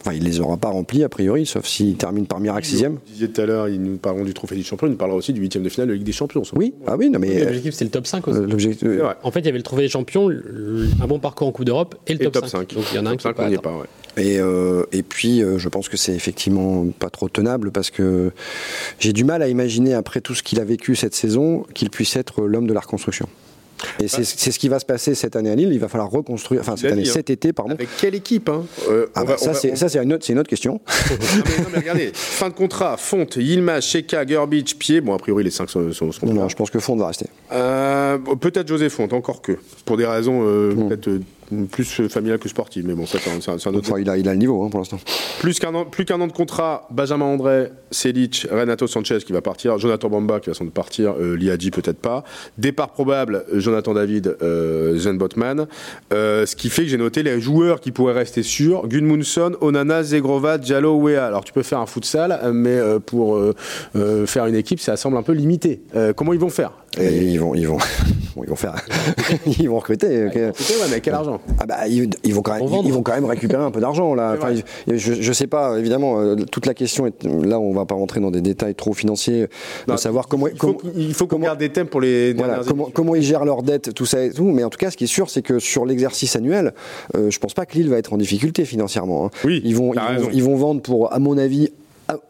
Enfin, 0.05 0.17
il 0.17 0.23
les 0.25 0.41
aura 0.41 0.57
pas 0.57 0.67
remplis 0.67 1.01
a 1.05 1.07
priori, 1.07 1.45
sauf 1.45 1.65
s'il 1.65 1.95
termine 1.95 2.25
par 2.27 2.41
miracle 2.41 2.67
sixième. 2.67 2.95
Vous 2.95 2.99
disiez 3.07 3.29
tout 3.29 3.39
à 3.39 3.45
l'heure, 3.45 3.69
ils 3.69 3.81
nous 3.81 3.95
parleront 3.95 4.25
du 4.25 4.33
trophée 4.33 4.55
des 4.55 4.63
champions, 4.63 4.87
ils 4.87 4.91
nous 4.91 4.97
parleront 4.97 5.17
aussi 5.19 5.31
du 5.31 5.39
huitième 5.39 5.63
de 5.63 5.69
finale 5.69 5.87
de 5.87 5.93
Ligue 5.93 6.03
des 6.03 6.11
Champions. 6.11 6.43
Oui, 6.57 6.73
ah 6.85 6.97
oui, 6.97 7.09
non 7.09 7.19
mais 7.19 7.39
L'objectif, 7.45 7.73
c'est 7.73 7.85
le 7.85 7.89
top 7.91 8.05
5 8.05 8.27
aussi. 8.27 8.39
euh. 8.83 9.13
En 9.23 9.31
fait, 9.31 9.39
il 9.39 9.45
y 9.45 9.49
avait 9.49 9.57
le 9.57 9.63
trophée 9.63 9.83
des 9.83 9.87
champions, 9.89 10.27
le- 10.27 10.87
un 11.01 11.07
bon 11.07 11.19
parcours 11.19 11.47
en 11.47 11.51
Coupe 11.53 11.63
d'Europe 11.65 11.95
et 12.07 12.15
le 12.15 12.21
Et 12.21 12.25
top, 12.25 12.35
le 12.35 12.41
top 12.41 12.49
5. 12.49 12.57
5. 12.69 12.73
Donc 12.73 12.83
il 12.91 12.95
y 12.97 12.99
en 12.99 13.05
a 13.05 13.11
un 13.11 13.15
Top 13.15 13.19
qui 13.19 13.23
5, 13.23 13.35
peut 13.37 13.43
on 13.43 13.47
n'y 13.47 13.53
est 13.53 13.57
pas. 13.57 13.69
pas, 13.69 13.77
ouais. 13.77 13.85
Et, 14.17 14.39
euh, 14.39 14.83
et 14.91 15.03
puis, 15.03 15.41
euh, 15.41 15.57
je 15.57 15.69
pense 15.69 15.87
que 15.87 15.95
c'est 15.97 16.13
effectivement 16.13 16.85
pas 16.99 17.09
trop 17.09 17.29
tenable 17.29 17.71
parce 17.71 17.89
que 17.89 18.31
j'ai 18.99 19.13
du 19.13 19.23
mal 19.23 19.41
à 19.41 19.47
imaginer, 19.47 19.93
après 19.93 20.19
tout 20.19 20.35
ce 20.35 20.43
qu'il 20.43 20.59
a 20.59 20.65
vécu 20.65 20.95
cette 20.97 21.15
saison, 21.15 21.63
qu'il 21.73 21.89
puisse 21.89 22.15
être 22.17 22.43
l'homme 22.43 22.67
de 22.67 22.73
la 22.73 22.81
reconstruction. 22.81 23.27
Et 23.99 24.07
c'est 24.07 24.23
c'est 24.23 24.51
ce 24.51 24.59
qui 24.59 24.69
va 24.69 24.79
se 24.79 24.85
passer 24.85 25.15
cette 25.15 25.35
année 25.35 25.49
à 25.51 25.55
Lille. 25.55 25.69
Il 25.71 25.79
va 25.79 25.87
falloir 25.87 26.09
reconstruire, 26.09 26.61
enfin 26.61 26.75
cette 26.75 26.91
année, 26.91 27.03
dit, 27.03 27.09
hein. 27.09 27.13
cet 27.13 27.29
été, 27.29 27.53
pardon. 27.53 27.73
Avec 27.73 27.89
quelle 27.99 28.15
équipe 28.15 28.49
hein 28.49 28.63
Euh, 28.89 29.07
Ah 29.15 29.23
bah, 29.23 29.31
va- 29.31 29.37
ça, 29.37 29.53
c'est 29.53 29.99
on- 29.99 30.03
une 30.03 30.13
autre, 30.13 30.29
une 30.29 30.39
autre 30.39 30.49
question. 30.49 30.79
Non, 31.09 31.17
mais, 31.45 31.63
non, 31.63 31.69
mais 31.73 31.79
regardez, 31.79 32.11
fin 32.13 32.49
de 32.49 32.53
contrat, 32.53 32.97
Fonte, 32.97 33.35
Yilmaz, 33.37 33.81
Sheka, 33.83 34.25
Gerbic, 34.25 34.77
Pied. 34.79 35.01
Bon, 35.01 35.13
a 35.13 35.17
priori, 35.17 35.43
les 35.43 35.51
cinq 35.51 35.69
sont, 35.69 35.91
sont, 35.91 36.11
sont 36.11 36.25
Non, 36.25 36.33
non, 36.33 36.49
je 36.49 36.55
pense 36.55 36.69
que 36.69 36.79
Fond 36.79 36.95
va 36.95 37.07
rester. 37.07 37.27
Euh, 37.51 38.17
peut-être 38.39 38.67
José 38.67 38.89
Fonte, 38.89 39.13
encore 39.13 39.41
que. 39.41 39.53
Pour 39.85 39.97
des 39.97 40.05
raisons 40.05 40.41
euh, 40.45 40.73
Mm. 40.73 40.87
peut-être 40.87 41.07
euh, 41.09 41.19
plus 41.71 42.07
familial 42.07 42.39
que 42.39 42.49
sportif, 42.49 42.83
mais 42.85 42.93
bon, 42.93 43.05
ça, 43.05 43.19
c'est 43.21 43.29
un, 43.29 43.57
c'est 43.59 43.69
un 43.69 43.73
autre. 43.73 43.89
Enfin, 43.91 43.99
il, 44.01 44.09
a, 44.09 44.17
il 44.17 44.27
a 44.27 44.31
le 44.33 44.37
niveau 44.39 44.63
hein, 44.63 44.69
pour 44.69 44.79
l'instant. 44.79 44.99
Plus 45.39 45.59
qu'un 45.59 45.73
an, 45.75 45.85
plus 45.85 46.05
qu'un 46.05 46.19
an 46.21 46.27
de 46.27 46.31
contrat, 46.31 46.87
Benjamin 46.91 47.25
André, 47.25 47.67
Selic, 47.93 48.47
Renato 48.51 48.87
Sanchez 48.87 49.19
qui 49.25 49.31
va 49.33 49.41
partir, 49.41 49.77
Jonathan 49.77 50.09
Bamba 50.09 50.39
qui 50.39 50.49
va 50.49 50.53
sans 50.53 50.65
doute 50.65 50.73
partir, 50.73 51.15
euh, 51.19 51.35
Liadji 51.35 51.71
peut-être 51.71 51.99
pas. 51.99 52.23
Départ 52.57 52.89
probable, 52.89 53.45
Jonathan 53.53 53.93
David, 53.93 54.35
euh, 54.41 54.97
Zen 54.97 55.17
Botman. 55.17 55.67
Euh, 56.13 56.45
ce 56.45 56.55
qui 56.55 56.69
fait 56.69 56.83
que 56.83 56.89
j'ai 56.89 56.97
noté 56.97 57.23
les 57.23 57.39
joueurs 57.39 57.79
qui 57.79 57.91
pourraient 57.91 58.13
rester 58.13 58.43
sûrs 58.43 58.87
Gunmundsson, 58.87 59.53
Onana, 59.61 60.03
Zegrova, 60.03 60.57
Diallo, 60.57 60.95
Wea. 60.99 61.25
Alors 61.25 61.43
tu 61.43 61.53
peux 61.53 61.63
faire 61.63 61.79
un 61.79 61.85
futsal, 61.85 62.39
mais 62.53 62.71
euh, 62.71 62.99
pour 62.99 63.35
euh, 63.35 63.53
euh, 63.95 64.25
faire 64.25 64.45
une 64.47 64.55
équipe, 64.55 64.79
ça 64.79 64.97
semble 64.97 65.17
un 65.17 65.23
peu 65.23 65.33
limité. 65.33 65.81
Euh, 65.95 66.13
comment 66.13 66.33
ils 66.33 66.39
vont 66.39 66.49
faire? 66.49 66.71
Et 66.99 67.23
ils 67.23 67.37
vont, 67.39 67.55
ils 67.55 67.67
vont, 67.67 67.77
bon, 68.35 68.43
ils 68.43 68.49
vont 68.49 68.55
faire, 68.55 68.75
ils 69.59 69.67
vont 69.67 69.77
recruter. 69.77 70.27
ok. 70.27 70.35
Écoutez, 70.35 70.73
ouais, 70.75 70.87
mais 70.91 71.01
quel 71.01 71.15
argent? 71.15 71.41
Ah 71.59 71.65
bah 71.65 71.87
ils, 71.87 72.09
ils 72.23 72.33
vont 72.33 72.41
quand 72.43 72.51
même, 72.51 72.59
Pour 72.59 72.67
vendre. 72.69 72.87
ils 72.87 72.93
vont 72.93 73.01
quand 73.01 73.13
même 73.15 73.25
récupérer 73.25 73.63
un 73.63 73.71
peu 73.71 73.79
d'argent 73.81 74.13
là. 74.13 74.35
Enfin, 74.37 74.53
je, 74.87 74.95
je 75.13 75.33
sais 75.33 75.47
pas 75.47 75.79
évidemment 75.79 76.35
toute 76.51 76.65
la 76.65 76.73
question 76.73 77.07
est 77.07 77.23
là 77.23 77.59
on 77.59 77.73
va 77.73 77.82
pas 77.85 77.95
rentrer 77.95 78.19
dans 78.19 78.31
des 78.31 78.41
détails 78.41 78.75
trop 78.75 78.93
financiers 78.93 79.47
Non, 79.87 79.95
de 79.95 79.99
savoir 79.99 80.27
comment 80.27 80.47
Il 80.47 80.57
faut, 80.57 80.77
il 80.95 81.13
faut 81.13 81.27
qu'on 81.27 81.39
garde 81.39 81.59
des 81.59 81.69
thèmes 81.69 81.87
pour 81.87 82.01
les 82.01 82.33
voilà, 82.33 82.61
comment, 82.93 83.15
ils 83.15 83.23
gèrent 83.23 83.45
leurs 83.45 83.63
dettes, 83.63 83.93
tout 83.93 84.05
ça 84.05 84.23
et 84.23 84.31
tout. 84.31 84.45
Mais 84.45 84.63
en 84.63 84.69
tout 84.69 84.77
cas, 84.77 84.91
ce 84.91 84.97
qui 84.97 85.05
est 85.05 85.07
sûr, 85.07 85.29
c'est 85.29 85.41
que 85.41 85.59
sur 85.59 85.85
l'exercice 85.85 86.35
annuel, 86.35 86.73
euh, 87.15 87.29
je 87.29 87.39
pense 87.39 87.53
pas 87.53 87.65
que 87.65 87.73
Lille 87.73 87.89
va 87.89 87.97
être 87.97 88.13
en 88.13 88.17
difficulté 88.17 88.65
financièrement. 88.65 89.25
hein. 89.25 89.29
Oui, 89.43 89.61
ils 89.63 89.75
vont, 89.75 89.93
ils 89.93 90.19
vont, 90.19 90.29
ils 90.33 90.43
vont 90.43 90.55
vendre 90.55 90.81
pour, 90.81 91.13
à 91.13 91.19
mon 91.19 91.37
avis, 91.37 91.69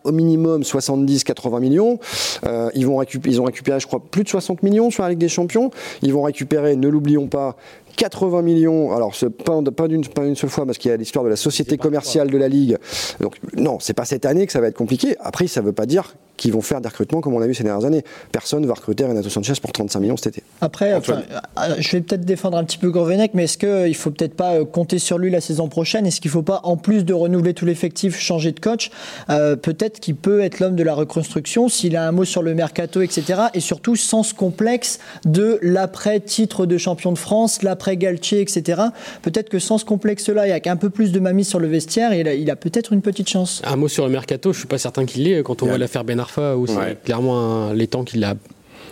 au 0.04 0.12
minimum 0.12 0.62
70-80 0.62 1.60
millions. 1.60 2.00
Euh, 2.46 2.70
ils, 2.76 2.86
vont 2.86 3.02
ils 3.04 3.42
ont 3.42 3.46
récupéré, 3.46 3.80
je 3.80 3.88
crois, 3.88 4.00
plus 4.00 4.24
de 4.24 4.30
60 4.30 4.63
millions 4.63 4.89
sur 4.92 5.04
la 5.04 5.10
Ligue 5.10 5.20
des 5.20 5.30
Champions. 5.30 5.72
Ils 6.02 6.13
vont 6.13 6.24
récupérer, 6.24 6.76
ne 6.76 6.88
l'oublions 6.88 7.28
pas, 7.28 7.56
80 7.95 8.41
millions. 8.41 8.95
Alors, 8.95 9.15
c'est 9.15 9.29
pas, 9.29 9.62
pas 9.62 9.88
d'une 9.88 10.06
pas 10.06 10.25
une 10.25 10.36
seule 10.36 10.49
fois, 10.49 10.65
parce 10.65 10.77
qu'il 10.77 10.91
y 10.91 10.93
a 10.93 10.97
l'histoire 10.97 11.23
de 11.23 11.29
la 11.29 11.36
société 11.36 11.77
commerciale 11.77 12.29
de 12.29 12.38
la 12.38 12.47
Ligue. 12.47 12.77
Donc, 13.19 13.38
non, 13.56 13.77
c'est 13.79 13.93
pas 13.93 14.06
cette 14.06 14.25
année 14.25 14.45
que 14.45 14.51
ça 14.51 14.62
va 14.62 14.67
être 14.67 14.77
compliqué. 14.77 15.15
Après, 15.19 15.47
ça 15.47 15.62
veut 15.62 15.73
pas 15.73 15.86
dire 15.86 16.15
qu'ils 16.38 16.51
vont 16.51 16.62
faire 16.62 16.82
des 16.82 16.89
recrutements 16.89 17.21
comme 17.21 17.34
on 17.34 17.39
l'a 17.39 17.47
vu 17.47 17.53
ces 17.53 17.63
dernières 17.63 17.86
années. 17.86 18.03
Personne 18.32 18.65
va 18.65 18.73
recruter 18.73 19.06
Renato 19.06 19.29
Sanchez 19.29 19.53
pour 19.62 19.71
35 19.71 19.99
millions 19.99 20.17
cet 20.17 20.38
été. 20.38 20.43
Après, 20.62 20.93
enfin, 20.93 21.21
euh, 21.58 21.75
je 21.77 21.91
vais 21.91 22.01
peut-être 22.01 22.25
défendre 22.25 22.58
un 22.58 22.63
petit 22.63 22.77
peu 22.77 22.89
Gourvenec, 22.89 23.32
mais 23.34 23.43
est-ce 23.43 23.58
qu'il 23.58 23.69
ne 23.69 23.93
faut 23.93 24.12
peut-être 24.12 24.36
pas 24.36 24.56
euh, 24.56 24.65
compter 24.65 24.99
sur 24.99 25.17
lui 25.17 25.29
la 25.29 25.41
saison 25.41 25.67
prochaine? 25.67 26.06
Est-ce 26.06 26.19
qu'il 26.19 26.29
ne 26.29 26.34
faut 26.34 26.41
pas, 26.41 26.62
en 26.63 26.75
plus 26.75 27.06
de 27.06 27.13
renouveler 27.13 27.53
tout 27.53 27.65
l'effectif, 27.65 28.19
changer 28.19 28.51
de 28.51 28.60
coach? 28.60 28.89
Euh, 29.29 29.56
Peut-être 29.56 29.99
qu'il 29.99 30.15
peut 30.15 30.41
être 30.41 30.60
l'homme 30.60 30.75
de 30.75 30.84
la 30.84 30.93
reconstruction 30.93 31.69
s'il 31.69 31.95
a 31.95 32.08
un 32.08 32.12
mot 32.12 32.25
sur 32.25 32.41
le 32.41 32.53
mercato, 32.53 33.01
etc. 33.01 33.43
Et 33.53 33.60
surtout 33.60 33.95
sans 33.95 34.23
ce 34.23 34.34
complexe 34.34 34.99
de 35.25 35.60
l'après-titre 35.62 36.65
de 36.65 36.77
champion 36.77 37.12
de 37.12 37.17
France, 37.17 37.62
l'après-Galtier, 37.84 38.41
etc. 38.41 38.82
Peut-être 39.22 39.50
que 39.50 39.60
sans 39.60 39.78
ce 39.78 39.86
complexe-là, 39.86 40.48
et 40.48 40.52
avec 40.52 40.67
un 40.67 40.76
peu 40.78 40.89
plus 40.89 41.12
de 41.12 41.19
mamie 41.19 41.43
sur 41.43 41.60
le 41.60 41.67
vestiaire, 41.67 42.13
il 42.13 42.28
a, 42.28 42.34
il 42.34 42.50
a 42.50 42.56
peut-être 42.56 42.93
une 42.93 43.02
petite 43.02 43.30
chance. 43.30 43.62
Un 43.65 43.76
mot 43.76 43.88
sur 43.88 44.06
le 44.06 44.12
mercato, 44.12 44.54
je 44.54 44.60
suis 44.60 44.67
pas 44.67 44.78
certain 44.78 45.06
qu'il 45.06 45.24
l'ait. 45.24 45.43
Quand 45.43 45.62
on 45.63 45.67
voit 45.67 45.78
l'affaire 45.78 46.04
Ben 46.04 46.19
Arfa, 46.19 46.56
où 46.58 46.65
c'est 46.67 46.74
Ouais. 46.78 46.98
clairement 47.04 47.67
un- 47.69 47.74
les 47.74 47.88
temps 47.88 48.04
qu'il 48.04 48.24
a 48.24 48.36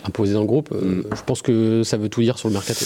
imposé 0.06 0.34
dans 0.34 0.41
le 0.41 0.47
groupe, 0.47 0.69
euh, 0.73 0.82
Mm. 0.82 1.04
je 1.15 1.21
pense 1.25 1.41
que 1.41 1.84
ça 1.84 1.95
veut 1.97 2.10
tout 2.10 2.21
dire 2.21 2.38
sur 2.38 2.47
le 2.49 2.54
mercato. 2.54 2.84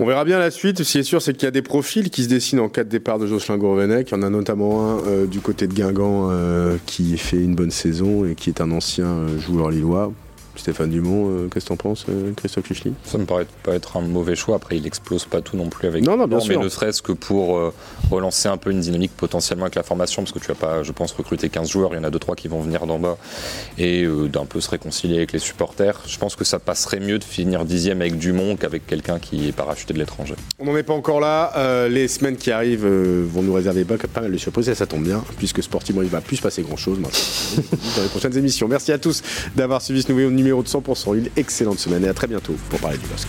On 0.00 0.06
verra 0.06 0.24
bien 0.24 0.38
la 0.38 0.50
suite. 0.50 0.82
Ce 0.82 0.92
qui 0.92 0.98
est 0.98 1.02
sûr, 1.02 1.20
c'est 1.20 1.32
qu'il 1.34 1.44
y 1.44 1.48
a 1.48 1.50
des 1.52 1.62
profils 1.62 2.08
qui 2.10 2.22
se 2.24 2.28
dessinent 2.28 2.60
en 2.60 2.68
cas 2.68 2.84
de 2.84 2.88
départ 2.88 3.18
de 3.18 3.26
Jocelyn 3.26 3.58
Gourvenec. 3.58 4.08
Il 4.10 4.14
y 4.14 4.18
en 4.18 4.22
a 4.22 4.30
notamment 4.30 4.90
un 4.92 4.98
euh, 5.06 5.26
du 5.26 5.40
côté 5.40 5.66
de 5.66 5.74
Guingamp 5.74 6.28
euh, 6.30 6.76
qui 6.86 7.16
fait 7.18 7.36
une 7.38 7.54
bonne 7.54 7.70
saison 7.72 8.24
et 8.24 8.34
qui 8.34 8.48
est 8.50 8.60
un 8.60 8.70
ancien 8.70 9.26
joueur 9.38 9.70
lillois. 9.70 10.12
Stéphane 10.56 10.90
Dumont, 10.90 11.28
euh, 11.30 11.48
qu'est-ce 11.48 11.64
que 11.64 11.68
t'en 11.70 11.76
penses, 11.76 12.06
euh, 12.08 12.32
Christophe 12.36 12.66
Fichli 12.66 12.92
Ça 13.04 13.18
me 13.18 13.24
paraît 13.24 13.46
pas 13.62 13.74
être 13.74 13.96
un 13.96 14.02
mauvais 14.02 14.36
choix. 14.36 14.56
Après, 14.56 14.76
il 14.76 14.86
explose 14.86 15.24
pas 15.24 15.40
tout 15.40 15.56
non 15.56 15.68
plus 15.68 15.88
avec. 15.88 16.04
Non, 16.04 16.16
non, 16.16 16.26
bien 16.26 16.38
mais 16.38 16.54
sûr. 16.54 16.62
ne 16.62 16.68
serait-ce 16.68 17.02
que 17.02 17.12
pour 17.12 17.56
euh, 17.56 17.72
relancer 18.10 18.48
un 18.48 18.56
peu 18.56 18.70
une 18.70 18.80
dynamique 18.80 19.12
potentiellement 19.16 19.64
avec 19.64 19.74
la 19.74 19.82
formation, 19.82 20.22
parce 20.22 20.32
que 20.32 20.38
tu 20.38 20.48
vas 20.48 20.54
pas, 20.54 20.82
je 20.82 20.92
pense, 20.92 21.12
recruter 21.12 21.48
15 21.48 21.70
joueurs. 21.70 21.90
Il 21.92 21.96
y 21.96 22.00
en 22.00 22.04
a 22.04 22.10
2-3 22.10 22.34
qui 22.34 22.48
vont 22.48 22.60
venir 22.60 22.86
d'en 22.86 22.98
bas 22.98 23.16
et 23.78 24.04
euh, 24.04 24.28
d'un 24.28 24.44
peu 24.44 24.60
se 24.60 24.70
réconcilier 24.70 25.16
avec 25.16 25.32
les 25.32 25.38
supporters. 25.38 26.00
Je 26.06 26.18
pense 26.18 26.36
que 26.36 26.44
ça 26.44 26.58
passerait 26.58 27.00
mieux 27.00 27.18
de 27.18 27.24
finir 27.24 27.64
dixième 27.64 28.00
avec 28.00 28.18
Dumont 28.18 28.56
qu'avec 28.56 28.86
quelqu'un 28.86 29.18
qui 29.18 29.48
est 29.48 29.52
parachuté 29.52 29.94
de 29.94 29.98
l'étranger. 29.98 30.34
On 30.58 30.66
n'en 30.66 30.76
est 30.76 30.82
pas 30.82 30.92
encore 30.92 31.20
là. 31.20 31.52
Euh, 31.56 31.88
les 31.88 32.08
semaines 32.08 32.36
qui 32.36 32.50
arrivent 32.50 32.86
euh, 32.86 33.24
vont 33.28 33.42
nous 33.42 33.54
réserver 33.54 33.84
pas, 33.84 33.96
mal 34.20 34.32
de 34.32 34.36
surprises 34.36 34.68
et 34.68 34.74
ça 34.74 34.86
tombe 34.86 35.04
bien, 35.04 35.22
puisque 35.38 35.62
sportivement 35.62 36.02
il 36.02 36.08
va 36.08 36.20
plus 36.20 36.36
se 36.36 36.42
passer 36.42 36.62
grand 36.62 36.76
chose 36.76 36.98
dans 37.96 38.02
les 38.02 38.08
prochaines 38.08 38.36
émissions. 38.36 38.68
Merci 38.68 38.92
à 38.92 38.98
tous 38.98 39.22
d'avoir 39.56 39.82
suivi 39.82 40.02
ce 40.02 40.12
nouveau 40.12 40.30
numéro 40.42 40.62
de 40.62 40.68
100% 40.68 41.14
Lille. 41.14 41.30
Excellente 41.36 41.78
semaine 41.78 42.04
et 42.04 42.08
à 42.08 42.14
très 42.14 42.26
bientôt 42.26 42.54
pour 42.68 42.80
parler 42.80 42.98
du 42.98 43.06
LOSC. 43.08 43.28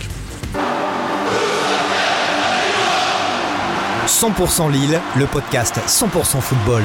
100% 4.06 4.70
Lille, 4.70 5.00
le 5.16 5.26
podcast 5.26 5.76
100% 5.86 6.40
football. 6.40 6.82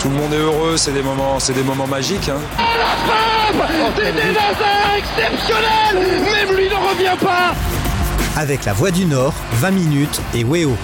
Tout 0.00 0.08
le 0.10 0.16
monde 0.16 0.32
est 0.34 0.38
heureux, 0.38 0.76
c'est 0.76 0.92
des 0.92 1.02
moments, 1.02 1.38
c'est 1.40 1.54
des 1.54 1.62
moments 1.62 1.86
magiques. 1.86 2.28
hein. 2.28 2.38
C'était 3.96 4.12
Nazar 4.12 4.96
exceptionnel 4.98 6.22
Même 6.24 6.56
lui 6.56 6.68
ne 6.68 6.74
revient 6.74 7.16
pas 7.20 7.54
Avec 8.36 8.64
la 8.64 8.72
Voix 8.72 8.90
du 8.90 9.06
Nord, 9.06 9.32
20 9.54 9.70
minutes 9.70 10.20
et 10.34 10.44
Weo. 10.44 10.76